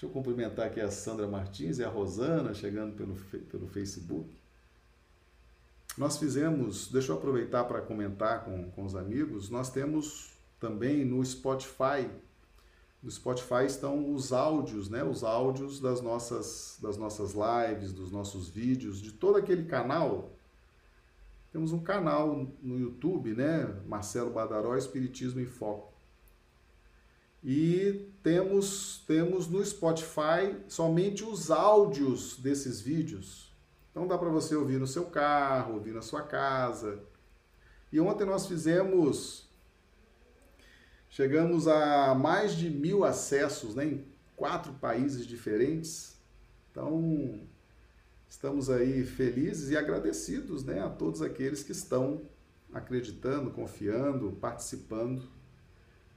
Deixa 0.00 0.10
eu 0.10 0.14
cumprimentar 0.14 0.66
aqui 0.66 0.80
a 0.80 0.90
Sandra 0.90 1.28
Martins 1.28 1.78
e 1.78 1.84
a 1.84 1.88
Rosana, 1.90 2.54
chegando 2.54 2.96
pelo, 2.96 3.14
pelo 3.50 3.68
Facebook. 3.68 4.34
Nós 5.98 6.16
fizemos, 6.16 6.88
deixa 6.90 7.12
eu 7.12 7.16
aproveitar 7.16 7.64
para 7.64 7.82
comentar 7.82 8.46
com, 8.46 8.70
com 8.70 8.86
os 8.86 8.96
amigos, 8.96 9.50
nós 9.50 9.70
temos 9.70 10.32
também 10.58 11.04
no 11.04 11.22
Spotify, 11.22 12.08
no 13.02 13.10
Spotify 13.10 13.66
estão 13.66 14.14
os 14.14 14.32
áudios, 14.32 14.88
né? 14.88 15.04
Os 15.04 15.22
áudios 15.22 15.80
das 15.80 16.00
nossas, 16.00 16.78
das 16.80 16.96
nossas 16.96 17.34
lives, 17.34 17.92
dos 17.92 18.10
nossos 18.10 18.48
vídeos, 18.48 19.02
de 19.02 19.12
todo 19.12 19.36
aquele 19.36 19.66
canal. 19.66 20.30
Temos 21.52 21.72
um 21.72 21.80
canal 21.80 22.46
no 22.62 22.78
YouTube, 22.78 23.34
né? 23.34 23.66
Marcelo 23.86 24.30
Badaró, 24.30 24.74
Espiritismo 24.78 25.40
em 25.40 25.46
Foco. 25.46 25.89
E 27.42 28.10
temos, 28.22 29.02
temos 29.06 29.48
no 29.48 29.64
Spotify 29.64 30.54
somente 30.68 31.24
os 31.24 31.50
áudios 31.50 32.36
desses 32.36 32.80
vídeos. 32.80 33.50
Então 33.90 34.06
dá 34.06 34.18
para 34.18 34.28
você 34.28 34.54
ouvir 34.54 34.78
no 34.78 34.86
seu 34.86 35.06
carro, 35.06 35.74
ouvir 35.74 35.92
na 35.92 36.02
sua 36.02 36.22
casa. 36.22 37.02
E 37.90 37.98
ontem 37.98 38.24
nós 38.24 38.46
fizemos. 38.46 39.48
Chegamos 41.08 41.66
a 41.66 42.14
mais 42.14 42.54
de 42.54 42.70
mil 42.70 43.04
acessos 43.04 43.74
né, 43.74 43.84
em 43.84 44.04
quatro 44.36 44.72
países 44.74 45.26
diferentes. 45.26 46.16
Então, 46.70 47.40
estamos 48.28 48.70
aí 48.70 49.04
felizes 49.04 49.70
e 49.70 49.76
agradecidos 49.76 50.62
né, 50.62 50.80
a 50.80 50.88
todos 50.88 51.20
aqueles 51.20 51.64
que 51.64 51.72
estão 51.72 52.22
acreditando, 52.72 53.50
confiando, 53.50 54.30
participando 54.40 55.28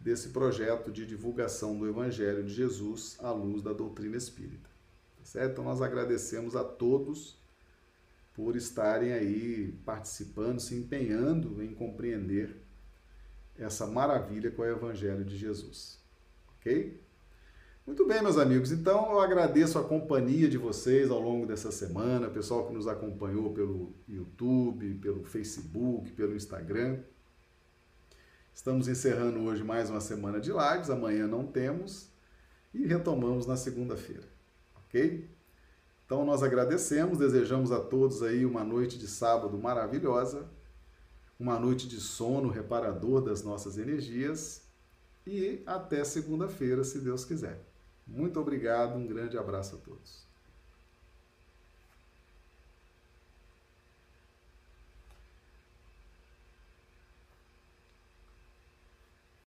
desse 0.03 0.29
projeto 0.29 0.91
de 0.91 1.05
divulgação 1.05 1.77
do 1.77 1.87
Evangelho 1.87 2.43
de 2.43 2.53
Jesus 2.53 3.15
à 3.21 3.31
luz 3.31 3.61
da 3.61 3.71
doutrina 3.71 4.17
espírita. 4.17 4.69
Tá 5.17 5.23
certo? 5.23 5.51
Então 5.53 5.63
nós 5.63 5.81
agradecemos 5.81 6.57
a 6.57 6.63
todos 6.63 7.41
por 8.33 8.57
estarem 8.57 9.13
aí 9.13 9.73
participando, 9.85 10.59
se 10.59 10.75
empenhando 10.75 11.63
em 11.63 11.73
compreender 11.73 12.61
essa 13.57 13.87
maravilha 13.87 14.51
com 14.51 14.61
o 14.61 14.65
Evangelho 14.65 15.23
de 15.23 15.37
Jesus. 15.37 15.99
Ok? 16.57 17.01
Muito 17.87 18.05
bem, 18.05 18.21
meus 18.21 18.37
amigos. 18.37 18.73
Então 18.73 19.09
eu 19.09 19.21
agradeço 19.21 19.79
a 19.79 19.83
companhia 19.85 20.49
de 20.49 20.57
vocês 20.57 21.09
ao 21.09 21.21
longo 21.21 21.45
dessa 21.45 21.71
semana, 21.71 22.29
pessoal 22.29 22.67
que 22.67 22.73
nos 22.73 22.87
acompanhou 22.87 23.53
pelo 23.53 23.93
YouTube, 24.05 24.95
pelo 24.95 25.23
Facebook, 25.23 26.11
pelo 26.11 26.35
Instagram. 26.35 26.99
Estamos 28.53 28.87
encerrando 28.87 29.41
hoje 29.41 29.63
mais 29.63 29.89
uma 29.89 29.99
semana 29.99 30.39
de 30.39 30.51
lives, 30.51 30.89
amanhã 30.91 31.25
não 31.27 31.45
temos 31.45 32.07
e 32.71 32.85
retomamos 32.85 33.47
na 33.47 33.57
segunda-feira, 33.57 34.29
ok? 34.75 35.27
Então 36.05 36.23
nós 36.23 36.43
agradecemos, 36.43 37.17
desejamos 37.17 37.71
a 37.71 37.79
todos 37.79 38.21
aí 38.21 38.45
uma 38.45 38.63
noite 38.63 38.99
de 38.99 39.07
sábado 39.07 39.57
maravilhosa, 39.57 40.47
uma 41.39 41.59
noite 41.59 41.87
de 41.87 41.99
sono 41.99 42.47
reparador 42.47 43.21
das 43.23 43.43
nossas 43.43 43.79
energias 43.79 44.61
e 45.25 45.63
até 45.65 46.03
segunda-feira, 46.03 46.83
se 46.83 46.99
Deus 46.99 47.25
quiser. 47.25 47.59
Muito 48.05 48.39
obrigado, 48.39 48.95
um 48.95 49.07
grande 49.07 49.35
abraço 49.35 49.75
a 49.77 49.79
todos. 49.79 50.27